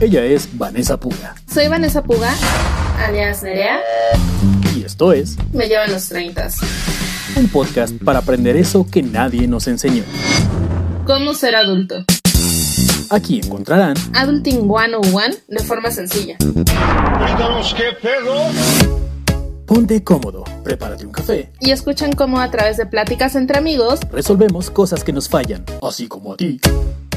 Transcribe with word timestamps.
Ella 0.00 0.24
es 0.24 0.48
Vanessa 0.56 0.98
Puga. 0.98 1.34
Soy 1.52 1.68
Vanessa 1.68 2.02
Puga, 2.02 2.32
alias 2.98 3.42
Nerea. 3.42 3.80
Y 4.74 4.82
esto 4.82 5.12
es 5.12 5.36
Me 5.52 5.68
llevan 5.68 5.92
los 5.92 6.08
30. 6.08 6.48
Un 7.36 7.48
podcast 7.48 7.94
para 8.02 8.20
aprender 8.20 8.56
eso 8.56 8.86
que 8.90 9.02
nadie 9.02 9.46
nos 9.46 9.68
enseñó. 9.68 10.02
¿Cómo 11.06 11.34
ser 11.34 11.54
adulto? 11.54 12.04
Aquí 13.10 13.40
encontrarán 13.44 13.94
Adulting 14.14 14.60
101 14.68 15.36
de 15.48 15.64
forma 15.64 15.90
sencilla. 15.90 16.36
qué 16.38 17.92
pedo. 18.00 18.34
Ponte 19.66 20.02
cómodo, 20.02 20.44
prepárate 20.64 21.04
un 21.04 21.12
café. 21.12 21.52
Y 21.60 21.72
escuchen 21.72 22.12
cómo 22.12 22.40
a 22.40 22.50
través 22.50 22.76
de 22.76 22.86
pláticas 22.86 23.36
entre 23.36 23.58
amigos, 23.58 24.00
resolvemos 24.10 24.70
cosas 24.70 25.04
que 25.04 25.12
nos 25.12 25.28
fallan, 25.28 25.64
así 25.82 26.08
como 26.08 26.32
a 26.32 26.36
ti. 26.36 26.58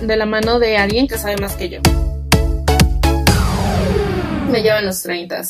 De 0.03 0.17
la 0.17 0.25
mano 0.25 0.59
de 0.59 0.75
alguien 0.75 1.07
que 1.07 1.17
sabe 1.17 1.37
más 1.37 1.55
que 1.55 1.69
yo 1.69 1.79
me 4.51 4.61
llevan 4.61 4.85
los 4.85 5.01
30. 5.01 5.41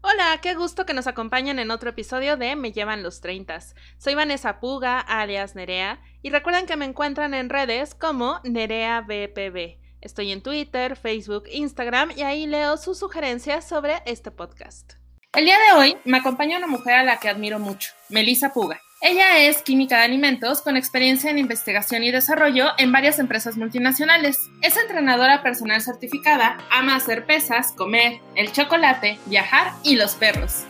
Hola, 0.00 0.38
qué 0.40 0.54
gusto 0.54 0.86
que 0.86 0.94
nos 0.94 1.06
acompañen 1.06 1.58
en 1.58 1.70
otro 1.70 1.90
episodio 1.90 2.36
de 2.36 2.56
Me 2.56 2.72
llevan 2.72 3.02
los 3.02 3.20
30. 3.20 3.58
Soy 3.98 4.14
Vanessa 4.14 4.60
Puga, 4.60 5.00
alias 5.00 5.54
Nerea, 5.54 6.00
y 6.22 6.30
recuerden 6.30 6.64
que 6.66 6.76
me 6.76 6.86
encuentran 6.86 7.34
en 7.34 7.50
redes 7.50 7.94
como 7.94 8.40
Nerea 8.44 9.00
BPB. 9.00 9.78
Estoy 10.00 10.32
en 10.32 10.42
Twitter, 10.42 10.96
Facebook, 10.96 11.44
Instagram 11.50 12.12
y 12.16 12.22
ahí 12.22 12.46
leo 12.46 12.76
sus 12.76 12.98
sugerencias 12.98 13.68
sobre 13.68 14.00
este 14.06 14.30
podcast. 14.30 14.94
El 15.34 15.44
día 15.44 15.58
de 15.58 15.78
hoy 15.78 15.96
me 16.04 16.18
acompaña 16.18 16.56
una 16.56 16.68
mujer 16.68 16.94
a 16.94 17.02
la 17.02 17.18
que 17.18 17.28
admiro 17.28 17.58
mucho, 17.58 17.90
Melissa 18.08 18.52
Puga. 18.52 18.80
Ella 19.04 19.38
es 19.38 19.62
química 19.62 19.98
de 19.98 20.04
alimentos 20.04 20.62
con 20.62 20.76
experiencia 20.76 21.28
en 21.28 21.36
investigación 21.36 22.04
y 22.04 22.12
desarrollo 22.12 22.68
en 22.78 22.92
varias 22.92 23.18
empresas 23.18 23.56
multinacionales. 23.56 24.38
Es 24.62 24.76
entrenadora 24.76 25.42
personal 25.42 25.82
certificada, 25.82 26.56
ama 26.70 26.94
hacer 26.94 27.26
pesas, 27.26 27.72
comer, 27.72 28.20
el 28.36 28.52
chocolate, 28.52 29.18
viajar 29.26 29.72
y 29.82 29.96
los 29.96 30.14
perros. 30.14 30.62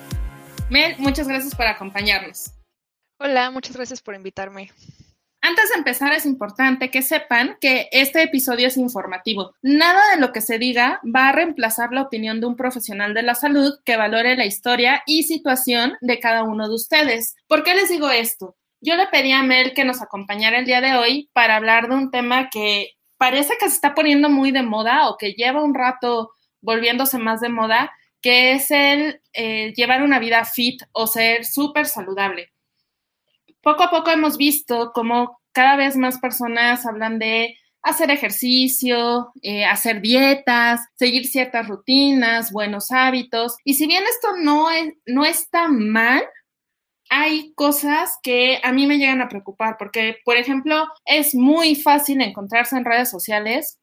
Mel, 0.70 0.96
muchas 0.96 1.28
gracias 1.28 1.54
por 1.54 1.66
acompañarnos. 1.66 2.52
Hola, 3.20 3.50
muchas 3.50 3.76
gracias 3.76 4.00
por 4.00 4.14
invitarme. 4.14 4.72
Antes 5.44 5.70
de 5.70 5.78
empezar, 5.78 6.12
es 6.12 6.24
importante 6.24 6.88
que 6.92 7.02
sepan 7.02 7.56
que 7.60 7.88
este 7.90 8.22
episodio 8.22 8.68
es 8.68 8.76
informativo. 8.76 9.56
Nada 9.60 10.14
de 10.14 10.20
lo 10.20 10.32
que 10.32 10.40
se 10.40 10.56
diga 10.56 11.00
va 11.04 11.28
a 11.28 11.32
reemplazar 11.32 11.90
la 11.90 12.02
opinión 12.02 12.40
de 12.40 12.46
un 12.46 12.54
profesional 12.54 13.12
de 13.12 13.24
la 13.24 13.34
salud 13.34 13.74
que 13.84 13.96
valore 13.96 14.36
la 14.36 14.46
historia 14.46 15.02
y 15.04 15.24
situación 15.24 15.94
de 16.00 16.20
cada 16.20 16.44
uno 16.44 16.68
de 16.68 16.76
ustedes. 16.76 17.34
¿Por 17.48 17.64
qué 17.64 17.74
les 17.74 17.88
digo 17.88 18.08
esto? 18.08 18.56
Yo 18.80 18.94
le 18.94 19.08
pedí 19.08 19.32
a 19.32 19.42
Mel 19.42 19.74
que 19.74 19.84
nos 19.84 20.00
acompañara 20.00 20.60
el 20.60 20.64
día 20.64 20.80
de 20.80 20.94
hoy 20.94 21.28
para 21.32 21.56
hablar 21.56 21.88
de 21.88 21.96
un 21.96 22.12
tema 22.12 22.48
que 22.48 22.92
parece 23.18 23.54
que 23.58 23.68
se 23.68 23.74
está 23.74 23.96
poniendo 23.96 24.30
muy 24.30 24.52
de 24.52 24.62
moda 24.62 25.08
o 25.08 25.16
que 25.16 25.32
lleva 25.32 25.64
un 25.64 25.74
rato 25.74 26.30
volviéndose 26.60 27.18
más 27.18 27.40
de 27.40 27.48
moda, 27.48 27.90
que 28.20 28.52
es 28.52 28.70
el 28.70 29.20
eh, 29.32 29.72
llevar 29.74 30.04
una 30.04 30.20
vida 30.20 30.44
fit 30.44 30.84
o 30.92 31.08
ser 31.08 31.44
súper 31.44 31.86
saludable 31.86 32.51
poco 33.62 33.84
a 33.84 33.90
poco 33.90 34.10
hemos 34.10 34.36
visto 34.36 34.92
cómo 34.92 35.40
cada 35.52 35.76
vez 35.76 35.96
más 35.96 36.18
personas 36.18 36.86
hablan 36.86 37.18
de 37.18 37.56
hacer 37.82 38.10
ejercicio, 38.10 39.32
eh, 39.42 39.64
hacer 39.64 40.00
dietas, 40.00 40.80
seguir 40.94 41.26
ciertas 41.26 41.66
rutinas, 41.66 42.52
buenos 42.52 42.90
hábitos. 42.92 43.56
Y 43.64 43.74
si 43.74 43.86
bien 43.86 44.04
esto 44.04 44.36
no, 44.38 44.70
es, 44.70 44.94
no 45.06 45.24
está 45.24 45.68
mal, 45.68 46.22
hay 47.10 47.52
cosas 47.54 48.18
que 48.22 48.60
a 48.62 48.72
mí 48.72 48.86
me 48.86 48.98
llegan 48.98 49.20
a 49.20 49.28
preocupar 49.28 49.76
porque, 49.78 50.16
por 50.24 50.36
ejemplo, 50.36 50.86
es 51.04 51.34
muy 51.34 51.74
fácil 51.74 52.20
encontrarse 52.22 52.76
en 52.76 52.84
redes 52.84 53.10
sociales, 53.10 53.78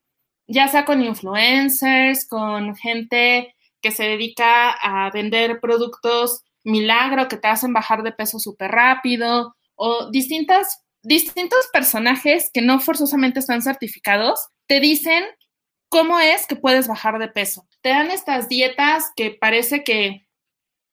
ya 0.47 0.67
sea 0.67 0.85
con 0.85 1.03
influencers, 1.03 2.27
con 2.27 2.75
gente 2.75 3.53
que 3.81 3.91
se 3.91 4.03
dedica 4.03 4.71
a 4.71 5.11
vender 5.11 5.59
productos 5.59 6.43
milagro 6.63 7.27
que 7.27 7.37
te 7.37 7.47
hacen 7.47 7.73
bajar 7.73 8.03
de 8.03 8.11
peso 8.11 8.39
súper 8.39 8.71
rápido, 8.71 9.55
o 9.79 10.11
distintas, 10.11 10.83
distintos 11.01 11.67
personajes 11.71 12.51
que 12.53 12.61
no 12.61 12.81
forzosamente 12.81 13.39
están 13.39 13.61
certificados 13.61 14.49
te 14.67 14.81
dicen 14.81 15.23
cómo 15.87 16.19
es 16.19 16.45
que 16.45 16.57
puedes 16.57 16.87
bajar 16.87 17.17
de 17.17 17.29
peso. 17.29 17.65
Te 17.81 17.89
dan 17.89 18.11
estas 18.11 18.49
dietas 18.49 19.05
que 19.15 19.31
parece 19.31 19.85
que, 19.85 20.27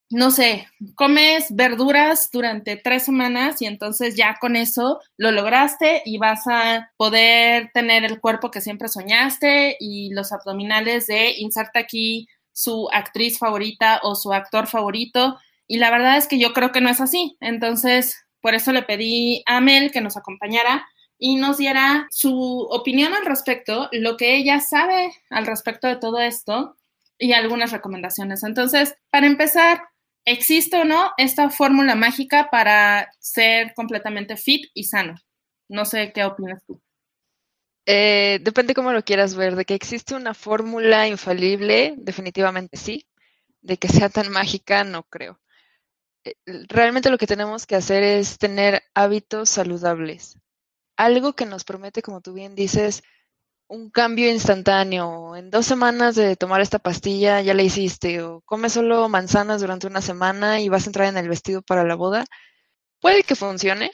no 0.08 0.30
sé, 0.30 0.68
comes 0.94 1.48
verduras 1.50 2.30
durante 2.32 2.76
tres 2.76 3.02
semanas 3.02 3.60
y 3.60 3.66
entonces 3.66 4.14
ya 4.14 4.36
con 4.40 4.54
eso 4.54 5.00
lo 5.16 5.32
lograste 5.32 6.02
y 6.04 6.18
vas 6.18 6.46
a 6.46 6.92
poder 6.96 7.70
tener 7.74 8.04
el 8.04 8.20
cuerpo 8.20 8.52
que 8.52 8.60
siempre 8.60 8.86
soñaste 8.86 9.76
y 9.80 10.14
los 10.14 10.30
abdominales 10.30 11.08
de 11.08 11.32
inserta 11.38 11.80
aquí 11.80 12.28
su 12.52 12.88
actriz 12.92 13.38
favorita 13.38 14.00
o 14.04 14.14
su 14.14 14.32
actor 14.32 14.68
favorito. 14.68 15.38
Y 15.66 15.78
la 15.78 15.90
verdad 15.90 16.16
es 16.16 16.28
que 16.28 16.38
yo 16.38 16.52
creo 16.52 16.70
que 16.70 16.80
no 16.80 16.88
es 16.88 17.00
así. 17.00 17.36
Entonces, 17.40 18.25
por 18.46 18.54
eso 18.54 18.70
le 18.70 18.84
pedí 18.84 19.42
a 19.44 19.60
Mel 19.60 19.90
que 19.90 20.00
nos 20.00 20.16
acompañara 20.16 20.86
y 21.18 21.34
nos 21.34 21.58
diera 21.58 22.06
su 22.12 22.60
opinión 22.70 23.12
al 23.12 23.26
respecto, 23.26 23.88
lo 23.90 24.16
que 24.16 24.36
ella 24.36 24.60
sabe 24.60 25.12
al 25.30 25.46
respecto 25.46 25.88
de 25.88 25.96
todo 25.96 26.20
esto 26.20 26.76
y 27.18 27.32
algunas 27.32 27.72
recomendaciones. 27.72 28.44
Entonces, 28.44 28.94
para 29.10 29.26
empezar, 29.26 29.82
¿existe 30.24 30.76
o 30.76 30.84
no 30.84 31.10
esta 31.16 31.50
fórmula 31.50 31.96
mágica 31.96 32.48
para 32.48 33.10
ser 33.18 33.74
completamente 33.74 34.36
fit 34.36 34.70
y 34.74 34.84
sano? 34.84 35.16
No 35.68 35.84
sé 35.84 36.12
qué 36.12 36.22
opinas 36.22 36.62
tú. 36.68 36.80
Eh, 37.84 38.38
depende 38.42 38.74
cómo 38.76 38.92
lo 38.92 39.02
quieras 39.02 39.34
ver. 39.34 39.56
De 39.56 39.64
que 39.64 39.74
existe 39.74 40.14
una 40.14 40.34
fórmula 40.34 41.08
infalible, 41.08 41.94
definitivamente 41.96 42.76
sí. 42.76 43.08
De 43.60 43.76
que 43.76 43.88
sea 43.88 44.08
tan 44.08 44.30
mágica, 44.30 44.84
no 44.84 45.02
creo. 45.02 45.40
Eh, 46.26 46.34
realmente 46.68 47.10
lo 47.10 47.18
que 47.18 47.26
tenemos 47.28 47.66
que 47.66 47.76
hacer 47.76 48.02
es 48.02 48.38
tener 48.38 48.82
hábitos 48.94 49.48
saludables. 49.48 50.38
Algo 50.96 51.34
que 51.34 51.46
nos 51.46 51.64
promete, 51.64 52.02
como 52.02 52.20
tú 52.20 52.32
bien 52.32 52.56
dices, 52.56 53.04
un 53.68 53.90
cambio 53.90 54.30
instantáneo. 54.30 55.36
En 55.36 55.50
dos 55.50 55.66
semanas 55.66 56.16
de 56.16 56.36
tomar 56.36 56.60
esta 56.60 56.80
pastilla 56.80 57.40
ya 57.42 57.54
la 57.54 57.62
hiciste. 57.62 58.22
O 58.22 58.40
come 58.42 58.70
solo 58.70 59.08
manzanas 59.08 59.60
durante 59.60 59.86
una 59.86 60.02
semana 60.02 60.60
y 60.60 60.68
vas 60.68 60.84
a 60.84 60.90
entrar 60.90 61.08
en 61.08 61.16
el 61.16 61.28
vestido 61.28 61.62
para 61.62 61.84
la 61.84 61.94
boda. 61.94 62.24
Puede 63.00 63.22
que 63.22 63.36
funcione, 63.36 63.92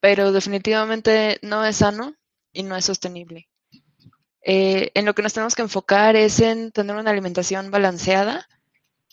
pero 0.00 0.32
definitivamente 0.32 1.38
no 1.42 1.64
es 1.66 1.76
sano 1.78 2.14
y 2.52 2.62
no 2.62 2.76
es 2.76 2.86
sostenible. 2.86 3.48
Eh, 4.44 4.90
en 4.94 5.04
lo 5.04 5.14
que 5.14 5.22
nos 5.22 5.34
tenemos 5.34 5.54
que 5.54 5.62
enfocar 5.62 6.16
es 6.16 6.40
en 6.40 6.72
tener 6.72 6.96
una 6.96 7.10
alimentación 7.10 7.70
balanceada 7.70 8.48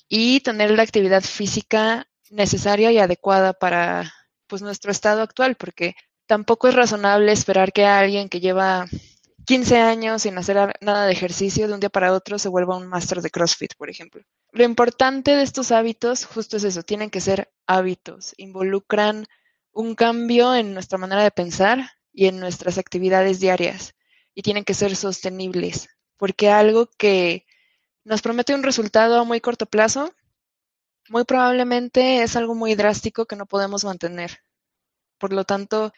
y 0.07 0.39
tener 0.41 0.71
la 0.71 0.83
actividad 0.83 1.21
física 1.21 2.08
necesaria 2.31 2.91
y 2.91 2.99
adecuada 2.99 3.53
para 3.53 4.13
pues 4.47 4.61
nuestro 4.61 4.91
estado 4.91 5.21
actual, 5.21 5.55
porque 5.55 5.95
tampoco 6.25 6.67
es 6.67 6.75
razonable 6.75 7.31
esperar 7.31 7.71
que 7.71 7.85
alguien 7.85 8.29
que 8.29 8.39
lleva 8.39 8.87
15 9.45 9.77
años 9.77 10.21
sin 10.21 10.37
hacer 10.37 10.75
nada 10.81 11.05
de 11.05 11.11
ejercicio 11.11 11.67
de 11.67 11.73
un 11.73 11.79
día 11.79 11.89
para 11.89 12.13
otro 12.13 12.37
se 12.37 12.49
vuelva 12.49 12.77
un 12.77 12.87
máster 12.87 13.21
de 13.21 13.31
CrossFit, 13.31 13.73
por 13.75 13.89
ejemplo. 13.89 14.21
Lo 14.51 14.63
importante 14.63 15.35
de 15.35 15.43
estos 15.43 15.71
hábitos 15.71 16.25
justo 16.25 16.57
es 16.57 16.63
eso, 16.63 16.83
tienen 16.83 17.09
que 17.09 17.21
ser 17.21 17.51
hábitos, 17.65 18.33
involucran 18.37 19.25
un 19.71 19.95
cambio 19.95 20.55
en 20.55 20.73
nuestra 20.73 20.97
manera 20.97 21.23
de 21.23 21.31
pensar 21.31 21.91
y 22.11 22.27
en 22.27 22.39
nuestras 22.39 22.77
actividades 22.77 23.39
diarias 23.39 23.95
y 24.35 24.41
tienen 24.41 24.65
que 24.65 24.73
ser 24.73 24.95
sostenibles, 24.95 25.89
porque 26.17 26.49
algo 26.49 26.87
que 26.97 27.45
nos 28.03 28.21
promete 28.21 28.53
un 28.53 28.63
resultado 28.63 29.19
a 29.19 29.23
muy 29.23 29.41
corto 29.41 29.65
plazo 29.65 30.13
muy 31.09 31.23
probablemente 31.25 32.23
es 32.23 32.35
algo 32.35 32.55
muy 32.55 32.75
drástico 32.75 33.25
que 33.25 33.35
no 33.35 33.45
podemos 33.45 33.83
mantener. 33.83 34.39
Por 35.17 35.33
lo 35.33 35.43
tanto, 35.43 35.91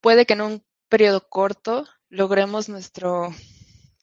puede 0.00 0.26
que 0.26 0.34
en 0.34 0.42
un 0.42 0.64
periodo 0.88 1.28
corto 1.28 1.86
logremos 2.08 2.68
nuestro, 2.68 3.34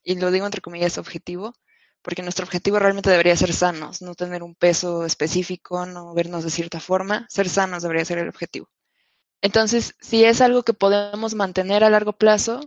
y 0.03 0.15
lo 0.19 0.31
digo 0.31 0.45
entre 0.45 0.61
comillas, 0.61 0.97
objetivo, 0.97 1.55
porque 2.01 2.21
nuestro 2.21 2.45
objetivo 2.45 2.79
realmente 2.79 3.09
debería 3.09 3.35
ser 3.35 3.53
sanos, 3.53 4.01
no 4.01 4.13
tener 4.13 4.43
un 4.43 4.55
peso 4.55 5.05
específico, 5.05 5.85
no 5.85 6.13
vernos 6.13 6.43
de 6.43 6.51
cierta 6.51 6.79
forma, 6.79 7.25
ser 7.29 7.49
sanos 7.49 7.81
debería 7.83 8.05
ser 8.05 8.19
el 8.19 8.29
objetivo. 8.29 8.69
Entonces, 9.41 9.95
si 9.99 10.23
es 10.23 10.41
algo 10.41 10.63
que 10.63 10.73
podemos 10.73 11.35
mantener 11.35 11.83
a 11.83 11.89
largo 11.89 12.13
plazo, 12.13 12.61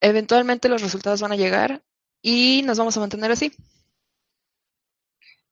eventualmente 0.00 0.68
los 0.68 0.82
resultados 0.82 1.22
van 1.22 1.32
a 1.32 1.36
llegar 1.36 1.82
y 2.20 2.62
nos 2.64 2.78
vamos 2.78 2.96
a 2.96 3.00
mantener 3.00 3.32
así. 3.32 3.52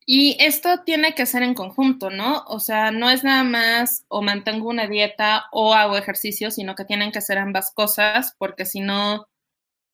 Y 0.07 0.37
esto 0.41 0.83
tiene 0.85 1.15
que 1.15 1.27
ser 1.27 1.43
en 1.43 1.55
conjunto, 1.55 2.11
¿no? 2.11 2.45
O 2.49 2.59
sea, 2.61 2.91
no 2.91 3.11
es 3.11 3.23
nada 3.23 3.45
más 3.45 4.05
o 4.09 4.23
mantengo 4.23 4.69
una 4.69 4.87
dieta 4.87 5.47
o 5.53 5.75
hago 5.75 5.97
ejercicio, 5.97 6.51
sino 6.51 6.75
que 6.75 6.85
tienen 6.85 7.13
que 7.13 7.21
ser 7.21 7.39
ambas 7.39 7.73
cosas, 7.73 8.35
porque 8.39 8.67
si 8.67 8.81
no, 8.81 9.29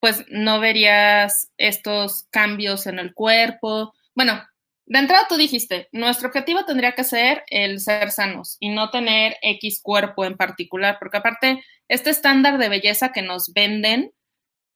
pues 0.01 0.25
no 0.31 0.61
verías 0.61 1.51
estos 1.59 2.27
cambios 2.31 2.87
en 2.87 2.99
el 2.99 3.15
cuerpo. 3.15 3.95
Bueno, 4.15 4.43
de 4.87 5.01
entrada 5.01 5.27
tú 5.29 5.37
dijiste, 5.37 5.89
nuestro 5.93 6.29
objetivo 6.29 6.65
tendría 6.65 6.93
que 6.93 7.05
ser 7.05 7.43
el 7.49 7.81
ser 7.81 8.13
sanos 8.13 8.57
y 8.61 8.69
no 8.69 8.91
tener 8.91 9.37
X 9.43 9.81
cuerpo 9.83 10.25
en 10.25 10.37
particular, 10.37 10.99
porque 11.01 11.19
aparte, 11.19 11.65
este 11.89 12.11
estándar 12.11 12.59
de 12.59 12.69
belleza 12.69 13.13
que 13.13 13.23
nos 13.23 13.53
venden, 13.53 14.13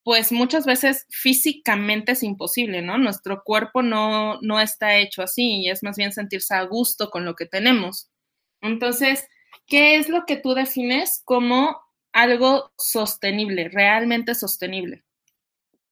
pues 0.02 0.32
muchas 0.32 0.64
veces 0.64 1.06
físicamente 1.10 2.12
es 2.12 2.22
imposible, 2.22 2.82
¿no? 2.82 2.98
Nuestro 2.98 3.42
cuerpo 3.44 3.82
no, 3.82 4.38
no 4.40 4.60
está 4.60 4.96
hecho 4.96 5.22
así 5.22 5.62
y 5.62 5.70
es 5.70 5.82
más 5.82 5.96
bien 5.96 6.12
sentirse 6.12 6.54
a 6.54 6.62
gusto 6.62 7.10
con 7.10 7.24
lo 7.24 7.34
que 7.34 7.46
tenemos. 7.46 8.10
Entonces, 8.62 9.26
¿qué 9.66 9.96
es 9.96 10.08
lo 10.08 10.24
que 10.26 10.36
tú 10.36 10.54
defines 10.54 11.22
como 11.24 11.80
algo 12.12 12.72
sostenible, 12.78 13.68
realmente 13.68 14.34
sostenible? 14.34 15.04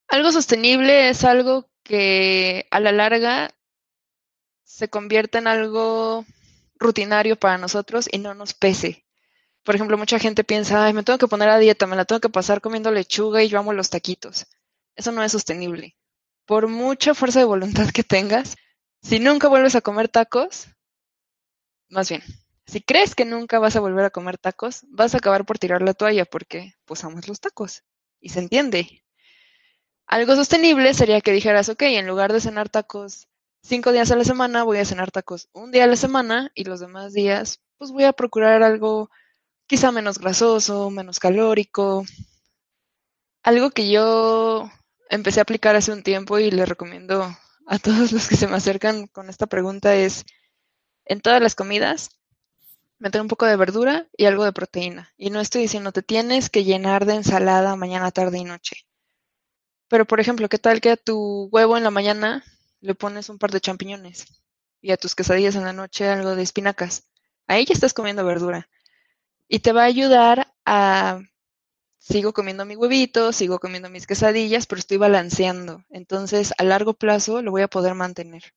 Algo 0.09 0.33
sostenible 0.33 1.11
es 1.11 1.25
algo 1.25 1.69
que 1.83 2.67
a 2.71 2.81
la 2.81 2.93
larga 2.93 3.55
se 4.65 4.89
convierta 4.89 5.39
en 5.39 5.47
algo 5.47 6.25
rutinario 6.77 7.37
para 7.37 7.59
nosotros 7.59 8.09
y 8.11 8.19
no 8.19 8.35
nos 8.35 8.55
pese. 8.55 9.05
Por 9.69 9.75
ejemplo, 9.75 9.99
mucha 9.99 10.19
gente 10.19 10.45
piensa, 10.45 10.87
ay, 10.87 10.95
me 10.95 11.03
tengo 11.03 11.19
que 11.19 11.29
poner 11.29 11.51
a 11.51 11.59
dieta, 11.59 11.87
me 11.87 11.95
la 11.95 12.07
tengo 12.07 12.23
que 12.23 12.31
pasar 12.31 12.63
comiendo 12.63 12.91
lechuga 12.91 13.43
y 13.43 13.49
yo 13.51 13.59
amo 13.59 13.75
los 13.75 13.91
taquitos. 13.91 14.47
Eso 14.97 15.13
no 15.13 15.23
es 15.23 15.33
sostenible. 15.33 15.95
Por 16.47 16.69
mucha 16.69 17.15
fuerza 17.15 17.41
de 17.41 17.45
voluntad 17.45 17.91
que 17.91 18.03
tengas, 18.03 18.57
si 19.03 19.21
nunca 19.21 19.47
vuelves 19.47 19.75
a 19.75 19.83
comer 19.83 20.09
tacos, 20.09 20.69
más 21.91 22.09
bien, 22.09 22.23
si 22.67 22.81
crees 22.81 23.15
que 23.15 23.27
nunca 23.27 23.59
vas 23.59 23.77
a 23.77 23.81
volver 23.81 24.07
a 24.07 24.11
comer 24.11 24.39
tacos, 24.39 24.87
vas 24.89 25.13
a 25.13 25.19
acabar 25.19 25.45
por 25.45 25.59
tirar 25.59 25.83
la 25.83 25.93
toalla 25.93 26.25
porque 26.25 26.73
pues 26.87 27.05
amas 27.05 27.29
los 27.29 27.39
tacos. 27.39 27.83
Y 28.23 28.31
se 28.31 28.39
entiende. 28.39 29.05
Algo 30.07 30.35
sostenible 30.35 30.95
sería 30.95 31.21
que 31.21 31.33
dijeras, 31.33 31.69
ok, 31.69 31.83
en 31.83 32.07
lugar 32.07 32.33
de 32.33 32.41
cenar 32.41 32.71
tacos 32.71 33.29
cinco 33.63 33.93
días 33.93 34.11
a 34.11 34.17
la 34.17 34.25
semana, 34.25 34.63
voy 34.63 34.79
a 34.79 34.87
cenar 34.87 35.11
tacos 35.11 35.51
un 35.53 35.73
día 35.73 35.85
a 35.85 35.89
la 35.89 35.97
semana 35.97 36.53
y 36.55 36.65
los 36.65 36.81
demás 36.81 37.13
días, 37.13 37.61
pues 37.77 37.91
voy 37.91 38.05
a 38.05 38.15
procurar 38.15 38.63
algo 38.63 39.11
quizá 39.69 39.93
menos 39.93 40.19
grasoso, 40.19 40.91
menos 40.91 41.21
calórico. 41.21 42.05
Algo 43.43 43.71
que 43.71 43.91
yo 43.91 44.69
empecé 45.11 45.41
a 45.41 45.43
aplicar 45.43 45.77
hace 45.77 45.93
un 45.93 46.03
tiempo 46.03 46.39
y 46.39 46.51
le 46.51 46.67
recomiendo 46.67 47.37
a 47.67 47.79
todos 47.79 48.11
los 48.13 48.27
que 48.29 48.37
se 48.37 48.49
me 48.49 48.57
acercan 48.57 49.07
con 49.07 49.29
esta 49.29 49.47
pregunta 49.47 49.95
es, 49.95 50.25
en 51.05 51.21
todas 51.21 51.41
las 51.41 51.55
comidas, 51.55 52.11
meter 52.99 53.21
un 53.21 53.29
poco 53.29 53.47
de 53.47 53.57
verdura 53.57 54.09
y 54.17 54.25
algo 54.25 54.45
de 54.45 54.53
proteína. 54.53 55.13
Y 55.17 55.31
no 55.31 55.41
estoy 55.41 55.63
diciendo 55.63 55.93
te 55.93 56.03
tienes 56.03 56.51
que 56.51 56.65
llenar 56.65 57.05
de 57.05 57.15
ensalada 57.15 57.77
mañana, 57.77 58.11
tarde 58.11 58.39
y 58.39 58.45
noche. 58.45 58.87
Pero, 59.89 60.07
por 60.07 60.21
ejemplo, 60.21 60.49
¿qué 60.49 60.59
tal 60.59 60.81
que 60.81 60.91
a 60.91 60.97
tu 60.97 61.49
huevo 61.53 61.77
en 61.77 61.85
la 61.85 61.91
mañana 61.91 62.45
le 62.81 62.95
pones 62.95 63.29
un 63.29 63.39
par 63.39 63.51
de 63.53 63.61
champiñones? 63.61 64.27
Y 64.81 64.93
a 64.93 64.97
tus 64.97 65.15
quesadillas 65.15 65.57
en 65.57 65.65
la 65.65 65.73
noche 65.73 66.09
algo 66.09 66.35
de 66.35 66.43
espinacas. 66.43 67.05
Ahí 67.47 67.65
ya 67.65 67.73
estás 67.73 67.95
comiendo 67.95 68.25
verdura. 68.25 68.69
Y 69.49 69.61
te 69.61 69.73
va 69.73 69.83
a 69.83 69.87
ayudar 69.87 70.53
a... 70.65 71.21
Sigo 71.99 72.33
comiendo 72.33 72.65
mi 72.65 72.77
huevito, 72.77 73.33
sigo 73.33 73.59
comiendo 73.59 73.91
mis 73.91 74.07
quesadillas, 74.07 74.67
pero 74.67 74.79
estoy 74.79 74.97
balanceando. 74.97 75.85
Entonces, 75.91 76.55
a 76.57 76.65
largo 76.65 76.95
plazo 76.95 77.43
lo 77.43 77.51
voy 77.51 77.63
a 77.63 77.69
poder 77.69 77.95
mantener. 77.95 78.55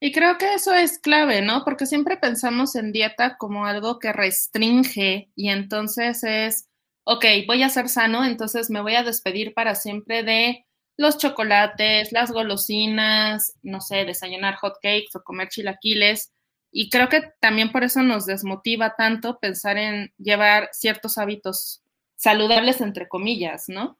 Y 0.00 0.12
creo 0.12 0.36
que 0.36 0.54
eso 0.54 0.74
es 0.74 0.98
clave, 0.98 1.40
¿no? 1.40 1.64
Porque 1.64 1.86
siempre 1.86 2.18
pensamos 2.18 2.74
en 2.76 2.92
dieta 2.92 3.36
como 3.38 3.64
algo 3.64 3.98
que 3.98 4.12
restringe 4.12 5.30
y 5.34 5.48
entonces 5.48 6.24
es 6.24 6.68
ok, 7.04 7.24
voy 7.46 7.62
a 7.62 7.68
ser 7.68 7.88
sano, 7.88 8.24
entonces 8.24 8.70
me 8.70 8.80
voy 8.80 8.94
a 8.94 9.02
despedir 9.02 9.54
para 9.54 9.74
siempre 9.74 10.22
de 10.22 10.66
los 10.96 11.18
chocolates, 11.18 12.12
las 12.12 12.30
golosinas, 12.32 13.54
no 13.62 13.80
sé, 13.80 14.04
desayunar 14.04 14.56
hot 14.56 14.74
cakes 14.82 15.10
o 15.14 15.22
comer 15.22 15.48
chilaquiles. 15.48 16.32
Y 16.76 16.90
creo 16.90 17.08
que 17.08 17.22
también 17.38 17.70
por 17.70 17.84
eso 17.84 18.02
nos 18.02 18.26
desmotiva 18.26 18.96
tanto 18.96 19.38
pensar 19.38 19.78
en 19.78 20.12
llevar 20.18 20.70
ciertos 20.72 21.18
hábitos 21.18 21.84
saludables, 22.16 22.80
entre 22.80 23.06
comillas, 23.06 23.66
¿no? 23.68 23.96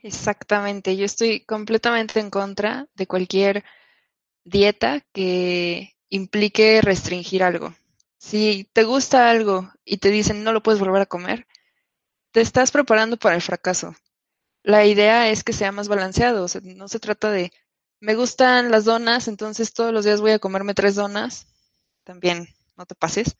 Exactamente, 0.00 0.98
yo 0.98 1.06
estoy 1.06 1.46
completamente 1.46 2.20
en 2.20 2.28
contra 2.28 2.86
de 2.92 3.06
cualquier 3.06 3.64
dieta 4.44 5.00
que 5.14 5.94
implique 6.10 6.82
restringir 6.82 7.42
algo. 7.42 7.74
Si 8.18 8.68
te 8.74 8.84
gusta 8.84 9.30
algo 9.30 9.72
y 9.82 9.96
te 9.96 10.10
dicen 10.10 10.44
no 10.44 10.52
lo 10.52 10.62
puedes 10.62 10.80
volver 10.80 11.00
a 11.00 11.06
comer, 11.06 11.46
te 12.32 12.42
estás 12.42 12.70
preparando 12.70 13.16
para 13.16 13.34
el 13.34 13.40
fracaso. 13.40 13.94
La 14.62 14.84
idea 14.84 15.30
es 15.30 15.42
que 15.42 15.54
sea 15.54 15.72
más 15.72 15.88
balanceado, 15.88 16.46
no 16.64 16.88
se 16.88 17.00
trata 17.00 17.30
de, 17.30 17.50
me 17.98 18.14
gustan 18.14 18.70
las 18.70 18.84
donas, 18.84 19.26
entonces 19.26 19.72
todos 19.72 19.94
los 19.94 20.04
días 20.04 20.20
voy 20.20 20.32
a 20.32 20.38
comerme 20.38 20.74
tres 20.74 20.96
donas, 20.96 21.46
también 22.04 22.48
no 22.76 22.86
te 22.86 22.94
pases, 22.94 23.36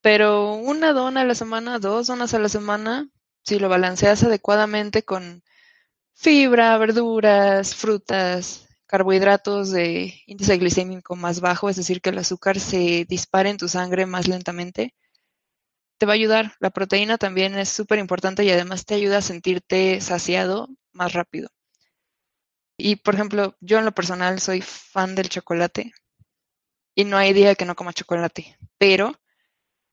pero 0.00 0.54
una 0.54 0.92
dona 0.92 1.22
a 1.22 1.24
la 1.24 1.34
semana, 1.34 1.78
dos 1.78 2.06
donas 2.06 2.34
a 2.34 2.38
la 2.38 2.48
semana, 2.48 3.08
si 3.42 3.58
lo 3.58 3.68
balanceas 3.68 4.22
adecuadamente 4.22 5.02
con 5.04 5.42
fibra, 6.14 6.76
verduras, 6.78 7.74
frutas, 7.74 8.68
carbohidratos 8.86 9.70
de 9.70 10.14
índice 10.26 10.56
glicémico 10.58 11.16
más 11.16 11.40
bajo, 11.40 11.68
es 11.68 11.76
decir, 11.76 12.00
que 12.00 12.10
el 12.10 12.18
azúcar 12.18 12.60
se 12.60 13.04
dispare 13.08 13.50
en 13.50 13.58
tu 13.58 13.68
sangre 13.68 14.06
más 14.06 14.28
lentamente, 14.28 14.94
te 15.98 16.06
va 16.06 16.12
a 16.12 16.14
ayudar. 16.14 16.54
La 16.60 16.70
proteína 16.70 17.18
también 17.18 17.56
es 17.58 17.68
súper 17.68 17.98
importante 17.98 18.44
y 18.44 18.50
además 18.50 18.84
te 18.86 18.94
ayuda 18.94 19.18
a 19.18 19.22
sentirte 19.22 20.00
saciado 20.00 20.68
más 20.92 21.12
rápido. 21.12 21.48
Y 22.78 22.96
por 22.96 23.14
ejemplo, 23.14 23.56
yo 23.60 23.78
en 23.78 23.84
lo 23.84 23.92
personal 23.92 24.40
soy 24.40 24.62
fan 24.62 25.14
del 25.14 25.28
chocolate 25.28 25.92
y 26.96 27.04
no 27.04 27.18
hay 27.18 27.32
día 27.34 27.54
que 27.54 27.66
no 27.66 27.76
coma 27.76 27.92
chocolate, 27.92 28.58
pero 28.78 29.14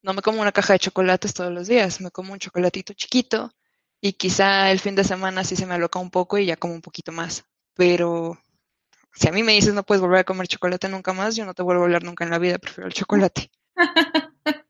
no 0.01 0.13
me 0.13 0.21
como 0.21 0.41
una 0.41 0.53
caja 0.53 0.73
de 0.73 0.79
chocolates 0.79 1.33
todos 1.33 1.51
los 1.51 1.67
días, 1.67 2.01
me 2.01 2.09
como 2.11 2.33
un 2.33 2.39
chocolatito 2.39 2.93
chiquito 2.93 3.51
y 4.01 4.13
quizá 4.13 4.71
el 4.71 4.79
fin 4.79 4.95
de 4.95 5.03
semana 5.03 5.43
sí 5.43 5.55
se 5.55 5.65
me 5.65 5.75
aloca 5.75 5.99
un 5.99 6.09
poco 6.09 6.37
y 6.37 6.45
ya 6.45 6.55
como 6.55 6.73
un 6.73 6.81
poquito 6.81 7.11
más. 7.11 7.45
Pero 7.75 8.37
si 9.13 9.27
a 9.27 9.31
mí 9.31 9.43
me 9.43 9.51
dices 9.51 9.73
no 9.73 9.83
puedes 9.83 10.01
volver 10.01 10.19
a 10.19 10.23
comer 10.23 10.47
chocolate 10.47 10.87
nunca 10.87 11.11
más, 11.11 11.35
yo 11.35 11.45
no 11.45 11.53
te 11.53 11.61
vuelvo 11.61 11.83
a 11.83 11.85
hablar 11.85 12.03
nunca 12.03 12.23
en 12.23 12.31
la 12.31 12.39
vida, 12.39 12.57
prefiero 12.57 12.87
el 12.87 12.93
chocolate. 12.93 13.51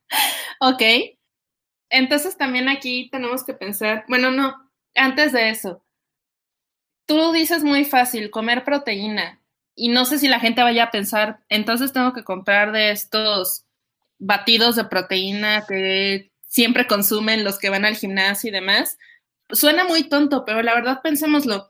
ok, 0.59 0.81
entonces 1.89 2.35
también 2.35 2.67
aquí 2.67 3.09
tenemos 3.11 3.43
que 3.43 3.53
pensar, 3.53 4.05
bueno, 4.07 4.31
no, 4.31 4.71
antes 4.95 5.31
de 5.33 5.49
eso, 5.49 5.85
tú 7.05 7.31
dices 7.31 7.63
muy 7.63 7.85
fácil, 7.85 8.31
comer 8.31 8.63
proteína, 8.63 9.42
y 9.75 9.89
no 9.89 10.05
sé 10.05 10.19
si 10.19 10.27
la 10.27 10.39
gente 10.39 10.63
vaya 10.63 10.85
a 10.85 10.91
pensar, 10.91 11.39
entonces 11.49 11.93
tengo 11.93 12.13
que 12.13 12.23
comprar 12.23 12.71
de 12.71 12.91
estos 12.91 13.65
batidos 14.19 14.75
de 14.75 14.85
proteína 14.85 15.65
que 15.67 16.31
siempre 16.47 16.87
consumen 16.87 17.43
los 17.43 17.57
que 17.57 17.69
van 17.69 17.85
al 17.85 17.95
gimnasio 17.95 18.49
y 18.49 18.53
demás. 18.53 18.97
Suena 19.49 19.83
muy 19.85 20.03
tonto, 20.03 20.45
pero 20.45 20.61
la 20.61 20.75
verdad 20.75 21.01
pensémoslo. 21.01 21.67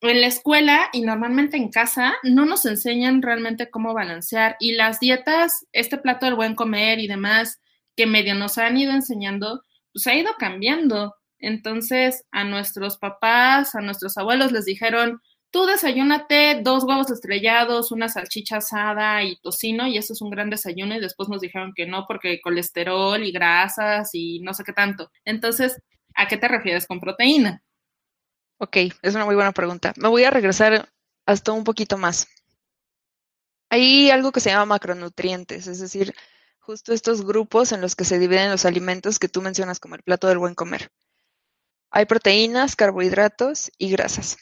En 0.00 0.20
la 0.20 0.26
escuela 0.26 0.88
y 0.92 1.02
normalmente 1.02 1.56
en 1.56 1.70
casa 1.70 2.14
no 2.24 2.44
nos 2.44 2.64
enseñan 2.66 3.22
realmente 3.22 3.70
cómo 3.70 3.94
balancear 3.94 4.56
y 4.58 4.72
las 4.72 4.98
dietas, 4.98 5.66
este 5.72 5.98
plato 5.98 6.26
del 6.26 6.34
buen 6.34 6.54
comer 6.56 6.98
y 6.98 7.06
demás, 7.06 7.60
que 7.96 8.06
medio 8.06 8.34
nos 8.34 8.58
han 8.58 8.76
ido 8.76 8.92
enseñando, 8.92 9.64
pues 9.92 10.06
ha 10.06 10.14
ido 10.14 10.32
cambiando. 10.38 11.14
Entonces, 11.38 12.24
a 12.30 12.44
nuestros 12.44 12.98
papás, 12.98 13.74
a 13.74 13.80
nuestros 13.80 14.16
abuelos 14.16 14.52
les 14.52 14.64
dijeron, 14.64 15.20
tú 15.52 15.66
desayúnate 15.66 16.60
dos 16.62 16.82
huevos 16.84 17.10
estrellados, 17.10 17.92
una 17.92 18.08
salchicha 18.08 18.56
asada 18.56 19.22
y 19.22 19.36
tocino, 19.36 19.86
y 19.86 19.98
eso 19.98 20.14
es 20.14 20.22
un 20.22 20.30
gran 20.30 20.50
desayuno, 20.50 20.96
y 20.96 21.00
después 21.00 21.28
nos 21.28 21.40
dijeron 21.42 21.72
que 21.76 21.86
no, 21.86 22.06
porque 22.08 22.40
colesterol 22.40 23.22
y 23.22 23.30
grasas 23.30 24.10
y 24.14 24.40
no 24.40 24.54
sé 24.54 24.64
qué 24.64 24.72
tanto. 24.72 25.10
Entonces, 25.24 25.80
¿a 26.14 26.26
qué 26.26 26.38
te 26.38 26.48
refieres 26.48 26.86
con 26.86 27.00
proteína? 27.00 27.62
Ok, 28.58 28.76
es 29.02 29.14
una 29.14 29.26
muy 29.26 29.34
buena 29.34 29.52
pregunta. 29.52 29.92
Me 29.96 30.08
voy 30.08 30.24
a 30.24 30.30
regresar 30.30 30.88
hasta 31.26 31.52
un 31.52 31.64
poquito 31.64 31.98
más. 31.98 32.26
Hay 33.68 34.10
algo 34.10 34.32
que 34.32 34.40
se 34.40 34.50
llama 34.50 34.66
macronutrientes, 34.66 35.66
es 35.66 35.80
decir, 35.80 36.14
justo 36.60 36.92
estos 36.94 37.26
grupos 37.26 37.72
en 37.72 37.80
los 37.82 37.94
que 37.94 38.04
se 38.04 38.18
dividen 38.18 38.50
los 38.50 38.64
alimentos 38.64 39.18
que 39.18 39.28
tú 39.28 39.42
mencionas 39.42 39.80
como 39.80 39.96
el 39.96 40.02
plato 40.02 40.28
del 40.28 40.38
buen 40.38 40.54
comer. 40.54 40.90
Hay 41.90 42.06
proteínas, 42.06 42.74
carbohidratos 42.74 43.70
y 43.76 43.90
grasas. 43.90 44.38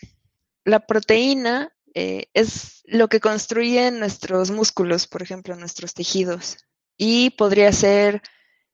La 0.65 0.81
proteína 0.81 1.73
eh, 1.95 2.27
es 2.35 2.83
lo 2.85 3.09
que 3.09 3.21
construye 3.21 3.91
nuestros 3.91 4.51
músculos, 4.51 5.07
por 5.07 5.23
ejemplo, 5.23 5.57
nuestros 5.57 5.95
tejidos. 5.95 6.59
Y 6.97 7.31
podría 7.31 7.73
ser 7.73 8.23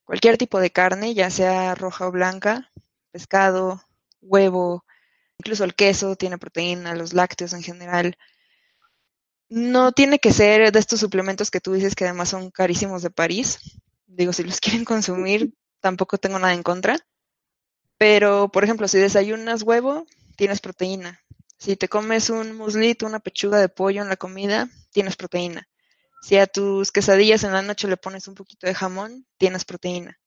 cualquier 0.05 0.39
tipo 0.39 0.61
de 0.61 0.71
carne, 0.71 1.15
ya 1.15 1.31
sea 1.31 1.75
roja 1.75 2.07
o 2.09 2.13
blanca, 2.13 2.73
pescado, 3.11 3.83
huevo, 4.21 4.85
incluso 5.39 5.65
el 5.65 5.75
queso 5.75 6.17
tiene 6.17 6.39
proteína, 6.39 6.95
los 6.95 7.13
lácteos 7.13 7.53
en 7.53 7.63
general. 7.63 8.17
No 9.49 9.93
tiene 9.93 10.19
que 10.19 10.33
ser 10.33 10.73
de 10.73 10.79
estos 10.79 11.01
suplementos 11.01 11.51
que 11.51 11.61
tú 11.61 11.73
dices 11.73 11.95
que 11.95 12.05
además 12.05 12.31
son 12.31 12.51
carísimos 12.51 13.03
de 13.03 13.11
París. 13.11 13.59
Digo, 14.07 14.33
si 14.33 14.43
los 14.43 14.61
quieren 14.61 14.85
consumir, 14.85 15.55
tampoco 15.81 16.19
tengo 16.19 16.39
nada 16.39 16.55
en 16.55 16.63
contra. 16.63 16.99
Pero, 17.99 18.51
por 18.51 18.65
ejemplo, 18.65 18.89
si 18.89 18.99
desayunas 18.99 19.63
huevo, 19.63 20.07
tienes 20.37 20.61
proteína. 20.61 21.21
Si 21.59 21.77
te 21.77 21.89
comes 21.89 22.31
un 22.31 22.57
muslito, 22.57 23.07
una 23.07 23.21
pechuga 23.21 23.59
de 23.59 23.69
pollo 23.69 24.03
en 24.03 24.09
la 24.09 24.17
comida, 24.17 24.69
tienes 24.91 25.17
proteína. 25.17 25.69
Si 26.23 26.37
a 26.37 26.47
tus 26.47 26.93
quesadillas 26.93 27.45
en 27.45 27.53
la 27.53 27.63
noche 27.63 27.89
le 27.89 27.97
pones 27.97 28.29
un 28.29 28.35
poquito 28.35 28.67
de 28.67 28.75
jamón, 28.75 29.27
tienes 29.39 29.65
proteína. 29.65 30.19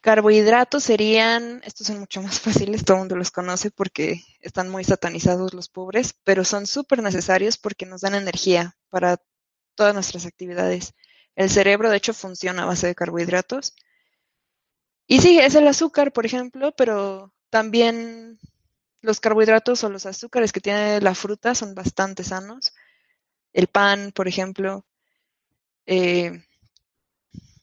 Carbohidratos 0.00 0.84
serían, 0.84 1.60
estos 1.64 1.88
son 1.88 1.98
mucho 1.98 2.22
más 2.22 2.38
fáciles, 2.40 2.84
todo 2.84 2.96
el 2.96 3.00
mundo 3.00 3.16
los 3.16 3.30
conoce 3.30 3.70
porque 3.70 4.22
están 4.40 4.68
muy 4.68 4.84
satanizados 4.84 5.52
los 5.52 5.68
pobres, 5.68 6.14
pero 6.22 6.44
son 6.44 6.66
súper 6.66 7.02
necesarios 7.02 7.58
porque 7.58 7.86
nos 7.86 8.02
dan 8.02 8.14
energía 8.14 8.76
para 8.88 9.18
todas 9.74 9.94
nuestras 9.94 10.26
actividades. 10.26 10.94
El 11.34 11.50
cerebro, 11.50 11.90
de 11.90 11.96
hecho, 11.96 12.14
funciona 12.14 12.62
a 12.62 12.66
base 12.66 12.86
de 12.86 12.94
carbohidratos. 12.94 13.74
Y 15.06 15.20
sí, 15.20 15.38
es 15.38 15.54
el 15.54 15.66
azúcar, 15.66 16.12
por 16.12 16.24
ejemplo, 16.24 16.72
pero 16.76 17.32
también 17.50 18.38
los 19.06 19.20
carbohidratos 19.20 19.84
o 19.84 19.88
los 19.88 20.04
azúcares 20.04 20.52
que 20.52 20.60
tiene 20.60 21.00
la 21.00 21.14
fruta 21.14 21.54
son 21.54 21.74
bastante 21.76 22.24
sanos. 22.24 22.74
El 23.52 23.68
pan, 23.68 24.10
por 24.12 24.26
ejemplo, 24.26 24.84
eh, 25.86 26.42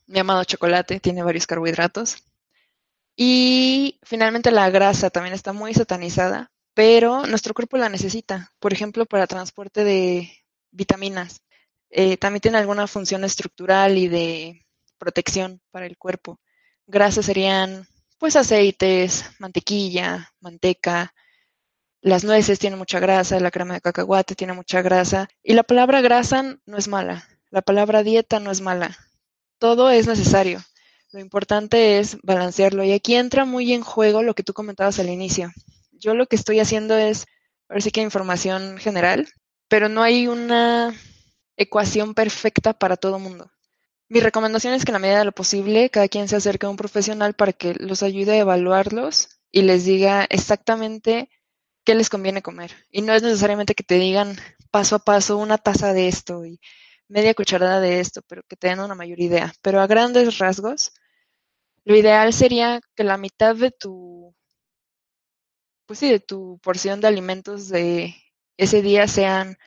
mi 0.08 0.20
amado 0.20 0.46
chocolate 0.46 1.02
tiene 1.02 1.22
varios 1.22 1.46
carbohidratos. 1.46 2.24
Y 3.18 4.00
finalmente 4.04 4.52
la 4.52 4.70
grasa 4.70 5.10
también 5.10 5.36
está 5.36 5.52
muy 5.52 5.74
satanizada, 5.74 6.50
pero 6.74 7.28
nuestro 7.28 7.54
cuerpo 7.54 7.78
la 7.78 7.90
necesita, 7.90 8.52
por 8.60 8.72
ejemplo, 8.72 9.06
para 9.06 9.28
transporte 9.28 9.84
de 9.84 10.32
vitaminas. 10.72 11.42
Eh, 11.90 12.16
también 12.18 12.42
tiene 12.42 12.58
alguna 12.58 12.88
función 12.88 13.26
estructural 13.26 13.98
y 13.98 14.08
de 14.08 14.66
protección 14.98 15.62
para 15.72 15.88
el 15.88 15.98
cuerpo. 15.98 16.40
Grasas 16.88 17.26
serían 17.26 17.86
pues 18.18 18.38
aceites, 18.38 19.26
mantequilla, 19.40 20.32
manteca. 20.40 21.14
Las 22.04 22.26
nueces 22.26 22.60
tienen 22.60 22.78
mucha 22.78 23.00
grasa, 23.00 23.40
la 23.40 23.50
crema 23.50 23.76
de 23.76 23.82
cacahuate 23.82 24.36
tiene 24.36 24.52
mucha 24.52 24.82
grasa. 24.82 25.30
Y 25.42 25.54
la 25.54 25.64
palabra 25.64 26.02
grasa 26.02 26.58
no 26.66 26.78
es 26.78 26.90
mala, 26.90 27.26
la 27.50 27.62
palabra 27.62 28.04
dieta 28.04 28.42
no 28.42 28.52
es 28.52 28.60
mala. 28.60 28.98
Todo 29.58 29.90
es 29.90 30.06
necesario. 30.06 30.62
Lo 31.14 31.22
importante 31.22 32.00
es 32.00 32.18
balancearlo. 32.22 32.84
Y 32.84 32.92
aquí 32.92 33.16
entra 33.16 33.46
muy 33.46 33.72
en 33.72 33.84
juego 33.84 34.22
lo 34.22 34.36
que 34.36 34.44
tú 34.44 34.54
comentabas 34.54 35.00
al 35.00 35.08
inicio. 35.08 35.54
Yo 35.94 36.14
lo 36.14 36.28
que 36.28 36.36
estoy 36.36 36.60
haciendo 36.60 36.98
es, 36.98 37.26
ver 37.70 37.82
sí 37.82 37.90
que 37.90 38.02
información 38.02 38.78
general, 38.80 39.30
pero 39.70 39.88
no 39.88 40.04
hay 40.04 40.28
una 40.28 40.94
ecuación 41.56 42.16
perfecta 42.16 42.74
para 42.74 42.98
todo 42.98 43.18
mundo. 43.18 43.50
Mi 44.10 44.20
recomendación 44.20 44.74
es 44.74 44.84
que 44.84 44.92
en 44.92 44.96
la 44.96 45.00
medida 45.00 45.20
de 45.20 45.26
lo 45.26 45.32
posible 45.32 45.90
cada 45.90 46.10
quien 46.10 46.28
se 46.28 46.36
acerque 46.36 46.66
a 46.66 46.70
un 46.70 46.76
profesional 46.76 47.34
para 47.34 47.54
que 47.54 47.76
los 47.76 48.04
ayude 48.04 48.34
a 48.34 48.40
evaluarlos 48.40 49.40
y 49.52 49.62
les 49.62 49.86
diga 49.86 50.28
exactamente 50.30 51.30
qué 51.84 51.96
les 51.96 52.10
conviene 52.10 52.42
comer. 52.42 52.72
Y 52.92 53.02
no 53.02 53.14
es 53.14 53.24
necesariamente 53.24 53.76
que 53.76 53.84
te 53.84 53.96
digan 53.96 54.38
paso 54.72 54.96
a 54.96 55.00
paso 55.00 55.38
una 55.38 55.58
taza 55.58 55.94
de 55.94 56.08
esto 56.08 56.46
y 56.46 56.60
media 57.08 57.34
cucharada 57.34 57.80
de 57.80 58.00
esto, 58.00 58.22
pero 58.28 58.44
que 58.44 58.56
te 58.56 58.68
den 58.70 58.80
una 58.80 58.96
mayor 58.96 59.20
idea. 59.20 59.54
Pero 59.62 59.82
a 59.82 59.88
grandes 59.88 60.40
rasgos, 60.40 60.94
lo 61.86 61.96
ideal 61.96 62.34
sería 62.34 62.82
que 62.96 63.04
la 63.04 63.18
mitad 63.18 63.56
de 63.56 63.72
tu, 63.72 64.36
pues 65.86 66.00
sí, 66.00 66.10
de 66.10 66.20
tu 66.20 66.60
porción 66.64 67.02
de 67.02 67.08
alimentos 67.08 67.70
de 67.70 68.16
ese 68.58 68.82
día 68.82 69.08
sean 69.08 69.58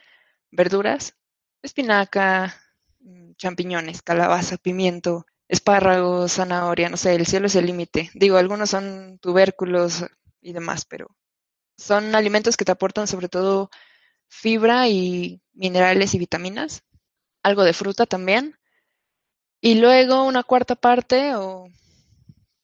verduras, 0.51 1.15
espinaca, 1.63 2.57
mm, 3.01 3.33
champiñones, 3.37 4.03
calabaza, 4.03 4.57
pimiento, 4.57 5.27
espárragos, 5.49 6.33
zanahoria, 6.35 6.89
no 6.89 6.97
sé, 6.97 7.15
el 7.15 7.27
cielo 7.27 7.47
es 7.47 7.57
el 7.57 7.67
límite. 7.67 8.11
Digo, 8.15 8.37
algunos 8.39 8.71
son 8.71 9.19
tubérculos 9.21 10.05
y 10.41 10.53
demás, 10.53 10.85
pero 10.87 11.09
son 11.76 12.14
alimentos 12.14 12.56
que 12.56 12.64
te 12.64 12.73
aportan 12.73 13.06
sobre 13.06 13.28
todo 13.28 13.71
fibra 14.28 14.88
y 14.88 15.42
minerales 15.54 16.14
y 16.14 16.18
vitaminas, 16.18 16.85
algo 17.42 17.64
de 17.64 17.73
fruta 17.73 18.06
también, 18.06 18.59
y 19.61 19.76
luego 19.76 20.25
una 20.25 20.42
cuarta 20.42 20.75
parte 20.75 21.35
o 21.35 21.68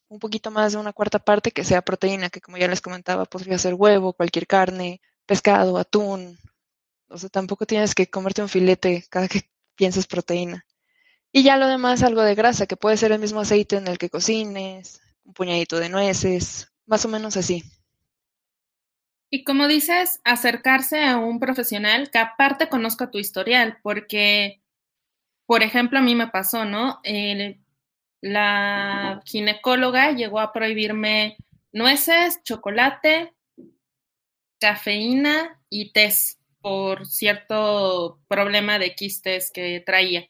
un 0.09 0.19
poquito 0.19 0.50
más 0.50 0.73
de 0.73 0.78
una 0.78 0.92
cuarta 0.92 1.19
parte 1.19 1.52
que 1.52 1.64
sea 1.64 1.83
proteína, 1.83 2.31
que 2.31 2.40
como 2.40 2.59
ya 2.59 2.69
les 2.69 2.83
comentaba, 2.83 3.25
podría 3.25 3.59
ser 3.59 3.75
huevo, 3.75 4.12
cualquier 4.12 4.47
carne, 4.47 5.00
pescado, 5.26 5.78
atún, 5.78 6.38
o 7.09 7.19
sea, 7.19 7.28
tampoco 7.28 7.66
tienes 7.66 7.95
que 7.95 8.09
comerte 8.09 8.42
un 8.42 8.49
filete 8.49 9.04
cada 9.11 9.28
que 9.28 9.42
pienses 9.76 10.07
proteína. 10.07 10.66
Y 11.33 11.42
ya 11.45 11.57
lo 11.57 11.66
demás, 11.66 12.02
algo 12.02 12.23
de 12.23 12.35
grasa, 12.35 12.66
que 12.66 12.76
puede 12.76 12.97
ser 12.97 13.12
el 13.12 13.19
mismo 13.19 13.40
aceite 13.40 13.76
en 13.76 13.87
el 13.87 13.99
que 13.99 14.11
cocines, 14.11 15.00
un 15.25 15.33
puñadito 15.33 15.78
de 15.78 15.88
nueces, 15.88 16.69
más 16.87 17.04
o 17.04 17.09
menos 17.09 17.37
así. 17.37 17.64
Y 19.35 19.45
como 19.45 19.67
dices, 19.67 20.21
acercarse 20.25 21.03
a 21.03 21.17
un 21.17 21.41
profesional 21.41 22.11
que 22.11 22.19
aparte 22.19 22.69
conozca 22.69 23.11
tu 23.11 23.19
historial, 23.19 23.79
porque, 23.83 24.61
por 25.47 25.62
ejemplo, 25.62 25.99
a 25.99 26.03
mí 26.03 26.15
me 26.15 26.29
pasó, 26.29 26.67
¿no? 26.67 27.01
la 28.21 29.23
ginecóloga 29.25 30.12
llegó 30.12 30.39
a 30.39 30.53
prohibirme 30.53 31.39
nueces, 31.73 32.43
chocolate, 32.45 33.33
cafeína 34.61 35.59
y 35.71 35.93
test 35.93 36.39
por 36.61 37.07
cierto 37.07 38.21
problema 38.29 38.79
de 38.79 38.95
quistes 38.95 39.51
que 39.51 39.81
traía. 39.81 40.29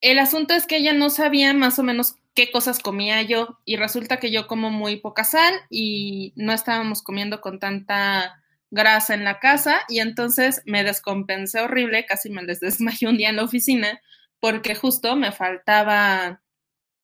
El 0.00 0.20
asunto 0.20 0.54
es 0.54 0.68
que 0.68 0.76
ella 0.76 0.92
no 0.92 1.10
sabía 1.10 1.52
más 1.52 1.80
o 1.80 1.82
menos 1.82 2.14
qué 2.34 2.50
cosas 2.50 2.78
comía 2.78 3.22
yo 3.22 3.58
y 3.64 3.76
resulta 3.76 4.18
que 4.18 4.30
yo 4.30 4.46
como 4.46 4.70
muy 4.70 4.96
poca 4.96 5.24
sal 5.24 5.54
y 5.70 6.32
no 6.36 6.52
estábamos 6.52 7.02
comiendo 7.02 7.40
con 7.40 7.58
tanta 7.58 8.42
grasa 8.70 9.14
en 9.14 9.24
la 9.24 9.38
casa 9.38 9.82
y 9.88 10.00
entonces 10.00 10.62
me 10.66 10.84
descompensé 10.84 11.60
horrible, 11.60 12.06
casi 12.06 12.30
me 12.30 12.42
les 12.42 12.60
desmayé 12.60 13.08
un 13.08 13.18
día 13.18 13.30
en 13.30 13.36
la 13.36 13.44
oficina 13.44 14.00
porque 14.40 14.74
justo 14.74 15.14
me 15.16 15.32
faltaba 15.32 16.41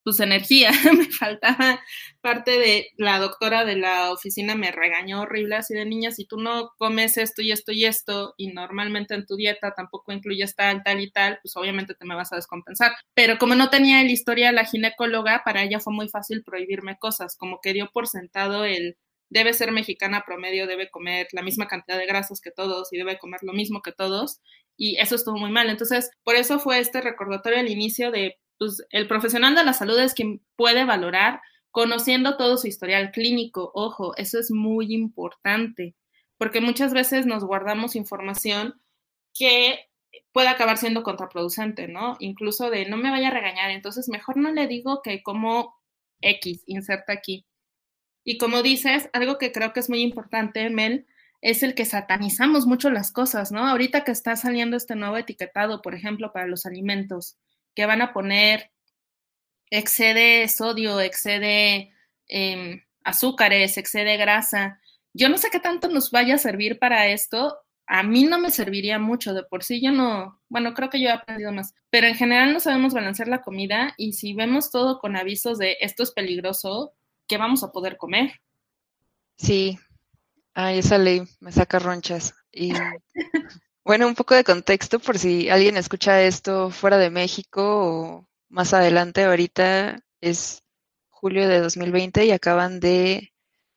pues 0.08 0.20
energía, 0.20 0.70
me 0.96 1.04
faltaba 1.04 1.82
parte 2.22 2.52
de 2.52 2.92
la 2.96 3.18
doctora 3.18 3.66
de 3.66 3.76
la 3.76 4.10
oficina 4.10 4.54
me 4.54 4.72
regañó 4.72 5.20
horrible 5.20 5.56
así 5.56 5.74
de 5.74 5.84
niña, 5.84 6.12
si 6.12 6.24
tú 6.24 6.38
no 6.38 6.70
comes 6.78 7.18
esto 7.18 7.42
y 7.42 7.52
esto 7.52 7.72
y 7.72 7.84
esto 7.84 8.32
y 8.38 8.48
normalmente 8.48 9.14
en 9.14 9.26
tu 9.26 9.36
dieta 9.36 9.74
tampoco 9.76 10.12
incluyes 10.12 10.56
tal, 10.56 10.82
tal 10.82 11.02
y 11.02 11.10
tal, 11.10 11.40
pues 11.42 11.54
obviamente 11.56 11.92
te 11.92 12.06
me 12.06 12.14
vas 12.14 12.32
a 12.32 12.36
descompensar. 12.36 12.92
Pero 13.12 13.36
como 13.36 13.54
no 13.54 13.68
tenía 13.68 14.00
el 14.00 14.10
historia 14.10 14.50
la 14.50 14.64
ginecóloga, 14.64 15.42
para 15.44 15.62
ella 15.62 15.78
fue 15.78 15.92
muy 15.92 16.08
fácil 16.08 16.42
prohibirme 16.42 16.96
cosas, 16.98 17.36
como 17.36 17.60
que 17.60 17.74
dio 17.74 17.90
por 17.92 18.06
sentado 18.06 18.64
el 18.64 18.96
debe 19.28 19.52
ser 19.52 19.72
mexicana 19.72 20.24
promedio, 20.24 20.66
debe 20.66 20.88
comer 20.88 21.26
la 21.32 21.42
misma 21.42 21.68
cantidad 21.68 21.98
de 21.98 22.06
grasas 22.06 22.40
que 22.40 22.50
todos 22.50 22.90
y 22.94 22.96
debe 22.96 23.18
comer 23.18 23.40
lo 23.42 23.52
mismo 23.52 23.82
que 23.82 23.92
todos. 23.92 24.40
Y 24.74 24.96
eso 24.96 25.16
estuvo 25.16 25.36
muy 25.36 25.50
mal. 25.50 25.68
Entonces, 25.68 26.10
por 26.24 26.34
eso 26.34 26.58
fue 26.58 26.78
este 26.78 27.02
recordatorio 27.02 27.58
al 27.58 27.68
inicio 27.68 28.10
de 28.10 28.38
pues, 28.58 28.84
el 28.90 29.08
profesional 29.08 29.54
de 29.54 29.64
la 29.64 29.72
salud 29.72 29.98
es 29.98 30.14
quien 30.14 30.42
puede 30.56 30.84
valorar 30.84 31.40
conociendo 31.70 32.36
todo 32.36 32.56
su 32.56 32.66
historial 32.66 33.12
clínico. 33.12 33.70
Ojo, 33.74 34.16
eso 34.16 34.38
es 34.38 34.50
muy 34.50 34.92
importante, 34.94 35.94
porque 36.36 36.60
muchas 36.60 36.92
veces 36.92 37.26
nos 37.26 37.44
guardamos 37.44 37.96
información 37.96 38.80
que 39.34 39.88
puede 40.32 40.48
acabar 40.48 40.78
siendo 40.78 41.02
contraproducente, 41.02 41.88
¿no? 41.88 42.16
Incluso 42.18 42.70
de 42.70 42.88
no 42.88 42.96
me 42.96 43.10
vaya 43.10 43.28
a 43.28 43.32
regañar, 43.32 43.70
entonces 43.70 44.08
mejor 44.08 44.36
no 44.36 44.50
le 44.52 44.66
digo 44.66 45.02
que 45.02 45.22
como 45.22 45.76
X, 46.20 46.64
inserta 46.66 47.12
aquí. 47.12 47.46
Y 48.24 48.38
como 48.38 48.62
dices, 48.62 49.08
algo 49.12 49.38
que 49.38 49.52
creo 49.52 49.72
que 49.72 49.80
es 49.80 49.88
muy 49.88 50.00
importante, 50.02 50.68
Mel, 50.70 51.06
es 51.40 51.62
el 51.62 51.74
que 51.74 51.84
satanizamos 51.84 52.66
mucho 52.66 52.90
las 52.90 53.12
cosas, 53.12 53.52
¿no? 53.52 53.66
Ahorita 53.66 54.04
que 54.04 54.10
está 54.10 54.36
saliendo 54.36 54.76
este 54.76 54.96
nuevo 54.96 55.16
etiquetado, 55.16 55.82
por 55.82 55.94
ejemplo, 55.94 56.32
para 56.32 56.46
los 56.46 56.66
alimentos, 56.66 57.38
que 57.78 57.86
van 57.86 58.02
a 58.02 58.12
poner 58.12 58.72
excede 59.70 60.48
sodio, 60.48 61.00
excede 61.00 61.94
em, 62.26 62.82
azúcares, 63.04 63.78
excede 63.78 64.16
grasa. 64.16 64.80
Yo 65.14 65.28
no 65.28 65.38
sé 65.38 65.48
qué 65.52 65.60
tanto 65.60 65.86
nos 65.86 66.10
vaya 66.10 66.34
a 66.34 66.38
servir 66.38 66.80
para 66.80 67.06
esto. 67.06 67.56
A 67.86 68.02
mí 68.02 68.24
no 68.24 68.40
me 68.40 68.50
serviría 68.50 68.98
mucho, 68.98 69.32
de 69.32 69.44
por 69.44 69.62
sí 69.62 69.80
yo 69.80 69.92
no, 69.92 70.42
bueno, 70.48 70.74
creo 70.74 70.90
que 70.90 71.00
yo 71.00 71.08
he 71.08 71.12
aprendido 71.12 71.52
más, 71.52 71.72
pero 71.88 72.08
en 72.08 72.16
general 72.16 72.52
no 72.52 72.58
sabemos 72.58 72.94
balancear 72.94 73.28
la 73.28 73.42
comida 73.42 73.94
y 73.96 74.14
si 74.14 74.34
vemos 74.34 74.72
todo 74.72 74.98
con 74.98 75.14
avisos 75.14 75.56
de 75.56 75.76
esto 75.80 76.02
es 76.02 76.10
peligroso, 76.10 76.94
¿qué 77.28 77.38
vamos 77.38 77.62
a 77.62 77.70
poder 77.70 77.96
comer? 77.96 78.40
Sí, 79.36 79.78
ay, 80.52 80.80
esa 80.80 80.98
ley 80.98 81.22
me 81.38 81.52
saca 81.52 81.78
ronchas. 81.78 82.34
Y 82.50 82.72
Bueno, 83.84 84.06
un 84.06 84.14
poco 84.14 84.34
de 84.34 84.44
contexto 84.44 84.98
por 85.00 85.18
si 85.18 85.48
alguien 85.48 85.76
escucha 85.76 86.22
esto 86.22 86.70
fuera 86.70 86.98
de 86.98 87.10
México 87.10 87.62
o 87.62 88.28
más 88.48 88.74
adelante, 88.74 89.24
ahorita 89.24 90.00
es 90.20 90.62
julio 91.08 91.48
de 91.48 91.60
2020 91.60 92.26
y 92.26 92.30
acaban 92.32 92.80
de 92.80 93.32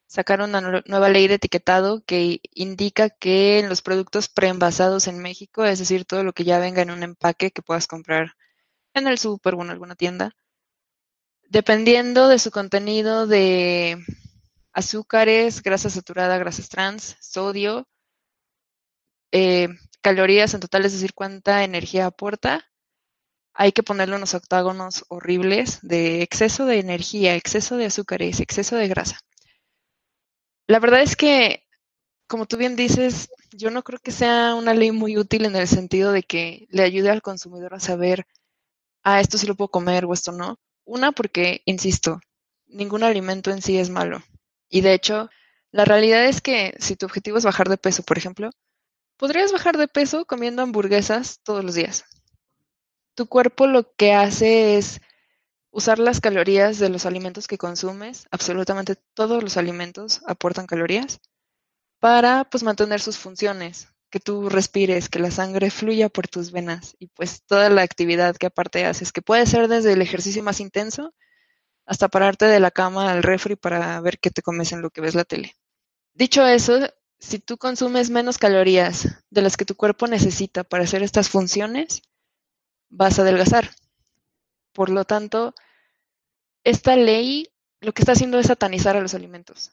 sacar 0.08 0.42
una 0.42 0.60
nueva 0.62 1.10
ley 1.10 1.28
de 1.28 1.36
etiquetado 1.36 2.04
que 2.06 2.42
indica 2.54 3.10
que 3.10 3.60
en 3.60 3.70
los 3.70 3.82
productos 3.82 4.28
preenvasados 4.30 5.08
en 5.08 5.20
México, 5.20 5.64
es 5.66 5.80
decir, 5.80 6.06
todo 6.06 6.24
lo 6.24 6.34
que 6.34 6.44
ya 6.44 6.60
venga 6.60 6.82
en 6.82 6.92
un 6.92 7.04
empaque 7.04 7.52
que 7.52 7.62
puedas 7.62 7.88
comprar 7.88 8.34
en 8.94 9.08
el 9.08 9.18
súper 9.18 9.56
o 9.56 9.62
en 9.64 9.70
alguna 9.72 9.96
tienda, 9.96 10.36
dependiendo 11.50 12.28
de 12.28 12.40
su 12.40 12.52
contenido 12.52 13.28
de 13.28 14.04
azúcares, 14.74 15.62
grasa 15.64 15.90
saturada, 15.90 16.38
grasas 16.38 16.70
trans, 16.70 17.18
sodio, 17.22 17.88
eh, 19.32 19.70
calorías 20.02 20.54
en 20.54 20.60
total, 20.60 20.86
es 20.86 20.94
decir, 20.94 21.14
cuánta 21.14 21.64
energía 21.64 22.08
aporta, 22.08 22.66
hay 23.54 23.72
que 23.72 23.84
ponerle 23.84 24.16
unos 24.16 24.34
octágonos 24.34 25.06
horribles 25.10 25.80
de 25.82 26.22
exceso 26.22 26.66
de 26.66 26.80
energía, 26.80 27.36
exceso 27.36 27.78
de 27.78 27.86
azúcares, 27.86 28.40
exceso 28.40 28.76
de 28.76 28.88
grasa. 28.88 29.20
La 30.68 30.80
verdad 30.80 31.02
es 31.02 31.16
que, 31.16 31.68
como 32.28 32.46
tú 32.46 32.58
bien 32.58 32.76
dices, 32.76 33.30
yo 33.52 33.72
no 33.72 33.84
creo 33.84 34.00
que 34.00 34.12
sea 34.12 34.56
una 34.56 34.74
ley 34.74 34.92
muy 34.92 35.18
útil 35.18 35.46
en 35.46 35.56
el 35.56 35.68
sentido 35.68 36.12
de 36.12 36.24
que 36.24 36.68
le 36.70 36.84
ayude 36.84 37.10
al 37.10 37.22
consumidor 37.22 37.74
a 37.74 37.80
saber, 37.80 38.26
ah, 39.04 39.20
esto 39.20 39.38
sí 39.38 39.48
lo 39.48 39.56
puedo 39.56 39.70
comer 39.70 40.06
o 40.06 40.14
esto 40.14 40.32
no. 40.32 40.58
Una, 40.86 41.12
porque, 41.12 41.62
insisto, 41.66 42.22
ningún 42.68 43.04
alimento 43.04 43.52
en 43.52 43.62
sí 43.62 43.78
es 43.78 43.90
malo. 43.90 44.24
Y 44.70 44.82
de 44.82 44.94
hecho, 44.94 45.30
la 45.72 45.86
realidad 45.86 46.26
es 46.26 46.42
que 46.42 46.74
si 46.80 46.96
tu 46.96 47.06
objetivo 47.06 47.38
es 47.38 47.46
bajar 47.46 47.70
de 47.70 47.78
peso, 47.78 48.04
por 48.04 48.18
ejemplo, 48.18 48.50
podrías 49.22 49.52
bajar 49.52 49.78
de 49.78 49.88
peso 49.88 50.26
comiendo 50.26 50.64
hamburguesas 50.64 51.42
todos 51.44 51.64
los 51.64 51.76
días. 51.76 52.06
Tu 53.14 53.28
cuerpo 53.28 53.68
lo 53.68 53.94
que 53.94 54.14
hace 54.14 54.80
es 54.80 55.00
usar 55.70 56.00
las 56.00 56.20
calorías 56.20 56.80
de 56.80 56.90
los 56.90 57.06
alimentos 57.06 57.46
que 57.46 57.60
consumes, 57.60 58.26
absolutamente 58.32 58.96
todos 59.14 59.44
los 59.44 59.58
alimentos 59.58 60.24
aportan 60.26 60.66
calorías, 60.66 61.20
para 62.00 62.46
pues 62.46 62.64
mantener 62.64 63.00
sus 63.00 63.20
funciones, 63.20 63.90
que 64.10 64.20
tú 64.20 64.50
respires, 64.50 65.08
que 65.08 65.20
la 65.20 65.30
sangre 65.30 65.70
fluya 65.70 66.10
por 66.10 66.28
tus 66.28 66.52
venas 66.52 66.96
y 66.98 67.06
pues 67.06 67.44
toda 67.46 67.70
la 67.70 67.84
actividad 67.84 68.36
que 68.36 68.48
aparte 68.48 68.88
haces, 68.88 69.12
que 69.12 69.22
puede 69.22 69.46
ser 69.46 69.68
desde 69.68 69.94
el 69.94 70.02
ejercicio 70.02 70.42
más 70.42 70.60
intenso 70.60 71.14
hasta 71.86 72.10
pararte 72.10 72.46
de 72.46 72.60
la 72.60 72.72
cama 72.72 73.12
al 73.12 73.22
refri 73.22 73.56
para 73.56 74.02
ver 74.02 74.18
qué 74.18 74.32
te 74.32 74.42
comes 74.42 74.72
en 74.72 74.82
lo 74.82 74.90
que 74.90 75.02
ves 75.02 75.14
la 75.14 75.26
tele. 75.26 75.56
Dicho 76.16 76.44
eso, 76.44 76.90
si 77.22 77.38
tú 77.38 77.58
consumes 77.58 78.10
menos 78.10 78.40
calorías 78.40 79.08
de 79.30 79.42
las 79.44 79.56
que 79.56 79.64
tu 79.64 79.76
cuerpo 79.76 80.08
necesita 80.08 80.64
para 80.64 80.84
hacer 80.84 81.04
estas 81.04 81.30
funciones, 81.30 82.02
vas 82.90 83.20
a 83.20 83.22
adelgazar. 83.22 83.70
Por 84.74 84.90
lo 84.90 85.06
tanto, 85.06 85.54
esta 86.64 86.96
ley 86.96 87.48
lo 87.80 87.94
que 87.94 88.02
está 88.02 88.14
haciendo 88.14 88.40
es 88.40 88.48
satanizar 88.48 88.98
a 88.98 89.02
los 89.02 89.14
alimentos. 89.14 89.72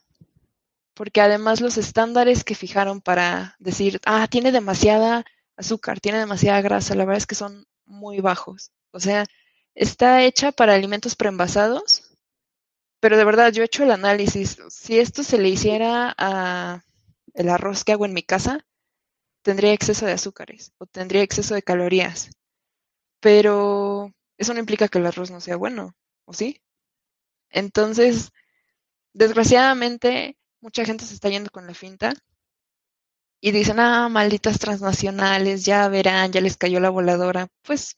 Porque 0.93 1.21
además 1.21 1.59
los 1.59 1.77
estándares 1.77 2.43
que 2.43 2.53
fijaron 2.53 3.01
para 3.01 3.55
decir, 3.57 3.99
ah, 4.05 4.27
tiene 4.27 4.51
demasiada 4.51 5.25
azúcar, 5.57 5.99
tiene 5.99 6.19
demasiada 6.19 6.61
grasa, 6.61 6.95
la 6.95 7.05
verdad 7.05 7.17
es 7.17 7.27
que 7.27 7.35
son 7.35 7.65
muy 7.85 8.21
bajos. 8.21 8.71
O 8.91 8.99
sea, 8.99 9.25
está 9.73 10.23
hecha 10.23 10.51
para 10.51 10.75
alimentos 10.75 11.15
preenvasados, 11.15 12.03
pero 12.99 13.17
de 13.17 13.25
verdad 13.25 13.51
yo 13.51 13.63
he 13.63 13.65
hecho 13.65 13.83
el 13.83 13.91
análisis. 13.91 14.57
Si 14.69 14.99
esto 14.99 15.23
se 15.23 15.39
le 15.39 15.49
hiciera 15.49 16.13
a 16.17 16.83
el 17.33 17.49
arroz 17.49 17.83
que 17.83 17.93
hago 17.93 18.05
en 18.05 18.13
mi 18.13 18.23
casa, 18.23 18.65
tendría 19.41 19.73
exceso 19.73 20.05
de 20.05 20.13
azúcares 20.13 20.73
o 20.77 20.85
tendría 20.85 21.23
exceso 21.23 21.55
de 21.55 21.63
calorías. 21.63 22.31
Pero 23.19 24.13
eso 24.37 24.53
no 24.53 24.59
implica 24.59 24.87
que 24.87 24.99
el 24.99 25.07
arroz 25.07 25.31
no 25.31 25.41
sea 25.41 25.57
bueno, 25.57 25.95
¿o 26.25 26.33
sí? 26.33 26.61
Entonces, 27.49 28.31
desgraciadamente, 29.13 30.37
mucha 30.61 30.85
gente 30.85 31.05
se 31.05 31.13
está 31.13 31.29
yendo 31.29 31.49
con 31.49 31.67
la 31.67 31.73
finta 31.73 32.13
y 33.41 33.51
dicen, 33.51 33.79
ah, 33.79 34.09
malditas 34.09 34.59
transnacionales, 34.59 35.65
ya 35.65 35.87
verán, 35.87 36.31
ya 36.31 36.41
les 36.41 36.57
cayó 36.57 36.79
la 36.79 36.89
voladora. 36.89 37.47
Pues, 37.63 37.97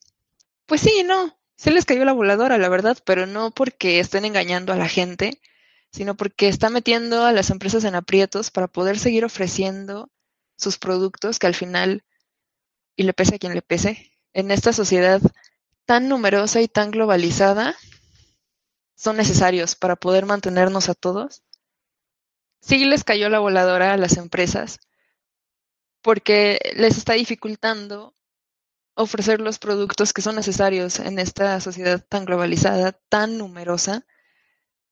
pues 0.65 0.81
sí, 0.81 1.03
no, 1.05 1.38
se 1.55 1.71
les 1.71 1.85
cayó 1.85 2.05
la 2.05 2.13
voladora, 2.13 2.57
la 2.57 2.69
verdad, 2.69 2.97
pero 3.05 3.25
no 3.25 3.51
porque 3.51 4.00
estén 4.00 4.25
engañando 4.25 4.73
a 4.73 4.77
la 4.77 4.88
gente, 4.88 5.39
sino 5.91 6.15
porque 6.15 6.48
está 6.48 6.69
metiendo 6.69 7.25
a 7.25 7.31
las 7.31 7.50
empresas 7.50 7.83
en 7.83 7.95
aprietos 7.95 8.51
para 8.51 8.67
poder 8.67 8.98
seguir 8.98 9.25
ofreciendo 9.25 10.10
sus 10.57 10.77
productos 10.77 11.39
que 11.39 11.48
al 11.48 11.55
final, 11.55 12.03
y 12.95 13.03
le 13.03 13.13
pese 13.13 13.36
a 13.36 13.39
quien 13.39 13.53
le 13.53 13.62
pese, 13.62 14.12
en 14.33 14.51
esta 14.51 14.74
sociedad 14.74 15.21
tan 15.86 16.07
numerosa 16.07 16.62
y 16.62 16.67
tan 16.67 16.91
globalizada, 16.91 17.75
son 18.95 19.17
necesarios 19.17 19.75
para 19.75 19.95
poder 19.95 20.25
mantenernos 20.25 20.88
a 20.88 20.93
todos. 20.93 21.43
Sí 22.62 22.86
les 22.86 23.03
cayó 23.03 23.29
la 23.29 23.39
voladora 23.39 23.93
a 23.93 23.98
las 23.98 24.17
empresas 24.17 24.79
porque 26.01 26.59
les 26.75 26.98
está 26.98 27.13
dificultando 27.13 28.15
ofrecer 28.96 29.42
los 29.42 29.59
productos 29.59 30.13
que 30.13 30.22
son 30.22 30.35
necesarios 30.35 31.00
en 31.00 31.20
esta 31.20 31.59
sociedad 31.61 32.05
tan 32.07 32.25
globalizada, 32.25 32.92
tan 32.92 33.37
numerosa, 33.37 34.05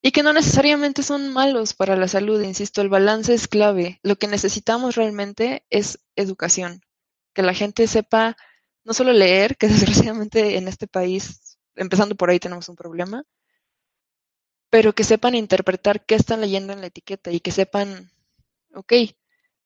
y 0.01 0.11
que 0.11 0.23
no 0.23 0.33
necesariamente 0.33 1.03
son 1.03 1.29
malos 1.29 1.73
para 1.73 1.95
la 1.95 2.07
salud. 2.07 2.41
Insisto, 2.41 2.81
el 2.81 2.89
balance 2.89 3.33
es 3.33 3.47
clave. 3.47 3.99
Lo 4.03 4.15
que 4.17 4.27
necesitamos 4.27 4.95
realmente 4.95 5.65
es 5.69 5.99
educación, 6.15 6.81
que 7.33 7.43
la 7.43 7.53
gente 7.53 7.87
sepa 7.87 8.37
no 8.83 8.93
solo 8.93 9.13
leer, 9.13 9.57
que 9.57 9.67
desgraciadamente 9.67 10.57
en 10.57 10.67
este 10.67 10.87
país, 10.87 11.57
empezando 11.75 12.15
por 12.15 12.29
ahí, 12.29 12.39
tenemos 12.39 12.69
un 12.69 12.75
problema, 12.75 13.23
pero 14.69 14.93
que 14.93 15.03
sepan 15.03 15.35
interpretar 15.35 16.05
qué 16.05 16.15
están 16.15 16.41
leyendo 16.41 16.73
en 16.73 16.81
la 16.81 16.87
etiqueta 16.87 17.31
y 17.31 17.39
que 17.39 17.51
sepan, 17.51 18.11
ok, 18.73 18.93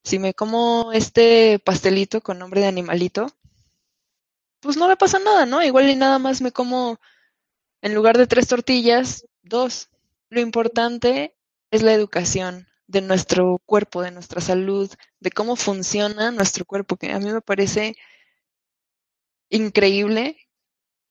si 0.04 0.20
me 0.20 0.34
como 0.34 0.92
este 0.94 1.60
pastelito 1.60 2.22
con 2.22 2.40
nombre 2.40 2.62
de 2.62 2.68
animalito, 2.68 3.28
pues 4.60 4.78
no 4.78 4.88
me 4.88 4.98
pasa 4.98 5.20
nada, 5.20 5.46
¿no? 5.46 5.62
Igual 5.62 5.90
y 5.90 5.96
nada 5.96 6.20
más 6.20 6.42
me 6.42 6.52
como, 6.52 7.00
en 7.82 7.94
lugar 7.94 8.18
de 8.18 8.28
tres 8.28 8.48
tortillas, 8.48 9.26
dos. 9.42 9.90
Lo 10.34 10.40
importante 10.40 11.38
es 11.70 11.84
la 11.84 11.94
educación 11.94 12.68
de 12.88 13.02
nuestro 13.02 13.62
cuerpo, 13.68 14.02
de 14.02 14.10
nuestra 14.10 14.42
salud, 14.42 14.92
de 15.20 15.30
cómo 15.30 15.56
funciona 15.56 16.32
nuestro 16.32 16.66
cuerpo, 16.66 16.98
que 16.98 17.12
a 17.12 17.20
mí 17.20 17.32
me 17.32 17.42
parece 17.42 17.96
increíble 19.50 20.36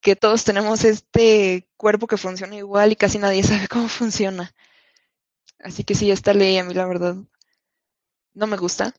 que 0.01 0.17
todos 0.17 0.43
tenemos 0.43 0.85
este 0.85 1.71
cuerpo 1.77 2.09
que 2.09 2.17
funciona 2.17 2.57
igual 2.57 2.91
y 2.91 2.97
casi 2.97 3.21
nadie 3.21 3.45
sabe 3.45 3.69
cómo 3.69 3.87
funciona. 3.87 4.53
Así 5.61 5.85
que 5.85 5.95
sí, 5.95 6.11
esta 6.11 6.35
ley 6.35 6.59
a 6.59 6.65
mí 6.65 6.75
la 6.75 6.87
verdad 6.87 7.15
no 8.35 8.47
me 8.49 8.57
gusta. 8.57 8.93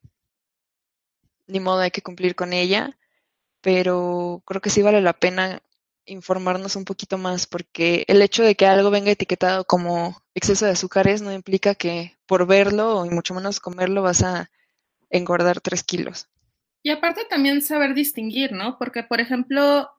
Ni 1.47 1.59
modo 1.59 1.79
hay 1.79 1.91
que 1.91 2.01
cumplir 2.01 2.33
con 2.33 2.53
ella, 2.53 2.97
pero 3.59 4.41
creo 4.45 4.61
que 4.61 4.69
sí 4.69 4.81
vale 4.81 5.01
la 5.01 5.11
pena 5.11 5.61
informarnos 6.05 6.75
un 6.75 6.85
poquito 6.85 7.17
más 7.17 7.47
porque 7.47 8.05
el 8.07 8.21
hecho 8.21 8.43
de 8.43 8.55
que 8.55 8.65
algo 8.65 8.91
venga 8.91 9.11
etiquetado 9.11 9.65
como 9.65 10.21
exceso 10.33 10.65
de 10.65 10.71
azúcares 10.71 11.21
no 11.21 11.31
implica 11.31 11.75
que 11.75 12.17
por 12.25 12.45
verlo 12.47 13.05
y 13.05 13.09
mucho 13.09 13.33
menos 13.33 13.59
comerlo 13.59 14.01
vas 14.01 14.23
a 14.23 14.49
engordar 15.09 15.61
tres 15.61 15.83
kilos. 15.83 16.27
Y 16.81 16.89
aparte 16.89 17.25
también 17.29 17.61
saber 17.61 17.93
distinguir, 17.93 18.51
¿no? 18.51 18.77
Porque, 18.77 19.03
por 19.03 19.21
ejemplo, 19.21 19.89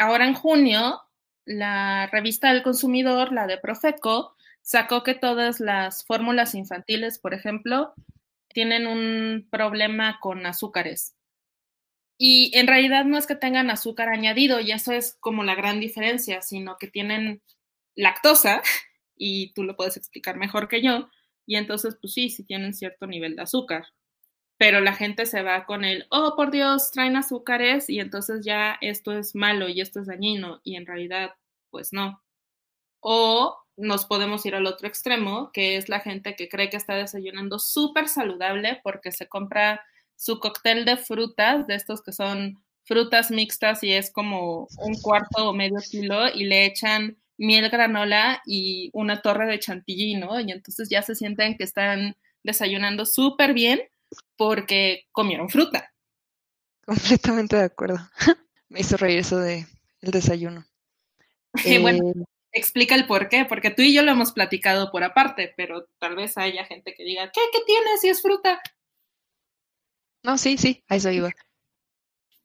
ahora 0.00 0.26
en 0.26 0.34
junio, 0.34 1.02
la 1.44 2.06
revista 2.06 2.52
del 2.52 2.62
consumidor, 2.62 3.32
la 3.32 3.46
de 3.46 3.58
Profeco, 3.58 4.34
sacó 4.62 5.02
que 5.02 5.14
todas 5.14 5.60
las 5.60 6.04
fórmulas 6.04 6.54
infantiles, 6.54 7.18
por 7.18 7.34
ejemplo, 7.34 7.92
tienen 8.48 8.86
un 8.86 9.46
problema 9.50 10.18
con 10.20 10.46
azúcares. 10.46 11.14
Y 12.18 12.50
en 12.58 12.66
realidad 12.66 13.04
no 13.04 13.16
es 13.16 13.26
que 13.26 13.36
tengan 13.36 13.70
azúcar 13.70 14.08
añadido, 14.08 14.60
y 14.60 14.72
eso 14.72 14.92
es 14.92 15.16
como 15.20 15.44
la 15.44 15.54
gran 15.54 15.80
diferencia, 15.80 16.42
sino 16.42 16.76
que 16.78 16.88
tienen 16.88 17.42
lactosa, 17.96 18.62
y 19.16 19.52
tú 19.54 19.64
lo 19.64 19.76
puedes 19.76 19.96
explicar 19.96 20.36
mejor 20.36 20.68
que 20.68 20.82
yo, 20.82 21.08
y 21.46 21.56
entonces, 21.56 21.96
pues 22.00 22.12
sí, 22.12 22.28
sí 22.30 22.44
tienen 22.44 22.74
cierto 22.74 23.06
nivel 23.06 23.36
de 23.36 23.42
azúcar 23.42 23.86
pero 24.58 24.80
la 24.80 24.92
gente 24.92 25.24
se 25.24 25.42
va 25.42 25.64
con 25.64 25.84
el, 25.84 26.06
oh, 26.10 26.34
por 26.36 26.50
Dios, 26.50 26.90
traen 26.90 27.16
azúcares 27.16 27.88
y 27.88 28.00
entonces 28.00 28.44
ya 28.44 28.76
esto 28.80 29.12
es 29.16 29.34
malo 29.34 29.68
y 29.68 29.80
esto 29.80 30.00
es 30.00 30.08
dañino 30.08 30.60
y 30.64 30.76
en 30.76 30.84
realidad, 30.84 31.34
pues 31.70 31.92
no. 31.92 32.20
O 33.00 33.56
nos 33.76 34.06
podemos 34.06 34.44
ir 34.46 34.56
al 34.56 34.66
otro 34.66 34.88
extremo, 34.88 35.52
que 35.52 35.76
es 35.76 35.88
la 35.88 36.00
gente 36.00 36.34
que 36.34 36.48
cree 36.48 36.70
que 36.70 36.76
está 36.76 36.96
desayunando 36.96 37.60
súper 37.60 38.08
saludable 38.08 38.80
porque 38.82 39.12
se 39.12 39.28
compra 39.28 39.80
su 40.18 40.40
cóctel 40.40 40.84
de 40.84 40.96
frutas, 40.96 41.66
de 41.66 41.76
estos 41.76 42.02
que 42.02 42.12
son 42.12 42.62
frutas 42.84 43.30
mixtas 43.30 43.84
y 43.84 43.92
es 43.92 44.10
como 44.10 44.66
un 44.78 44.94
cuarto 45.00 45.48
o 45.48 45.54
medio 45.54 45.78
kilo 45.90 46.28
y 46.34 46.44
le 46.44 46.66
echan 46.66 47.16
miel 47.36 47.70
granola 47.70 48.42
y 48.44 48.90
una 48.92 49.22
torre 49.22 49.46
de 49.46 49.60
chantilly, 49.60 50.16
¿no? 50.16 50.40
Y 50.40 50.50
entonces 50.50 50.88
ya 50.88 51.02
se 51.02 51.14
sienten 51.14 51.56
que 51.56 51.64
están 51.64 52.16
desayunando 52.42 53.06
súper 53.06 53.54
bien 53.54 53.80
porque 54.36 55.06
comieron 55.12 55.48
fruta. 55.48 55.92
Completamente 56.84 57.56
de 57.56 57.64
acuerdo. 57.64 57.98
Me 58.68 58.80
hizo 58.80 58.96
reír 58.96 59.20
eso 59.20 59.38
de 59.38 59.66
el 60.00 60.10
desayuno. 60.10 60.66
bueno, 61.80 62.08
eh, 62.08 62.24
explica 62.52 62.96
el 62.96 63.06
por 63.06 63.28
qué, 63.28 63.44
porque 63.44 63.70
tú 63.70 63.82
y 63.82 63.94
yo 63.94 64.02
lo 64.02 64.10
hemos 64.10 64.32
platicado 64.32 64.90
por 64.90 65.04
aparte, 65.04 65.54
pero 65.56 65.86
tal 65.98 66.16
vez 66.16 66.36
haya 66.36 66.64
gente 66.64 66.94
que 66.94 67.04
diga, 67.04 67.30
¿qué, 67.30 67.40
qué 67.52 67.58
tiene 67.66 67.98
si 68.00 68.08
es 68.08 68.20
fruta? 68.20 68.60
No, 70.22 70.38
sí, 70.38 70.56
sí, 70.58 70.84
a 70.88 70.94
eso 70.96 71.10
iba. 71.10 71.32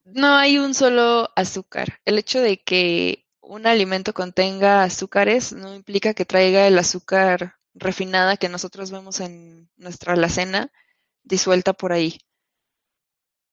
No 0.06 0.36
hay 0.36 0.58
un 0.60 0.74
solo 0.74 1.30
azúcar. 1.36 2.00
El 2.06 2.18
hecho 2.18 2.40
de 2.40 2.62
que 2.62 3.26
un 3.42 3.68
alimento 3.68 4.14
contenga 4.14 4.84
azúcares 4.84 5.52
no 5.52 5.76
implica 5.76 6.14
que 6.14 6.24
traiga 6.26 6.68
el 6.68 6.78
azúcar 6.80 7.56
refinada 7.74 8.38
que 8.38 8.48
nosotros 8.50 8.92
vemos 8.92 9.20
en 9.20 9.70
nuestra 9.76 10.14
alacena 10.14 10.72
disuelta 11.24 11.74
por 11.74 11.94
ahí. 11.94 12.20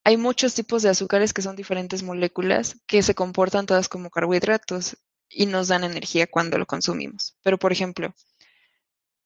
hay 0.05 0.19
muchos 0.19 0.53
tipos 0.55 0.83
de 0.83 0.91
azúcares 0.91 1.33
que 1.33 1.41
son 1.41 1.57
diferentes 1.57 2.03
moléculas 2.03 2.77
que 2.87 3.03
se 3.03 3.15
comportan 3.15 3.65
todas 3.65 3.89
como 3.89 4.11
carbohidratos 4.11 4.99
y 5.29 5.47
nos 5.47 5.69
dan 5.69 5.85
energía 5.85 6.27
cuando 6.27 6.59
lo 6.59 6.67
consumimos. 6.67 7.37
Pero, 7.43 7.59
por 7.59 7.73
ejemplo, 7.73 8.15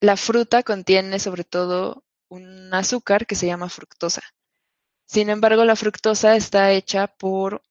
la 0.00 0.16
fruta 0.16 0.62
contiene 0.62 1.18
sobre 1.18 1.42
todo 1.42 2.04
un 2.28 2.72
azúcar 2.72 3.26
que 3.26 3.35
se 3.35 3.46
llama 3.48 3.68
fructosa. 3.68 4.22
Sin 5.06 5.30
embargo, 5.30 5.64
la 5.64 5.76
fructosa 5.76 6.36
está 6.36 6.72
hecha 6.72 7.06
por 7.06 7.62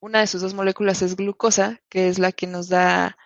una 0.00 0.20
de 0.20 0.26
sus 0.26 0.40
dos 0.40 0.54
moléculas 0.54 1.02
es 1.02 1.16
glucosa, 1.16 1.80
que 1.88 2.08
es 2.08 2.18
la 2.18 2.32
que 2.32 2.46
nos 2.46 2.68
da 2.68 3.16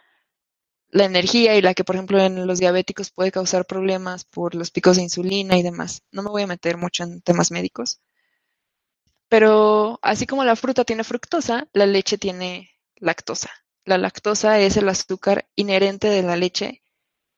la 0.88 1.05
energía 1.05 1.57
y 1.57 1.62
la 1.62 1.75
que, 1.75 1.85
por 1.85 1.97
ejemplo, 1.97 2.20
en 2.20 2.47
los 2.47 2.59
diabéticos 2.59 3.11
puede 3.11 3.33
causar 3.33 3.66
problemas 3.66 4.25
por 4.25 4.55
los 4.55 4.70
picos 4.70 4.97
de 4.97 5.03
insulina 5.03 5.57
y 5.57 5.62
demás. 5.62 6.03
No 6.12 6.23
me 6.23 6.31
voy 6.31 6.42
a 6.42 6.47
meter 6.47 6.77
mucho 6.77 7.05
en 7.05 7.20
temas 7.20 7.51
médicos. 7.51 8.01
Pero 9.29 9.99
así 10.03 10.27
como 10.27 10.44
la 10.44 10.57
fruta 10.57 10.85
tiene 10.85 11.05
fructosa, 11.05 11.68
la 11.73 11.87
leche 11.87 12.18
tiene 12.18 12.70
lactosa. 12.97 13.51
La 13.85 13.99
lactosa 13.99 14.61
es 14.61 14.77
el 14.77 14.88
azúcar 14.88 15.49
inherente 15.57 16.09
de 16.09 16.23
la 16.23 16.37
leche 16.37 16.83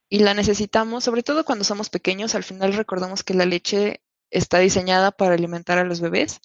y 0.08 0.20
la 0.20 0.34
necesitamos, 0.34 1.04
sobre 1.04 1.22
todo 1.22 1.44
cuando 1.44 1.64
somos 1.64 1.90
pequeños. 1.90 2.34
Al 2.34 2.44
final 2.44 2.74
recordamos 2.74 3.24
que 3.24 3.34
la 3.34 3.46
leche 3.46 4.02
está 4.30 4.58
diseñada 4.58 5.12
para 5.12 5.34
alimentar 5.34 5.78
a 5.78 5.84
los 5.84 6.00
bebés 6.00 6.40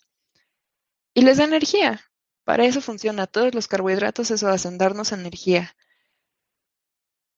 y 1.13 1.21
les 1.21 1.37
da 1.37 1.43
energía. 1.43 2.01
Para 2.43 2.65
eso 2.65 2.81
funciona. 2.81 3.27
Todos 3.27 3.53
los 3.53 3.67
carbohidratos 3.67 4.31
eso 4.31 4.47
hacen 4.47 4.77
darnos 4.77 5.11
energía. 5.11 5.75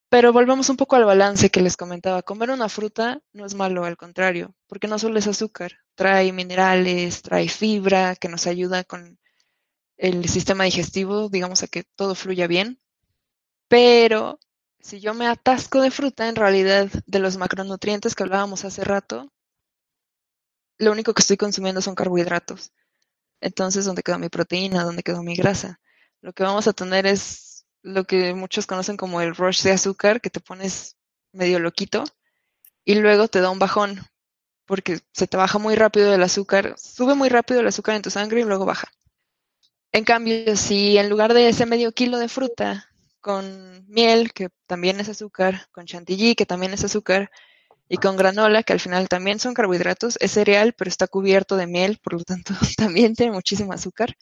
Pero 0.10 0.32
volvemos 0.32 0.69
un 0.69 0.77
poco 0.77 0.95
al 0.95 1.06
balance 1.06 1.49
que 1.49 1.62
les 1.62 1.75
comentaba. 1.75 2.21
Comer 2.21 2.51
una 2.51 2.69
fruta 2.69 3.21
no 3.34 3.45
es 3.45 3.56
malo, 3.56 3.84
al 3.84 3.97
contrario, 3.97 4.56
porque 4.67 4.88
no 4.88 4.99
solo 4.99 5.17
es 5.17 5.25
azúcar, 5.25 5.73
trae 5.95 6.32
minerales, 6.32 7.23
trae 7.23 7.49
fibra 7.49 8.15
que 8.15 8.29
nos 8.29 8.45
ayuda 8.45 8.84
con 8.84 9.19
el 9.97 10.29
sistema 10.29 10.65
digestivo, 10.65 11.29
digamos, 11.29 11.63
a 11.63 11.67
que 11.67 11.84
todo 11.95 12.13
fluya 12.13 12.45
bien. 12.45 12.79
Pero 13.67 14.39
si 14.82 14.99
yo 14.99 15.15
me 15.15 15.25
atasco 15.25 15.82
de 15.82 15.89
fruta, 15.89 16.29
en 16.29 16.36
realidad 16.36 16.89
de 17.08 17.19
los 17.19 17.38
macronutrientes 17.38 18.13
que 18.13 18.21
hablábamos 18.21 18.65
hace 18.65 18.84
rato, 18.84 19.33
lo 20.84 20.91
único 20.91 21.13
que 21.13 21.22
estoy 21.22 21.38
consumiendo 21.38 21.82
son 21.82 21.96
carbohidratos. 21.96 22.72
Entonces, 23.41 23.86
¿dónde 23.86 24.04
quedó 24.04 24.19
mi 24.19 24.30
proteína? 24.30 24.84
¿Dónde 24.84 25.04
quedó 25.04 25.24
mi 25.24 25.36
grasa? 25.36 25.80
Lo 26.22 26.34
que 26.34 26.43
vamos 26.43 26.67
a 26.67 26.74
tener 26.74 27.06
es 27.06 27.65
lo 27.82 28.06
que 28.06 28.34
muchos 28.34 28.65
conocen 28.65 28.98
como 28.98 29.22
el 29.22 29.36
rush 29.36 29.63
de 29.63 29.72
azúcar, 29.72 30.22
que 30.22 30.30
te 30.30 30.39
pones 30.39 30.96
medio 31.34 31.60
loquito 31.60 32.06
y 32.86 32.96
luego 32.96 33.28
te 33.28 33.41
da 33.41 33.50
un 33.50 33.60
bajón, 33.60 34.00
porque 34.65 35.02
se 35.12 35.28
te 35.28 35.38
baja 35.38 35.60
muy 35.60 35.76
rápido 35.76 36.13
el 36.13 36.24
azúcar, 36.24 36.76
sube 36.78 37.15
muy 37.15 37.30
rápido 37.30 37.60
el 37.60 37.67
azúcar 37.67 37.96
en 37.96 38.02
tu 38.02 38.10
sangre 38.10 38.41
y 38.41 38.46
luego 38.46 38.65
baja. 38.65 38.88
En 39.91 40.06
cambio, 40.06 40.56
si 40.56 40.98
en 40.98 41.10
lugar 41.10 41.34
de 41.34 41.50
ese 41.50 41.65
medio 41.65 41.91
kilo 41.91 42.17
de 42.17 42.30
fruta, 42.30 42.89
con 43.22 43.86
miel, 43.88 44.34
que 44.34 44.50
también 44.67 45.00
es 45.00 45.08
azúcar, 45.08 45.67
con 45.72 45.86
chantilly, 45.86 46.36
que 46.36 46.46
también 46.46 46.74
es 46.74 46.84
azúcar, 46.84 47.32
y 47.89 47.98
con 47.98 48.17
granola, 48.17 48.63
que 48.63 48.74
al 48.74 48.80
final 48.80 49.10
también 49.10 49.39
son 49.39 49.54
carbohidratos, 49.54 50.17
es 50.19 50.32
cereal, 50.32 50.74
pero 50.78 50.89
está 50.89 51.08
cubierto 51.08 51.58
de 51.58 51.67
miel, 51.67 52.00
por 52.04 52.13
lo 52.13 52.24
tanto 52.24 52.54
también 52.78 53.15
tiene 53.15 53.32
muchísimo 53.34 53.74
azúcar. 53.74 54.15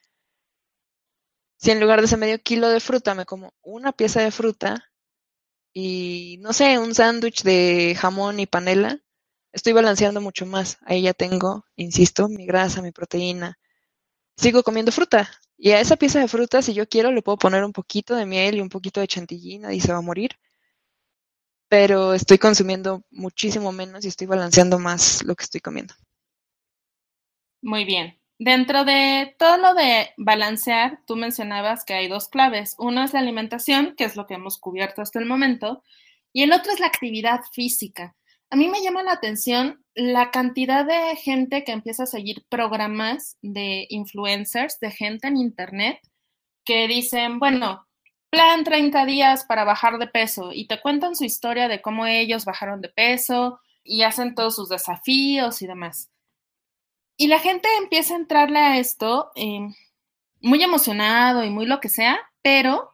Si 1.58 1.72
en 1.72 1.80
lugar 1.80 2.00
de 2.02 2.08
ese 2.08 2.18
medio 2.18 2.40
kilo 2.42 2.68
de 2.70 2.80
fruta 2.80 3.16
me 3.16 3.26
como 3.26 3.54
una 3.62 3.92
pieza 3.94 4.22
de 4.22 4.32
fruta 4.32 4.92
y, 5.74 6.38
no 6.42 6.54
sé, 6.54 6.80
un 6.80 6.96
sándwich 6.96 7.44
de 7.44 7.96
jamón 8.00 8.40
y 8.40 8.48
panela, 8.48 9.00
estoy 9.54 9.74
balanceando 9.74 10.22
mucho 10.22 10.46
más. 10.46 10.78
Ahí 10.86 11.04
ya 11.04 11.14
tengo, 11.14 11.66
insisto, 11.76 12.30
mi 12.30 12.46
grasa, 12.46 12.82
mi 12.82 12.92
proteína. 12.92 13.58
Sigo 14.38 14.64
comiendo 14.64 14.92
fruta. 14.92 15.32
Y 15.58 15.72
a 15.72 15.82
esa 15.82 15.98
pieza 15.98 16.20
de 16.20 16.28
fruta, 16.28 16.62
si 16.62 16.74
yo 16.74 16.88
quiero, 16.90 17.12
le 17.12 17.22
puedo 17.22 17.38
poner 17.38 17.64
un 17.64 17.74
poquito 17.74 18.16
de 18.16 18.26
miel 18.26 18.56
y 18.58 18.62
un 18.62 18.70
poquito 18.70 19.00
de 19.02 19.08
chantilly, 19.08 19.62
y 19.72 19.82
se 19.82 19.92
va 19.94 20.00
a 20.00 20.02
morir. 20.02 20.32
Pero 21.72 22.14
estoy 22.14 22.38
consumiendo 22.38 23.06
muchísimo 23.12 23.72
menos 23.72 24.04
y 24.04 24.10
estoy 24.10 24.28
balanceando 24.28 24.78
más 24.78 25.24
lo 25.24 25.36
que 25.36 25.46
estoy 25.46 25.62
comiendo. 25.62 25.94
Muy 27.62 27.86
bien. 27.86 28.20
Dentro 28.38 28.84
de 28.84 29.38
todo 29.40 29.56
lo 29.56 29.74
de 29.74 30.10
balancear, 30.18 31.00
tú 31.08 31.16
mencionabas 31.16 31.86
que 31.86 31.94
hay 31.94 32.10
dos 32.10 32.28
claves. 32.28 32.76
Uno 32.78 33.06
es 33.06 33.14
la 33.14 33.20
alimentación, 33.20 33.96
que 33.96 34.04
es 34.04 34.18
lo 34.18 34.28
que 34.28 34.34
hemos 34.34 34.58
cubierto 34.58 35.02
hasta 35.02 35.20
el 35.20 35.26
momento, 35.26 35.82
y 36.34 36.44
el 36.44 36.52
otro 36.52 36.74
es 36.74 36.82
la 36.82 36.88
actividad 36.88 37.40
física. 37.54 38.18
A 38.50 38.58
mí 38.58 38.68
me 38.68 38.82
llama 38.82 39.04
la 39.04 39.14
atención 39.14 39.86
la 39.96 40.30
cantidad 40.30 40.86
de 40.86 41.16
gente 41.16 41.64
que 41.64 41.72
empieza 41.72 42.04
a 42.04 42.08
seguir 42.08 42.44
programas 42.50 43.38
de 43.42 43.86
influencers, 43.90 44.78
de 44.82 44.92
gente 44.92 45.30
en 45.30 45.38
Internet, 45.38 46.00
que 46.66 46.90
dicen, 46.90 47.40
bueno, 47.40 47.88
plan 48.32 48.64
30 48.64 49.06
días 49.06 49.46
para 49.46 49.66
bajar 49.66 50.00
de 50.00 50.08
peso 50.08 50.52
y 50.54 50.66
te 50.66 50.82
cuentan 50.82 51.16
su 51.16 51.26
historia 51.26 51.68
de 51.68 51.82
cómo 51.82 52.08
ellos 52.08 52.46
bajaron 52.46 52.82
de 52.82 52.90
peso 52.90 53.60
y 53.84 54.04
hacen 54.04 54.34
todos 54.36 54.56
sus 54.56 54.70
desafíos 54.70 55.62
y 55.62 55.68
demás. 55.68 56.10
Y 57.18 57.28
la 57.28 57.40
gente 57.40 57.68
empieza 57.78 58.16
a 58.16 58.18
entrarle 58.18 58.60
a 58.60 58.78
esto 58.80 59.32
eh, 59.36 59.68
muy 60.40 60.64
emocionado 60.64 61.44
y 61.44 61.50
muy 61.50 61.66
lo 61.66 61.80
que 61.80 61.90
sea, 61.90 62.20
pero 62.42 62.90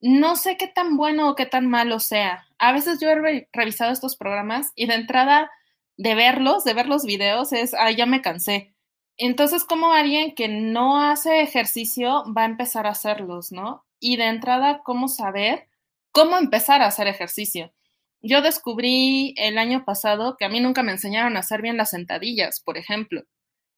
no 0.00 0.36
sé 0.36 0.56
qué 0.56 0.68
tan 0.68 0.96
bueno 0.96 1.30
o 1.30 1.34
qué 1.34 1.46
tan 1.46 1.68
malo 1.68 1.98
sea. 1.98 2.46
A 2.58 2.72
veces 2.72 3.00
yo 3.00 3.08
he 3.08 3.48
revisado 3.52 3.92
estos 3.92 4.16
programas 4.16 4.72
y 4.76 4.86
de 4.86 4.94
entrada 4.94 5.50
de 5.96 6.14
verlos, 6.14 6.64
de 6.64 6.74
ver 6.74 6.86
los 6.86 7.04
videos, 7.04 7.52
es, 7.52 7.74
ah, 7.74 7.90
ya 7.90 8.06
me 8.06 8.22
cansé. 8.22 8.74
Entonces, 9.16 9.64
como 9.64 9.92
alguien 9.92 10.34
que 10.34 10.48
no 10.48 11.00
hace 11.00 11.42
ejercicio 11.42 12.24
va 12.36 12.42
a 12.42 12.46
empezar 12.46 12.86
a 12.86 12.90
hacerlos, 12.90 13.52
¿no? 13.52 13.84
Y 14.04 14.16
de 14.16 14.24
entrada, 14.26 14.82
¿cómo 14.82 15.06
saber 15.06 15.68
cómo 16.10 16.36
empezar 16.36 16.82
a 16.82 16.86
hacer 16.86 17.06
ejercicio? 17.06 17.72
Yo 18.20 18.42
descubrí 18.42 19.32
el 19.38 19.58
año 19.58 19.84
pasado 19.84 20.36
que 20.36 20.44
a 20.44 20.48
mí 20.48 20.58
nunca 20.58 20.82
me 20.82 20.90
enseñaron 20.90 21.36
a 21.36 21.40
hacer 21.40 21.62
bien 21.62 21.76
las 21.76 21.90
sentadillas, 21.90 22.60
por 22.60 22.78
ejemplo. 22.78 23.22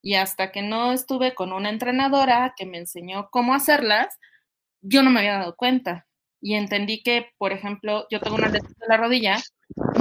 Y 0.01 0.15
hasta 0.15 0.51
que 0.51 0.63
no 0.63 0.95
estuve 0.95 1.35
con 1.35 1.53
una 1.53 1.69
entrenadora 1.69 2.55
que 2.57 2.65
me 2.65 2.79
enseñó 2.79 3.29
cómo 3.31 3.55
hacerlas, 3.55 4.19
yo 4.81 5.03
no 5.03 5.11
me 5.11 5.21
había 5.21 5.41
dado 5.41 5.57
cuenta. 5.57 6.07
Y 6.41 6.55
entendí 6.55 7.03
que, 7.03 7.29
por 7.37 7.53
ejemplo, 7.53 8.07
yo 8.11 8.19
tengo 8.19 8.37
una 8.37 8.49
lesión 8.49 8.73
de 8.81 8.87
la 8.89 8.97
rodilla, 8.97 9.37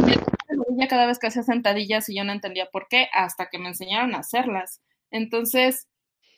me 0.05 0.15
la 0.15 0.55
rodilla 0.55 0.87
cada 0.87 1.05
vez 1.05 1.19
que 1.19 1.27
hacía 1.27 1.43
sentadillas 1.43 2.07
y 2.07 2.15
yo 2.15 2.23
no 2.23 2.31
entendía 2.31 2.69
por 2.71 2.87
qué, 2.87 3.09
hasta 3.11 3.49
que 3.49 3.59
me 3.59 3.67
enseñaron 3.67 4.15
a 4.15 4.19
hacerlas. 4.19 4.81
Entonces, 5.11 5.89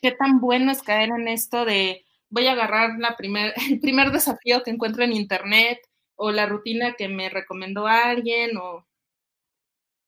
¿qué 0.02 0.10
tan 0.10 0.40
bueno 0.40 0.72
es 0.72 0.82
caer 0.82 1.10
en 1.10 1.28
esto 1.28 1.64
de 1.64 2.05
voy 2.30 2.46
a 2.46 2.52
agarrar 2.52 2.98
la 2.98 3.16
primer, 3.16 3.54
el 3.70 3.80
primer 3.80 4.10
desafío 4.10 4.62
que 4.62 4.70
encuentro 4.70 5.04
en 5.04 5.12
internet 5.12 5.80
o 6.14 6.30
la 6.30 6.46
rutina 6.46 6.94
que 6.94 7.08
me 7.08 7.28
recomendó 7.28 7.86
alguien 7.86 8.56
o 8.56 8.86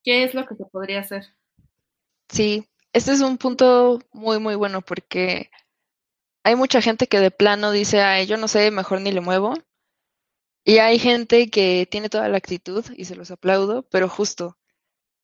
qué 0.02 0.24
es 0.24 0.34
lo 0.34 0.46
que 0.46 0.56
se 0.56 0.64
podría 0.64 1.00
hacer? 1.00 1.34
Sí, 2.28 2.66
este 2.92 3.12
es 3.12 3.20
un 3.20 3.38
punto 3.38 4.00
muy, 4.12 4.38
muy 4.38 4.54
bueno 4.54 4.80
porque 4.82 5.50
hay 6.42 6.56
mucha 6.56 6.80
gente 6.80 7.06
que 7.06 7.20
de 7.20 7.30
plano 7.30 7.70
dice, 7.72 8.00
ay, 8.00 8.26
yo 8.26 8.36
no 8.36 8.48
sé, 8.48 8.70
mejor 8.70 9.00
ni 9.00 9.12
le 9.12 9.20
muevo. 9.20 9.54
Y 10.64 10.78
hay 10.78 10.98
gente 10.98 11.50
que 11.50 11.86
tiene 11.90 12.08
toda 12.08 12.28
la 12.28 12.38
actitud 12.38 12.84
y 12.96 13.04
se 13.06 13.16
los 13.16 13.30
aplaudo, 13.30 13.82
pero 13.90 14.08
justo 14.08 14.58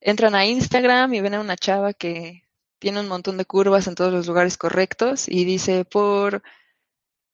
entran 0.00 0.34
a 0.34 0.46
Instagram 0.46 1.14
y 1.14 1.20
ven 1.20 1.34
a 1.34 1.40
una 1.40 1.56
chava 1.56 1.94
que 1.94 2.44
tiene 2.78 3.00
un 3.00 3.08
montón 3.08 3.38
de 3.38 3.46
curvas 3.46 3.86
en 3.86 3.94
todos 3.94 4.12
los 4.12 4.26
lugares 4.26 4.58
correctos 4.58 5.28
y 5.28 5.44
dice, 5.44 5.84
por 5.84 6.42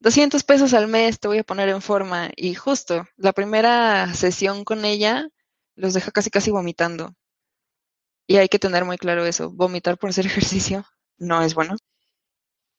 200 0.01 0.43
pesos 0.45 0.75
al 0.75 0.89
mes 0.89 1.21
te 1.21 1.29
voy 1.29 1.39
a 1.39 1.45
poner 1.45 1.69
en 1.69 1.83
forma. 1.83 2.31
Y 2.37 2.55
justo 2.55 3.07
la 3.17 3.33
primera 3.33 4.13
sesión 4.15 4.65
con 4.65 4.85
ella 4.85 5.29
los 5.77 5.95
deja 5.95 6.11
casi 6.11 6.31
casi 6.31 6.51
vomitando. 6.51 7.15
Y 8.27 8.37
hay 8.37 8.49
que 8.49 8.59
tener 8.59 8.85
muy 8.85 8.99
claro 8.99 9.25
eso, 9.27 9.51
vomitar 9.51 9.99
por 9.99 10.11
hacer 10.11 10.27
ejercicio 10.27 10.87
no 11.21 11.43
es 11.43 11.55
bueno. 11.55 11.77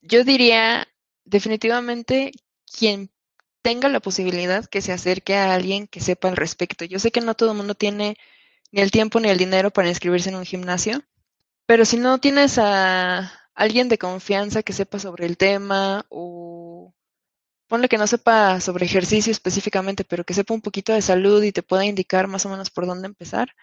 Yo 0.01 0.23
diría 0.23 0.87
definitivamente 1.23 2.31
quien 2.65 3.11
tenga 3.61 3.87
la 3.87 3.99
posibilidad 3.99 4.65
que 4.65 4.81
se 4.81 4.91
acerque 4.91 5.35
a 5.35 5.53
alguien 5.53 5.87
que 5.87 6.01
sepa 6.01 6.27
al 6.27 6.35
respecto. 6.35 6.83
Yo 6.85 6.99
sé 6.99 7.11
que 7.11 7.21
no 7.21 7.35
todo 7.35 7.51
el 7.51 7.57
mundo 7.57 7.75
tiene 7.75 8.17
ni 8.71 8.81
el 8.81 8.91
tiempo 8.91 9.19
ni 9.19 9.29
el 9.29 9.37
dinero 9.37 9.71
para 9.71 9.89
inscribirse 9.89 10.29
en 10.29 10.35
un 10.35 10.45
gimnasio, 10.45 11.03
pero 11.67 11.85
si 11.85 11.97
no 11.97 12.17
tienes 12.19 12.57
a 12.57 13.31
alguien 13.53 13.89
de 13.89 13.99
confianza 13.99 14.63
que 14.63 14.73
sepa 14.73 14.97
sobre 14.97 15.27
el 15.27 15.37
tema 15.37 16.05
o 16.09 16.93
ponle 17.71 17.87
que 17.87 17.97
no 17.97 18.05
sepa 18.05 18.59
sobre 18.59 18.85
ejercicio 18.85 19.31
específicamente, 19.31 20.03
pero 20.03 20.25
que 20.25 20.33
sepa 20.33 20.53
un 20.53 20.59
poquito 20.59 20.91
de 20.91 21.01
salud 21.01 21.41
y 21.41 21.53
te 21.53 21.63
pueda 21.63 21.85
indicar 21.85 22.27
más 22.27 22.45
o 22.45 22.49
menos 22.49 22.69
por 22.69 22.85
dónde 22.85 23.07
empezar, 23.07 23.55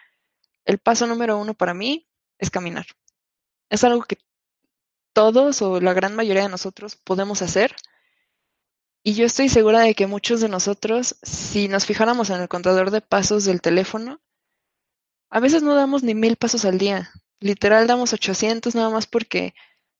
el 0.65 0.79
paso 0.79 1.05
número 1.05 1.37
uno 1.37 1.53
para 1.53 1.75
mí 1.75 2.07
es 2.39 2.49
caminar. 2.49 2.87
Es 3.69 3.83
algo 3.83 4.01
que 4.01 4.17
todos 5.13 5.61
o 5.61 5.79
la 5.79 5.93
gran 5.93 6.15
mayoría 6.15 6.41
de 6.41 6.49
nosotros 6.49 6.95
podemos 6.95 7.43
hacer. 7.43 7.75
Y 9.03 9.13
yo 9.13 9.27
estoy 9.27 9.47
segura 9.47 9.81
de 9.81 9.93
que 9.93 10.07
muchos 10.07 10.41
de 10.41 10.49
nosotros, 10.49 11.17
si 11.21 11.67
nos 11.67 11.85
fijáramos 11.85 12.31
en 12.31 12.41
el 12.41 12.49
contador 12.49 12.89
de 12.89 13.01
pasos 13.01 13.45
del 13.45 13.61
teléfono, 13.61 14.19
a 15.29 15.39
veces 15.39 15.61
no 15.61 15.75
damos 15.75 16.01
ni 16.01 16.15
mil 16.15 16.35
pasos 16.35 16.65
al 16.65 16.79
día. 16.79 17.11
Literal 17.39 17.85
damos 17.85 18.13
800 18.13 18.73
nada 18.73 18.89
más 18.89 19.05
porque 19.05 19.53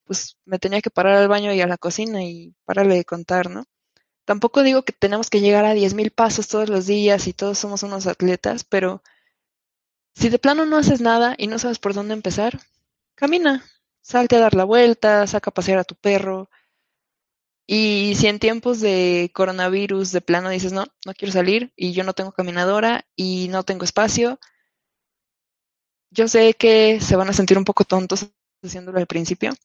pues 0.03 0.39
me 0.45 0.57
tenía 0.57 0.81
que 0.81 0.89
parar 0.89 1.13
al 1.17 1.27
baño 1.27 1.53
y 1.53 1.61
a 1.61 1.67
la 1.67 1.77
cocina 1.77 2.23
y 2.23 2.55
pararle 2.65 2.95
de 2.95 3.05
contar, 3.05 3.51
¿no? 3.51 3.65
Tampoco 4.29 4.61
digo 4.61 4.83
que 4.83 4.93
tenemos 4.93 5.31
que 5.31 5.41
llegar 5.41 5.65
a 5.65 5.73
10.000 5.73 6.11
pasos 6.11 6.47
todos 6.47 6.69
los 6.69 6.85
días 6.85 7.25
y 7.25 7.33
todos 7.33 7.57
somos 7.57 7.81
unos 7.81 8.05
atletas, 8.05 8.63
pero 8.63 9.01
si 10.13 10.29
de 10.29 10.37
plano 10.37 10.67
no 10.67 10.77
haces 10.77 11.01
nada 11.01 11.33
y 11.35 11.47
no 11.47 11.57
sabes 11.57 11.79
por 11.79 11.95
dónde 11.95 12.13
empezar, 12.13 12.59
camina, 13.15 13.65
salte 14.03 14.35
a 14.35 14.39
dar 14.41 14.53
la 14.53 14.65
vuelta, 14.65 15.25
saca 15.25 15.49
a 15.49 15.53
pasear 15.55 15.79
a 15.79 15.83
tu 15.83 15.95
perro. 15.95 16.47
Y 17.65 18.13
si 18.17 18.27
en 18.27 18.37
tiempos 18.37 18.81
de 18.81 19.31
coronavirus 19.33 20.11
de 20.11 20.21
plano 20.21 20.51
dices, 20.51 20.73
no, 20.73 20.85
no 21.07 21.13
quiero 21.15 21.31
salir 21.31 21.73
y 21.75 21.93
yo 21.93 22.03
no 22.03 22.13
tengo 22.13 22.31
caminadora 22.31 23.07
y 23.15 23.47
no 23.47 23.63
tengo 23.63 23.83
espacio, 23.83 24.39
yo 26.11 26.27
sé 26.27 26.53
que 26.53 27.01
se 27.01 27.15
van 27.15 27.29
a 27.29 27.33
sentir 27.33 27.57
un 27.57 27.65
poco 27.65 27.83
tontos 27.83 28.27
haciéndolo 28.63 28.99
al 28.99 29.07
principio, 29.07 29.55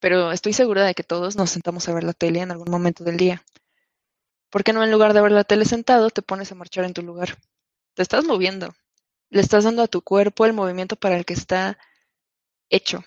pero 0.00 0.32
estoy 0.32 0.52
segura 0.52 0.84
de 0.84 0.94
que 0.94 1.04
todos 1.04 1.36
nos 1.36 1.50
sentamos 1.50 1.88
a 1.88 1.94
ver 1.94 2.04
la 2.04 2.12
tele 2.12 2.40
en 2.40 2.50
algún 2.50 2.70
momento 2.70 3.04
del 3.04 3.16
día. 3.16 3.44
¿Por 4.50 4.64
qué 4.64 4.72
no 4.72 4.82
en 4.82 4.90
lugar 4.90 5.12
de 5.12 5.20
ver 5.20 5.32
la 5.32 5.44
tele 5.44 5.64
sentado 5.64 6.10
te 6.10 6.22
pones 6.22 6.50
a 6.52 6.54
marchar 6.54 6.84
en 6.84 6.94
tu 6.94 7.02
lugar? 7.02 7.38
Te 7.94 8.02
estás 8.02 8.24
moviendo, 8.24 8.74
le 9.30 9.40
estás 9.40 9.64
dando 9.64 9.82
a 9.82 9.88
tu 9.88 10.02
cuerpo 10.02 10.46
el 10.46 10.52
movimiento 10.52 10.96
para 10.96 11.16
el 11.16 11.24
que 11.24 11.34
está 11.34 11.78
hecho. 12.70 13.04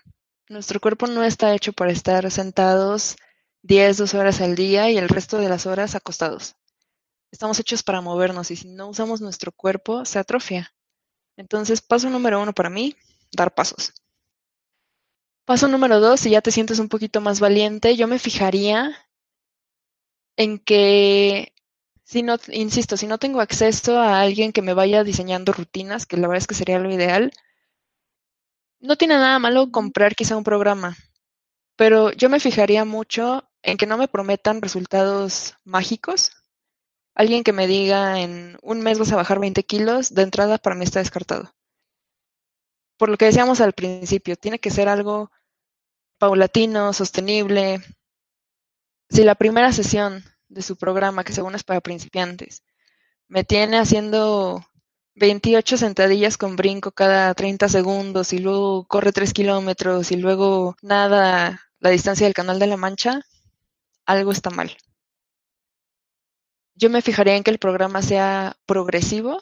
Nuestro 0.49 0.79
cuerpo 0.79 1.07
no 1.07 1.23
está 1.23 1.53
hecho 1.53 1.73
para 1.73 1.91
estar 1.91 2.29
sentados 2.29 3.15
10, 3.63 3.97
12 3.97 4.17
horas 4.17 4.41
al 4.41 4.55
día 4.55 4.89
y 4.89 4.97
el 4.97 5.09
resto 5.09 5.37
de 5.37 5.49
las 5.49 5.65
horas 5.65 5.95
acostados. 5.95 6.55
Estamos 7.31 7.59
hechos 7.59 7.83
para 7.83 8.01
movernos 8.01 8.51
y 8.51 8.55
si 8.57 8.67
no 8.67 8.89
usamos 8.89 9.21
nuestro 9.21 9.51
cuerpo, 9.51 10.03
se 10.03 10.19
atrofia. 10.19 10.73
Entonces, 11.37 11.81
paso 11.81 12.09
número 12.09 12.41
uno 12.41 12.53
para 12.53 12.69
mí, 12.69 12.95
dar 13.31 13.53
pasos. 13.53 13.93
Paso 15.51 15.67
número 15.67 15.99
dos, 15.99 16.21
si 16.21 16.29
ya 16.29 16.41
te 16.41 16.49
sientes 16.49 16.79
un 16.79 16.87
poquito 16.87 17.19
más 17.19 17.41
valiente, 17.41 17.97
yo 17.97 18.07
me 18.07 18.19
fijaría 18.19 18.95
en 20.37 20.59
que, 20.59 21.51
si 22.05 22.23
no, 22.23 22.37
insisto, 22.47 22.95
si 22.95 23.05
no 23.05 23.17
tengo 23.17 23.41
acceso 23.41 23.99
a 23.99 24.21
alguien 24.21 24.53
que 24.53 24.61
me 24.61 24.73
vaya 24.73 25.03
diseñando 25.03 25.51
rutinas, 25.51 26.05
que 26.05 26.15
la 26.15 26.29
verdad 26.29 26.37
es 26.37 26.47
que 26.47 26.55
sería 26.55 26.79
lo 26.79 26.89
ideal, 26.89 27.33
no 28.79 28.95
tiene 28.95 29.15
nada 29.15 29.39
malo 29.39 29.71
comprar 29.71 30.15
quizá 30.15 30.37
un 30.37 30.45
programa, 30.45 30.95
pero 31.75 32.13
yo 32.13 32.29
me 32.29 32.39
fijaría 32.39 32.85
mucho 32.85 33.43
en 33.61 33.75
que 33.75 33.87
no 33.87 33.97
me 33.97 34.07
prometan 34.07 34.61
resultados 34.61 35.57
mágicos. 35.65 36.31
Alguien 37.13 37.43
que 37.43 37.51
me 37.51 37.67
diga 37.67 38.21
en 38.21 38.57
un 38.61 38.79
mes 38.79 38.99
vas 38.99 39.11
a 39.11 39.17
bajar 39.17 39.41
20 39.41 39.65
kilos, 39.65 40.13
de 40.13 40.21
entrada 40.21 40.59
para 40.59 40.77
mí 40.77 40.85
está 40.85 40.99
descartado. 40.99 41.53
Por 42.95 43.09
lo 43.09 43.17
que 43.17 43.25
decíamos 43.25 43.59
al 43.59 43.73
principio, 43.73 44.37
tiene 44.37 44.57
que 44.59 44.71
ser 44.71 44.87
algo 44.87 45.29
paulatino, 46.21 46.93
sostenible. 46.93 47.81
Si 49.09 49.23
la 49.23 49.33
primera 49.33 49.73
sesión 49.73 50.23
de 50.49 50.61
su 50.61 50.77
programa, 50.77 51.23
que 51.23 51.33
según 51.33 51.55
es 51.55 51.63
para 51.63 51.81
principiantes, 51.81 52.63
me 53.27 53.43
tiene 53.43 53.79
haciendo 53.79 54.63
28 55.15 55.77
sentadillas 55.77 56.37
con 56.37 56.55
brinco 56.55 56.91
cada 56.91 57.33
30 57.33 57.67
segundos 57.69 58.33
y 58.33 58.37
luego 58.37 58.85
corre 58.85 59.11
3 59.11 59.33
kilómetros 59.33 60.11
y 60.11 60.17
luego 60.17 60.75
nada 60.83 61.59
la 61.79 61.89
distancia 61.89 62.27
del 62.27 62.35
canal 62.35 62.59
de 62.59 62.67
la 62.67 62.77
Mancha, 62.77 63.25
algo 64.05 64.31
está 64.31 64.51
mal. 64.51 64.77
Yo 66.75 66.91
me 66.91 67.01
fijaría 67.01 67.35
en 67.35 67.43
que 67.43 67.49
el 67.49 67.57
programa 67.57 68.03
sea 68.03 68.57
progresivo 68.67 69.39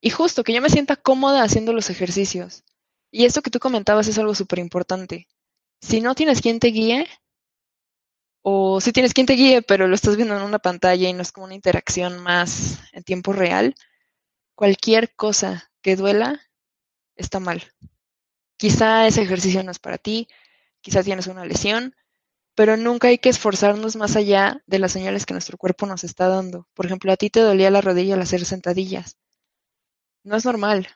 y 0.00 0.10
justo 0.10 0.44
que 0.44 0.52
yo 0.52 0.62
me 0.62 0.70
sienta 0.70 0.94
cómoda 0.94 1.42
haciendo 1.42 1.72
los 1.72 1.90
ejercicios. 1.90 2.62
Y 3.10 3.24
esto 3.24 3.42
que 3.42 3.50
tú 3.50 3.58
comentabas 3.58 4.06
es 4.06 4.16
algo 4.20 4.36
súper 4.36 4.60
importante. 4.60 5.26
Si 5.80 6.00
no 6.00 6.14
tienes 6.14 6.40
quien 6.40 6.60
te 6.60 6.68
guíe, 6.68 7.06
o 8.42 8.80
si 8.80 8.92
tienes 8.92 9.14
quien 9.14 9.26
te 9.26 9.34
guíe, 9.34 9.62
pero 9.62 9.88
lo 9.88 9.94
estás 9.94 10.16
viendo 10.16 10.36
en 10.36 10.42
una 10.42 10.58
pantalla 10.58 11.08
y 11.08 11.12
no 11.12 11.22
es 11.22 11.32
como 11.32 11.46
una 11.46 11.54
interacción 11.54 12.18
más 12.18 12.78
en 12.92 13.02
tiempo 13.04 13.32
real, 13.32 13.74
cualquier 14.54 15.14
cosa 15.14 15.70
que 15.82 15.96
duela 15.96 16.40
está 17.16 17.40
mal. 17.40 17.62
Quizá 18.56 19.06
ese 19.06 19.22
ejercicio 19.22 19.62
no 19.62 19.70
es 19.70 19.78
para 19.78 19.98
ti, 19.98 20.28
quizá 20.80 21.02
tienes 21.02 21.26
una 21.26 21.44
lesión, 21.44 21.94
pero 22.54 22.76
nunca 22.76 23.08
hay 23.08 23.18
que 23.18 23.28
esforzarnos 23.28 23.96
más 23.96 24.16
allá 24.16 24.62
de 24.66 24.80
las 24.80 24.92
señales 24.92 25.26
que 25.26 25.34
nuestro 25.34 25.58
cuerpo 25.58 25.86
nos 25.86 26.04
está 26.04 26.28
dando. 26.28 26.68
Por 26.74 26.86
ejemplo, 26.86 27.12
a 27.12 27.16
ti 27.16 27.30
te 27.30 27.40
dolía 27.40 27.70
la 27.70 27.80
rodilla 27.80 28.14
al 28.14 28.22
hacer 28.22 28.44
sentadillas. 28.44 29.16
No 30.24 30.36
es 30.36 30.44
normal. 30.44 30.88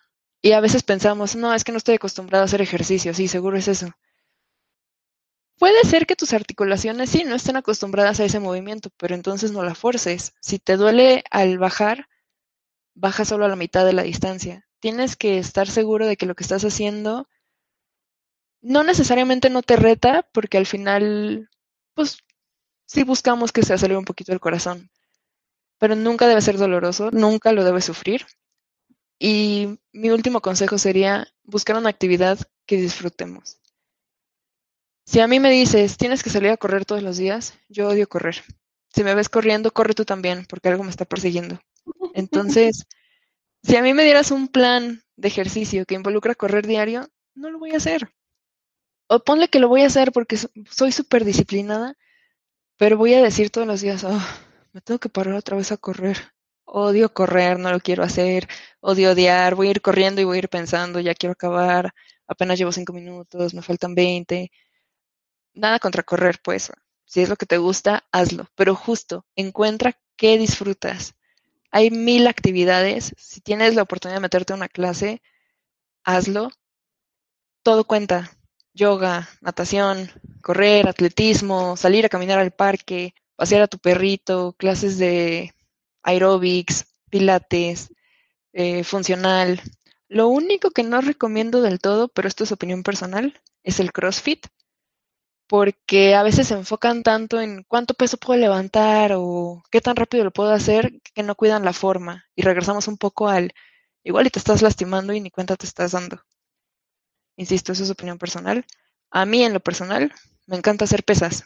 Y 0.42 0.52
a 0.52 0.60
veces 0.60 0.84
pensamos, 0.84 1.34
no, 1.36 1.52
es 1.54 1.64
que 1.64 1.72
no 1.72 1.78
estoy 1.78 1.96
acostumbrado 1.96 2.42
a 2.42 2.46
hacer 2.46 2.62
ejercicio. 2.62 3.14
Sí, 3.14 3.28
seguro 3.28 3.56
es 3.58 3.68
eso. 3.68 3.92
Puede 5.62 5.84
ser 5.84 6.08
que 6.08 6.16
tus 6.16 6.32
articulaciones 6.32 7.10
sí 7.10 7.22
no 7.22 7.36
estén 7.36 7.54
acostumbradas 7.54 8.18
a 8.18 8.24
ese 8.24 8.40
movimiento, 8.40 8.90
pero 8.96 9.14
entonces 9.14 9.52
no 9.52 9.62
la 9.62 9.76
forces. 9.76 10.34
Si 10.40 10.58
te 10.58 10.76
duele 10.76 11.22
al 11.30 11.56
bajar, 11.56 12.08
baja 12.94 13.24
solo 13.24 13.44
a 13.44 13.48
la 13.48 13.54
mitad 13.54 13.86
de 13.86 13.92
la 13.92 14.02
distancia. 14.02 14.66
Tienes 14.80 15.14
que 15.14 15.38
estar 15.38 15.68
seguro 15.68 16.08
de 16.08 16.16
que 16.16 16.26
lo 16.26 16.34
que 16.34 16.42
estás 16.42 16.64
haciendo 16.64 17.28
no 18.60 18.82
necesariamente 18.82 19.50
no 19.50 19.62
te 19.62 19.76
reta, 19.76 20.28
porque 20.32 20.58
al 20.58 20.66
final, 20.66 21.48
pues 21.94 22.24
sí 22.84 23.04
buscamos 23.04 23.52
que 23.52 23.62
se 23.62 23.72
acelere 23.72 23.98
un 23.98 24.04
poquito 24.04 24.32
el 24.32 24.40
corazón, 24.40 24.90
pero 25.78 25.94
nunca 25.94 26.26
debe 26.26 26.42
ser 26.42 26.58
doloroso, 26.58 27.12
nunca 27.12 27.52
lo 27.52 27.62
debes 27.62 27.84
sufrir. 27.84 28.26
Y 29.16 29.78
mi 29.92 30.10
último 30.10 30.40
consejo 30.40 30.76
sería 30.76 31.28
buscar 31.44 31.76
una 31.76 31.90
actividad 31.90 32.40
que 32.66 32.78
disfrutemos. 32.78 33.61
Si 35.04 35.20
a 35.20 35.26
mí 35.26 35.40
me 35.40 35.50
dices, 35.50 35.96
tienes 35.96 36.22
que 36.22 36.30
salir 36.30 36.50
a 36.50 36.56
correr 36.56 36.84
todos 36.84 37.02
los 37.02 37.16
días, 37.16 37.54
yo 37.68 37.88
odio 37.88 38.08
correr. 38.08 38.36
Si 38.94 39.02
me 39.04 39.14
ves 39.14 39.28
corriendo, 39.28 39.72
corre 39.72 39.94
tú 39.94 40.04
también, 40.04 40.46
porque 40.48 40.68
algo 40.68 40.84
me 40.84 40.90
está 40.90 41.04
persiguiendo. 41.04 41.60
Entonces, 42.14 42.86
si 43.62 43.76
a 43.76 43.82
mí 43.82 43.94
me 43.94 44.04
dieras 44.04 44.30
un 44.30 44.48
plan 44.48 45.02
de 45.16 45.28
ejercicio 45.28 45.86
que 45.86 45.94
involucra 45.94 46.34
correr 46.34 46.66
diario, 46.66 47.08
no 47.34 47.50
lo 47.50 47.58
voy 47.58 47.72
a 47.72 47.78
hacer. 47.78 48.10
O 49.08 49.20
ponle 49.20 49.48
que 49.48 49.58
lo 49.58 49.68
voy 49.68 49.82
a 49.82 49.86
hacer 49.86 50.12
porque 50.12 50.36
soy 50.70 50.92
súper 50.92 51.24
disciplinada, 51.24 51.96
pero 52.76 52.96
voy 52.96 53.14
a 53.14 53.22
decir 53.22 53.50
todos 53.50 53.66
los 53.66 53.80
días, 53.80 54.04
oh, 54.04 54.20
me 54.72 54.80
tengo 54.80 54.98
que 55.00 55.08
parar 55.08 55.34
otra 55.34 55.56
vez 55.56 55.72
a 55.72 55.76
correr. 55.76 56.18
Odio 56.64 57.12
correr, 57.12 57.58
no 57.58 57.70
lo 57.70 57.80
quiero 57.80 58.02
hacer, 58.02 58.48
odio 58.80 59.12
odiar, 59.12 59.54
voy 59.54 59.68
a 59.68 59.70
ir 59.72 59.82
corriendo 59.82 60.20
y 60.20 60.24
voy 60.24 60.36
a 60.36 60.38
ir 60.40 60.48
pensando, 60.48 61.00
ya 61.00 61.14
quiero 61.14 61.32
acabar, 61.32 61.92
apenas 62.26 62.58
llevo 62.58 62.72
cinco 62.72 62.92
minutos, 62.92 63.52
me 63.54 63.62
faltan 63.62 63.94
veinte. 63.94 64.50
Nada 65.54 65.78
contra 65.78 66.02
correr, 66.02 66.40
pues. 66.42 66.72
Si 67.04 67.20
es 67.20 67.28
lo 67.28 67.36
que 67.36 67.46
te 67.46 67.58
gusta, 67.58 68.04
hazlo. 68.12 68.48
Pero 68.54 68.74
justo, 68.74 69.26
encuentra 69.36 69.98
qué 70.16 70.38
disfrutas. 70.38 71.14
Hay 71.70 71.90
mil 71.90 72.26
actividades. 72.26 73.14
Si 73.18 73.40
tienes 73.40 73.74
la 73.74 73.82
oportunidad 73.82 74.16
de 74.16 74.22
meterte 74.22 74.52
a 74.52 74.56
una 74.56 74.68
clase, 74.68 75.22
hazlo. 76.04 76.50
Todo 77.62 77.84
cuenta 77.84 78.30
yoga, 78.74 79.28
natación, 79.40 80.10
correr, 80.42 80.88
atletismo, 80.88 81.76
salir 81.76 82.06
a 82.06 82.08
caminar 82.08 82.38
al 82.38 82.52
parque, 82.52 83.14
pasear 83.36 83.62
a 83.62 83.68
tu 83.68 83.78
perrito, 83.78 84.54
clases 84.58 84.98
de 84.98 85.54
aerobics, 86.02 86.86
pilates, 87.10 87.92
eh, 88.52 88.84
funcional. 88.84 89.60
Lo 90.08 90.28
único 90.28 90.70
que 90.70 90.82
no 90.82 91.00
recomiendo 91.00 91.62
del 91.62 91.80
todo, 91.80 92.08
pero 92.08 92.28
esto 92.28 92.44
es 92.44 92.52
opinión 92.52 92.82
personal, 92.82 93.40
es 93.62 93.80
el 93.80 93.92
CrossFit, 93.92 94.46
porque 95.52 96.14
a 96.14 96.22
veces 96.22 96.48
se 96.48 96.54
enfocan 96.54 97.02
tanto 97.02 97.38
en 97.38 97.62
cuánto 97.64 97.92
peso 97.92 98.16
puedo 98.16 98.40
levantar 98.40 99.12
o 99.14 99.62
qué 99.70 99.82
tan 99.82 99.96
rápido 99.96 100.24
lo 100.24 100.30
puedo 100.30 100.50
hacer 100.50 101.02
que 101.12 101.22
no 101.22 101.34
cuidan 101.34 101.62
la 101.62 101.74
forma 101.74 102.24
y 102.34 102.40
regresamos 102.40 102.88
un 102.88 102.96
poco 102.96 103.28
al 103.28 103.52
igual 104.02 104.26
y 104.26 104.30
te 104.30 104.38
estás 104.38 104.62
lastimando 104.62 105.12
y 105.12 105.20
ni 105.20 105.30
cuenta 105.30 105.56
te 105.56 105.66
estás 105.66 105.92
dando. 105.92 106.22
Insisto, 107.36 107.72
eso 107.72 107.82
es 107.84 107.90
opinión 107.90 108.16
personal. 108.16 108.64
A 109.10 109.26
mí, 109.26 109.44
en 109.44 109.52
lo 109.52 109.60
personal, 109.60 110.14
me 110.46 110.56
encanta 110.56 110.86
hacer 110.86 111.04
pesas. 111.04 111.44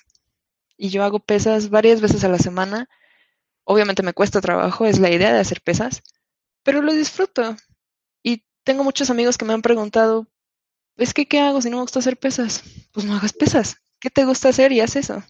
Y 0.76 0.90
yo 0.90 1.02
hago 1.02 1.18
pesas 1.18 1.68
varias 1.70 2.00
veces 2.00 2.22
a 2.22 2.28
la 2.28 2.38
semana. 2.38 2.88
Obviamente 3.64 4.04
me 4.04 4.14
cuesta 4.14 4.40
trabajo, 4.40 4.86
es 4.86 5.00
la 5.00 5.10
idea 5.10 5.32
de 5.32 5.40
hacer 5.40 5.62
pesas, 5.62 6.04
pero 6.62 6.80
lo 6.80 6.92
disfruto. 6.92 7.56
Y 8.22 8.44
tengo 8.62 8.84
muchos 8.84 9.10
amigos 9.10 9.36
que 9.36 9.46
me 9.46 9.52
han 9.52 9.62
preguntado, 9.62 10.28
es 10.96 11.12
que, 11.12 11.26
¿qué 11.26 11.40
hago 11.40 11.60
si 11.60 11.70
no 11.70 11.78
me 11.78 11.82
gusta 11.82 11.98
hacer 11.98 12.16
pesas? 12.16 12.62
Pues 12.92 13.04
no 13.04 13.16
hagas 13.16 13.32
pesas. 13.32 13.78
¿Qué 14.06 14.10
te 14.10 14.24
gusta 14.24 14.50
hacer 14.50 14.70
y 14.70 14.80
haz 14.80 14.94
eso? 14.94 15.20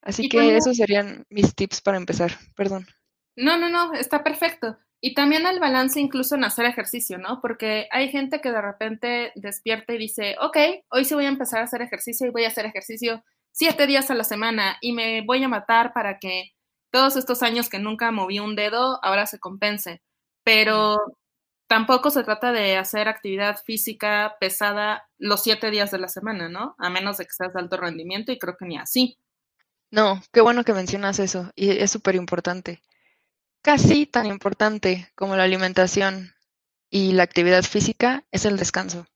Así 0.00 0.26
que 0.30 0.56
esos 0.56 0.78
serían 0.78 1.26
mis 1.28 1.54
tips 1.54 1.82
para 1.82 1.98
empezar. 1.98 2.30
Perdón. 2.56 2.86
No, 3.36 3.58
no, 3.58 3.68
no, 3.68 3.92
está 3.92 4.24
perfecto. 4.24 4.78
Y 5.02 5.12
también 5.12 5.46
el 5.46 5.60
balance 5.60 6.00
incluso 6.00 6.34
en 6.34 6.44
hacer 6.44 6.64
ejercicio, 6.64 7.18
¿no? 7.18 7.42
Porque 7.42 7.88
hay 7.90 8.08
gente 8.08 8.40
que 8.40 8.50
de 8.50 8.62
repente 8.62 9.32
despierta 9.34 9.92
y 9.92 9.98
dice, 9.98 10.36
ok, 10.40 10.56
hoy 10.88 11.04
sí 11.04 11.12
voy 11.12 11.26
a 11.26 11.28
empezar 11.28 11.60
a 11.60 11.64
hacer 11.64 11.82
ejercicio 11.82 12.26
y 12.26 12.30
voy 12.30 12.44
a 12.44 12.48
hacer 12.48 12.64
ejercicio 12.64 13.22
siete 13.52 13.86
días 13.86 14.10
a 14.10 14.14
la 14.14 14.24
semana 14.24 14.78
y 14.80 14.94
me 14.94 15.20
voy 15.20 15.44
a 15.44 15.48
matar 15.48 15.92
para 15.92 16.18
que 16.20 16.52
todos 16.90 17.16
estos 17.16 17.42
años 17.42 17.68
que 17.68 17.80
nunca 17.80 18.10
moví 18.12 18.38
un 18.38 18.56
dedo 18.56 18.98
ahora 19.04 19.26
se 19.26 19.38
compense. 19.38 20.00
Pero 20.42 20.96
tampoco 21.70 22.10
se 22.10 22.24
trata 22.24 22.50
de 22.50 22.76
hacer 22.76 23.06
actividad 23.06 23.60
física 23.64 24.36
pesada 24.40 25.08
los 25.18 25.44
siete 25.44 25.70
días 25.70 25.92
de 25.92 26.00
la 26.00 26.08
semana, 26.08 26.48
¿no? 26.48 26.74
A 26.78 26.90
menos 26.90 27.16
de 27.16 27.26
que 27.26 27.32
seas 27.32 27.54
de 27.54 27.60
alto 27.60 27.76
rendimiento 27.76 28.32
y 28.32 28.40
creo 28.40 28.56
que 28.56 28.66
ni 28.66 28.76
así. 28.76 29.18
No, 29.92 30.20
qué 30.32 30.40
bueno 30.40 30.64
que 30.64 30.72
mencionas 30.72 31.20
eso 31.20 31.52
y 31.54 31.70
es 31.70 31.92
súper 31.92 32.16
importante. 32.16 32.82
Casi 33.62 34.04
tan 34.04 34.26
importante 34.26 35.12
como 35.14 35.36
la 35.36 35.44
alimentación 35.44 36.34
y 36.90 37.12
la 37.12 37.22
actividad 37.22 37.62
física 37.62 38.24
es 38.32 38.46
el 38.46 38.56
descanso. 38.56 39.06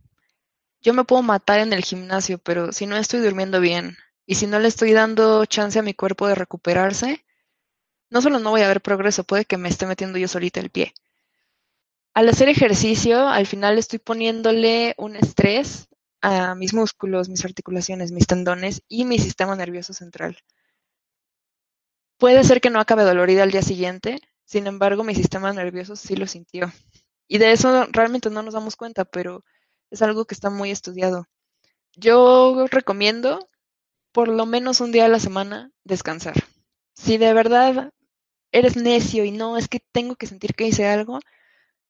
Yo 0.80 0.94
me 0.94 1.02
puedo 1.02 1.22
matar 1.22 1.58
en 1.58 1.72
el 1.72 1.82
gimnasio, 1.82 2.38
pero 2.38 2.72
si 2.72 2.86
no 2.86 2.96
estoy 2.96 3.18
durmiendo 3.18 3.58
bien 3.58 3.96
y 4.26 4.36
si 4.36 4.46
no 4.46 4.60
le 4.60 4.68
estoy 4.68 4.92
dando 4.92 5.44
chance 5.46 5.76
a 5.80 5.82
mi 5.82 5.94
cuerpo 5.94 6.28
de 6.28 6.36
recuperarse, 6.36 7.24
no 8.10 8.22
solo 8.22 8.38
no 8.38 8.50
voy 8.50 8.62
a 8.62 8.68
ver 8.68 8.80
progreso, 8.80 9.24
puede 9.24 9.44
que 9.44 9.58
me 9.58 9.68
esté 9.68 9.86
metiendo 9.86 10.18
yo 10.18 10.28
solita 10.28 10.60
el 10.60 10.70
pie. 10.70 10.94
Al 12.14 12.28
hacer 12.28 12.48
ejercicio, 12.48 13.26
al 13.26 13.44
final 13.44 13.76
estoy 13.76 13.98
poniéndole 13.98 14.94
un 14.98 15.16
estrés 15.16 15.88
a 16.22 16.54
mis 16.54 16.72
músculos, 16.72 17.28
mis 17.28 17.44
articulaciones, 17.44 18.12
mis 18.12 18.28
tendones 18.28 18.82
y 18.88 19.04
mi 19.04 19.18
sistema 19.18 19.56
nervioso 19.56 19.92
central. 19.92 20.38
Puede 22.16 22.44
ser 22.44 22.60
que 22.60 22.70
no 22.70 22.78
acabe 22.78 23.02
dolorida 23.02 23.42
al 23.42 23.50
día 23.50 23.62
siguiente, 23.62 24.20
sin 24.44 24.68
embargo, 24.68 25.02
mi 25.02 25.16
sistema 25.16 25.52
nervioso 25.52 25.96
sí 25.96 26.14
lo 26.14 26.28
sintió. 26.28 26.72
Y 27.26 27.38
de 27.38 27.50
eso 27.50 27.86
realmente 27.90 28.30
no 28.30 28.42
nos 28.42 28.54
damos 28.54 28.76
cuenta, 28.76 29.04
pero 29.04 29.44
es 29.90 30.00
algo 30.00 30.24
que 30.24 30.34
está 30.34 30.50
muy 30.50 30.70
estudiado. 30.70 31.26
Yo 31.96 32.66
recomiendo 32.70 33.48
por 34.12 34.28
lo 34.28 34.46
menos 34.46 34.80
un 34.80 34.92
día 34.92 35.06
a 35.06 35.08
la 35.08 35.18
semana 35.18 35.72
descansar. 35.82 36.34
Si 36.94 37.18
de 37.18 37.32
verdad 37.32 37.92
eres 38.52 38.76
necio 38.76 39.24
y 39.24 39.32
no 39.32 39.56
es 39.58 39.66
que 39.66 39.80
tengo 39.90 40.14
que 40.14 40.28
sentir 40.28 40.54
que 40.54 40.68
hice 40.68 40.86
algo, 40.86 41.18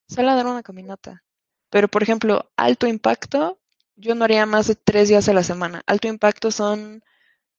sal 0.08 0.28
a 0.28 0.34
dar 0.34 0.46
una 0.46 0.62
caminata. 0.62 1.22
Pero, 1.70 1.88
por 1.88 2.02
ejemplo, 2.02 2.50
alto 2.56 2.86
impacto, 2.86 3.60
yo 3.96 4.14
no 4.14 4.24
haría 4.24 4.46
más 4.46 4.66
de 4.68 4.76
tres 4.76 5.08
días 5.08 5.28
a 5.28 5.34
la 5.34 5.42
semana. 5.42 5.82
Alto 5.86 6.08
impacto 6.08 6.50
son 6.50 7.02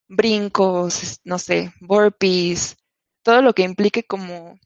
brincos, 0.08 1.19
no 1.23 1.39
sé, 1.39 1.73
burpees, 1.81 2.77
todo 3.23 3.41
lo 3.41 3.53
que 3.53 3.63
implique 3.63 4.03
como 4.05 4.60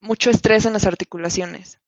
mucho 0.00 0.30
estrés 0.30 0.66
en 0.66 0.72
las 0.74 0.86
articulaciones 0.86 1.80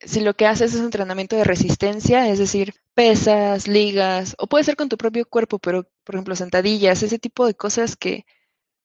si 0.00 0.20
lo 0.20 0.34
que 0.34 0.46
haces 0.46 0.74
es 0.74 0.80
entrenamiento 0.80 1.36
de 1.36 1.44
resistencia, 1.44 2.28
es 2.28 2.38
decir, 2.38 2.74
pesas, 2.94 3.68
ligas, 3.68 4.34
o 4.38 4.46
puede 4.46 4.64
ser 4.64 4.76
con 4.76 4.88
tu 4.88 4.96
propio 4.96 5.26
cuerpo, 5.26 5.58
pero 5.58 5.84
por 6.04 6.14
ejemplo 6.14 6.36
sentadillas, 6.36 7.02
ese 7.02 7.18
tipo 7.18 7.46
de 7.46 7.54
cosas 7.54 7.96
que 7.96 8.24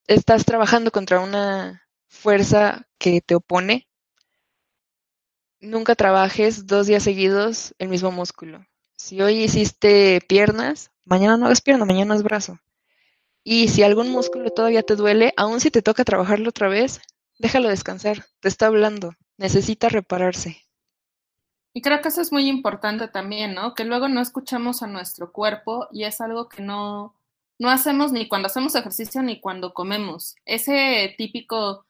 estás 0.07 0.45
trabajando 0.45 0.91
contra 0.91 1.19
una 1.21 1.84
fuerza 2.15 2.87
que 2.97 3.21
te 3.21 3.35
opone, 3.35 3.87
nunca 5.59 5.95
trabajes 5.95 6.65
dos 6.65 6.87
días 6.87 7.03
seguidos 7.03 7.75
el 7.77 7.89
mismo 7.89 8.11
músculo. 8.11 8.65
Si 8.97 9.21
hoy 9.21 9.43
hiciste 9.43 10.21
piernas, 10.27 10.91
mañana 11.03 11.37
no 11.37 11.45
hagas 11.45 11.61
pierna, 11.61 11.85
mañana 11.85 12.15
es 12.15 12.23
brazo. 12.23 12.59
Y 13.43 13.67
si 13.67 13.83
algún 13.83 14.09
músculo 14.09 14.49
todavía 14.49 14.81
te 14.81 14.95
duele, 14.95 15.33
aun 15.37 15.59
si 15.59 15.69
te 15.69 15.83
toca 15.83 16.03
trabajarlo 16.03 16.49
otra 16.49 16.67
vez, 16.67 17.01
déjalo 17.37 17.69
descansar, 17.69 18.25
te 18.39 18.47
está 18.47 18.67
hablando, 18.67 19.13
necesita 19.37 19.89
repararse. 19.89 20.65
Y 21.73 21.81
creo 21.81 22.01
que 22.01 22.07
eso 22.07 22.21
es 22.21 22.31
muy 22.31 22.47
importante 22.47 23.07
también, 23.09 23.53
¿no? 23.53 23.75
Que 23.75 23.83
luego 23.83 24.07
no 24.07 24.21
escuchamos 24.21 24.81
a 24.81 24.87
nuestro 24.87 25.31
cuerpo 25.33 25.87
y 25.91 26.05
es 26.05 26.21
algo 26.21 26.47
que 26.47 26.63
no, 26.63 27.13
no 27.59 27.69
hacemos 27.69 28.13
ni 28.13 28.29
cuando 28.29 28.47
hacemos 28.47 28.75
ejercicio 28.75 29.21
ni 29.21 29.41
cuando 29.41 29.73
comemos. 29.73 30.35
Ese 30.45 31.13
típico 31.17 31.85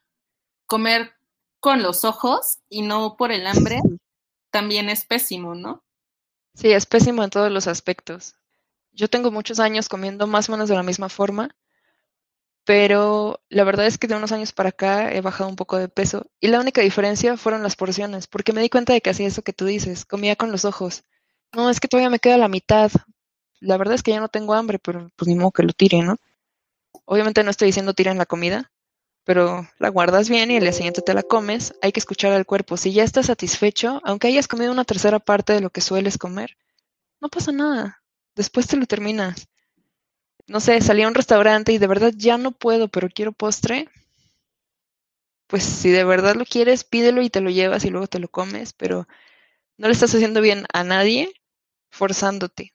comer 0.66 1.14
con 1.60 1.82
los 1.82 2.06
ojos 2.06 2.60
y 2.70 2.82
no 2.82 3.18
por 3.18 3.32
el 3.32 3.48
hambre 3.48 3.82
también 4.52 4.90
es 4.90 5.06
pésimo, 5.06 5.56
¿no? 5.56 5.84
Sí, 6.54 6.72
es 6.72 6.86
pésimo 6.86 7.24
en 7.24 7.30
todos 7.30 7.52
los 7.52 7.68
aspectos. 7.68 8.36
Yo 8.94 9.10
tengo 9.10 9.32
muchos 9.32 9.60
años 9.60 9.90
comiendo 9.90 10.28
más 10.28 10.48
o 10.48 10.54
menos 10.54 10.70
de 10.70 10.76
la 10.76 10.84
misma 10.84 11.10
forma 11.10 11.56
pero 12.66 13.42
la 13.50 13.64
verdad 13.64 13.86
es 13.86 13.98
que 13.98 14.08
de 14.08 14.16
unos 14.16 14.32
años 14.32 14.52
para 14.52 14.70
acá 14.70 15.14
he 15.14 15.22
bajado 15.22 15.50
un 15.50 15.56
poco 15.56 15.78
de 15.78 15.88
peso 15.88 16.26
y 16.40 16.48
la 16.48 16.60
única 16.60 16.82
diferencia 16.82 17.38
fueron 17.38 17.62
las 17.62 17.76
porciones, 17.76 18.26
porque 18.28 18.54
me 18.54 18.62
di 18.62 18.70
cuenta 18.70 18.92
de 18.92 19.02
que 19.02 19.12
hacía 19.12 19.28
eso 19.28 19.44
que 19.44 19.54
tú 19.54 19.66
dices, 19.66 20.04
comía 20.04 20.36
con 20.36 20.52
los 20.52 20.66
ojos. 20.66 21.04
No, 21.54 21.70
es 21.70 21.80
que 21.80 21.88
todavía 21.88 22.10
me 22.10 22.20
queda 22.20 22.38
la 22.38 22.48
mitad. 22.50 22.92
La 23.60 23.78
verdad 23.78 23.94
es 23.96 24.04
que 24.04 24.12
ya 24.12 24.20
no 24.20 24.30
tengo 24.30 24.56
hambre, 24.56 24.80
pero 24.80 25.10
pues 25.16 25.28
ni 25.28 25.36
modo 25.36 25.52
que 25.52 25.64
lo 25.64 25.74
tire, 25.74 26.02
¿no? 26.02 26.18
Obviamente 27.06 27.44
no 27.44 27.52
estoy 27.52 27.68
diciendo 27.68 27.94
tiren 27.94 28.18
la 28.18 28.26
comida, 28.26 28.72
pero 29.26 29.68
la 29.80 29.90
guardas 29.90 30.30
bien 30.30 30.50
y 30.52 30.56
el 30.56 30.64
día 30.64 30.72
siguiente 30.72 31.02
te 31.02 31.14
la 31.14 31.24
comes. 31.24 31.74
Hay 31.82 31.92
que 31.92 32.00
escuchar 32.00 32.32
al 32.32 32.46
cuerpo. 32.46 32.78
Si 32.78 32.94
ya 32.94 33.04
estás 33.04 33.26
satisfecho, 33.26 34.00
aunque 34.06 34.28
hayas 34.28 34.48
comido 34.48 34.72
una 34.72 34.86
tercera 34.86 35.20
parte 35.20 35.52
de 35.52 35.62
lo 35.62 35.70
que 35.70 35.82
sueles 35.82 36.18
comer, 36.18 36.58
no 37.20 37.28
pasa 37.28 37.52
nada. 37.52 38.02
Después 38.36 38.68
te 38.68 38.78
lo 38.78 38.86
terminas 38.86 39.50
no 40.48 40.60
sé, 40.60 40.80
salí 40.82 41.02
a 41.02 41.08
un 41.08 41.16
restaurante 41.16 41.74
y 41.74 41.78
de 41.78 41.88
verdad 41.88 42.14
ya 42.16 42.38
no 42.38 42.52
puedo, 42.52 42.88
pero 42.88 43.10
quiero 43.10 43.32
postre, 43.32 43.90
pues 45.48 45.64
si 45.64 45.90
de 45.90 46.04
verdad 46.04 46.36
lo 46.36 46.46
quieres, 46.46 46.84
pídelo 46.84 47.22
y 47.22 47.30
te 47.30 47.42
lo 47.42 47.50
llevas 47.50 47.86
y 47.86 47.90
luego 47.90 48.08
te 48.08 48.20
lo 48.20 48.28
comes, 48.28 48.74
pero 48.74 49.08
no 49.78 49.88
le 49.88 49.94
estás 49.94 50.14
haciendo 50.14 50.42
bien 50.42 50.66
a 50.74 50.84
nadie 50.84 51.34
forzándote. 51.90 52.74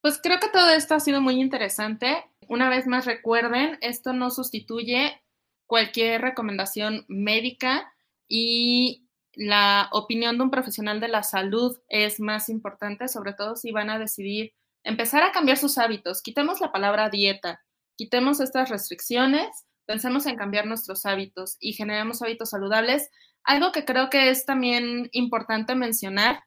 Pues 0.00 0.20
creo 0.22 0.38
que 0.38 0.48
todo 0.48 0.70
esto 0.70 0.94
ha 0.94 1.00
sido 1.00 1.20
muy 1.20 1.40
interesante. 1.40 2.24
Una 2.48 2.68
vez 2.68 2.86
más 2.86 3.06
recuerden, 3.06 3.78
esto 3.80 4.12
no 4.12 4.30
sustituye 4.30 5.20
cualquier 5.66 6.22
recomendación 6.22 7.04
médica 7.08 7.92
y 8.28 9.06
la 9.34 9.88
opinión 9.92 10.38
de 10.38 10.44
un 10.44 10.50
profesional 10.50 10.98
de 10.98 11.08
la 11.08 11.22
salud 11.22 11.78
es 11.88 12.20
más 12.20 12.48
importante, 12.48 13.08
sobre 13.08 13.34
todo 13.34 13.54
si 13.56 13.70
van 13.70 13.90
a 13.90 13.98
decidir 13.98 14.54
empezar 14.82 15.22
a 15.22 15.32
cambiar 15.32 15.58
sus 15.58 15.78
hábitos. 15.78 16.22
Quitemos 16.22 16.60
la 16.60 16.72
palabra 16.72 17.10
dieta, 17.10 17.62
quitemos 17.96 18.40
estas 18.40 18.70
restricciones, 18.70 19.66
pensemos 19.84 20.26
en 20.26 20.36
cambiar 20.36 20.66
nuestros 20.66 21.04
hábitos 21.04 21.56
y 21.60 21.74
generemos 21.74 22.22
hábitos 22.22 22.50
saludables. 22.50 23.10
Algo 23.44 23.72
que 23.72 23.84
creo 23.84 24.08
que 24.10 24.30
es 24.30 24.46
también 24.46 25.08
importante 25.12 25.74
mencionar 25.74 26.42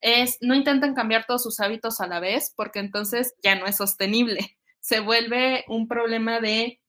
es 0.00 0.38
no 0.40 0.54
intenten 0.54 0.94
cambiar 0.94 1.26
todos 1.26 1.42
sus 1.42 1.60
hábitos 1.60 2.00
a 2.00 2.06
la 2.06 2.20
vez 2.20 2.54
porque 2.56 2.78
entonces 2.78 3.34
ya 3.42 3.54
no 3.54 3.66
es 3.66 3.76
sostenible. 3.76 4.56
Se 4.80 5.00
vuelve 5.00 5.64
un 5.68 5.88
problema 5.88 6.40
de 6.40 6.79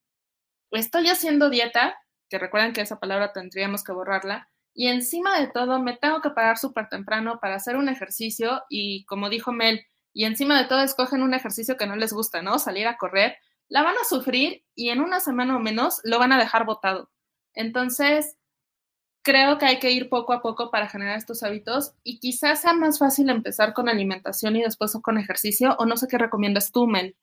estoy 0.72 1.08
haciendo 1.08 1.50
dieta, 1.50 1.98
que 2.30 2.40
recuerden 2.40 2.74
que 2.74 2.82
esa 2.82 3.00
palabra 3.00 3.34
tendríamos 3.34 3.84
que 3.84 3.92
borrarla, 3.92 4.50
y 4.74 4.88
encima 4.88 5.40
de 5.40 5.48
todo 5.48 5.80
me 5.80 5.98
tengo 5.98 6.22
que 6.22 6.30
parar 6.30 6.58
súper 6.58 6.88
temprano 6.88 7.40
para 7.42 7.56
hacer 7.56 7.76
un 7.76 7.90
ejercicio 7.90 8.64
y 8.70 9.06
como 9.06 9.30
dijo 9.30 9.52
Mel, 9.52 9.86
y 10.14 10.26
encima 10.26 10.58
de 10.62 10.68
todo 10.68 10.82
escogen 10.82 11.24
un 11.24 11.34
ejercicio 11.34 11.78
que 11.78 11.88
no 11.88 11.96
les 11.96 12.14
gusta, 12.14 12.42
¿no? 12.42 12.60
Salir 12.60 12.88
a 12.88 12.98
correr, 12.98 13.38
la 13.70 13.84
van 13.84 13.96
a 13.96 14.06
sufrir 14.08 14.66
y 14.76 14.90
en 14.90 15.02
una 15.02 15.20
semana 15.20 15.56
o 15.56 15.60
menos 15.60 16.02
lo 16.04 16.20
van 16.20 16.34
a 16.34 16.40
dejar 16.40 16.66
botado. 16.66 17.10
Entonces, 17.54 18.38
creo 19.24 19.58
que 19.58 19.66
hay 19.66 19.80
que 19.80 19.92
ir 19.92 20.10
poco 20.10 20.34
a 20.34 20.42
poco 20.42 20.72
para 20.72 20.90
generar 20.90 21.18
estos 21.18 21.44
hábitos 21.44 21.94
y 22.04 22.20
quizás 22.20 22.62
sea 22.62 22.74
más 22.74 23.00
fácil 23.00 23.30
empezar 23.30 23.74
con 23.74 23.90
alimentación 23.90 24.56
y 24.56 24.64
después 24.64 24.94
con 25.02 25.18
ejercicio 25.18 25.76
o 25.80 25.86
no 25.86 25.98
sé 25.98 26.08
qué 26.08 26.18
recomiendas 26.18 26.72
tú, 26.72 26.88
Mel. 26.88 27.16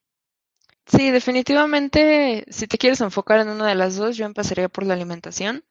Sí, 0.88 1.10
definitivamente, 1.10 2.44
si 2.48 2.66
te 2.66 2.78
quieres 2.78 3.00
enfocar 3.02 3.40
en 3.40 3.48
una 3.50 3.66
de 3.68 3.74
las 3.74 3.96
dos, 3.96 4.16
yo 4.16 4.24
empezaría 4.24 4.68
por 4.70 4.86
la 4.86 4.94
alimentación. 4.94 5.64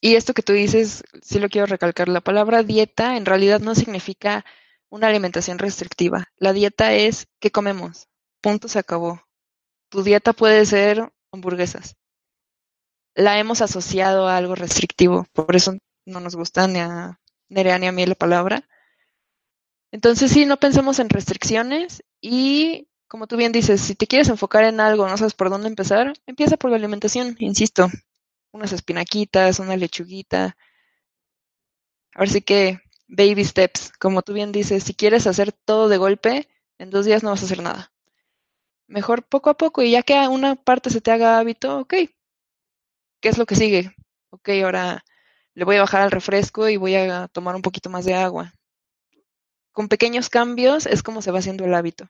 Y 0.00 0.16
esto 0.16 0.34
que 0.34 0.42
tú 0.42 0.52
dices, 0.52 1.04
sí 1.22 1.38
lo 1.38 1.48
quiero 1.48 1.66
recalcar, 1.66 2.08
la 2.08 2.20
palabra 2.20 2.64
dieta 2.64 3.16
en 3.16 3.24
realidad 3.24 3.60
no 3.60 3.76
significa 3.76 4.44
una 4.90 5.06
alimentación 5.06 5.58
restrictiva. 5.58 6.26
La 6.36 6.52
dieta 6.52 6.92
es 6.94 7.28
¿qué 7.38 7.52
comemos? 7.52 8.08
Punto, 8.40 8.66
se 8.66 8.80
acabó. 8.80 9.22
Tu 9.90 10.02
dieta 10.02 10.32
puede 10.32 10.66
ser 10.66 11.12
hamburguesas. 11.30 11.96
La 13.14 13.38
hemos 13.38 13.62
asociado 13.62 14.26
a 14.26 14.36
algo 14.36 14.56
restrictivo, 14.56 15.26
por 15.32 15.54
eso 15.54 15.78
no 16.06 16.18
nos 16.18 16.34
gusta 16.34 16.66
ni 16.66 16.80
a 16.80 17.20
Nerea 17.48 17.78
ni 17.78 17.86
a 17.86 17.92
mí 17.92 18.04
la 18.04 18.16
palabra. 18.16 18.68
Entonces 19.92 20.32
sí, 20.32 20.44
no 20.44 20.56
pensemos 20.56 20.98
en 20.98 21.08
restricciones 21.08 22.02
y 22.20 22.88
como 23.12 23.26
tú 23.26 23.36
bien 23.36 23.52
dices, 23.52 23.82
si 23.82 23.94
te 23.94 24.06
quieres 24.06 24.30
enfocar 24.30 24.64
en 24.64 24.80
algo, 24.80 25.06
no 25.06 25.18
sabes 25.18 25.34
por 25.34 25.50
dónde 25.50 25.68
empezar, 25.68 26.14
empieza 26.24 26.56
por 26.56 26.70
la 26.70 26.78
alimentación, 26.78 27.36
insisto, 27.40 27.90
unas 28.52 28.72
espinaquitas, 28.72 29.58
una 29.58 29.76
lechuguita. 29.76 30.56
A 32.14 32.20
ver 32.20 32.30
si 32.30 32.40
que 32.40 32.80
baby 33.08 33.44
steps. 33.44 33.92
Como 34.00 34.22
tú 34.22 34.32
bien 34.32 34.50
dices, 34.50 34.84
si 34.84 34.94
quieres 34.94 35.26
hacer 35.26 35.52
todo 35.52 35.90
de 35.90 35.98
golpe, 35.98 36.48
en 36.78 36.88
dos 36.88 37.04
días 37.04 37.22
no 37.22 37.28
vas 37.28 37.42
a 37.42 37.44
hacer 37.44 37.62
nada. 37.62 37.92
Mejor 38.86 39.24
poco 39.24 39.50
a 39.50 39.58
poco 39.58 39.82
y 39.82 39.90
ya 39.90 40.02
que 40.02 40.14
una 40.28 40.54
parte 40.54 40.88
se 40.88 41.02
te 41.02 41.10
haga 41.10 41.38
hábito, 41.38 41.80
ok. 41.80 41.92
¿Qué 43.20 43.28
es 43.28 43.36
lo 43.36 43.44
que 43.44 43.56
sigue? 43.56 43.94
Ok, 44.30 44.48
ahora 44.64 45.04
le 45.52 45.66
voy 45.66 45.76
a 45.76 45.80
bajar 45.80 46.00
al 46.00 46.12
refresco 46.12 46.66
y 46.70 46.78
voy 46.78 46.94
a 46.94 47.28
tomar 47.28 47.56
un 47.56 47.62
poquito 47.62 47.90
más 47.90 48.06
de 48.06 48.14
agua. 48.14 48.54
Con 49.70 49.88
pequeños 49.88 50.30
cambios 50.30 50.86
es 50.86 51.02
como 51.02 51.20
se 51.20 51.30
va 51.30 51.40
haciendo 51.40 51.66
el 51.66 51.74
hábito. 51.74 52.08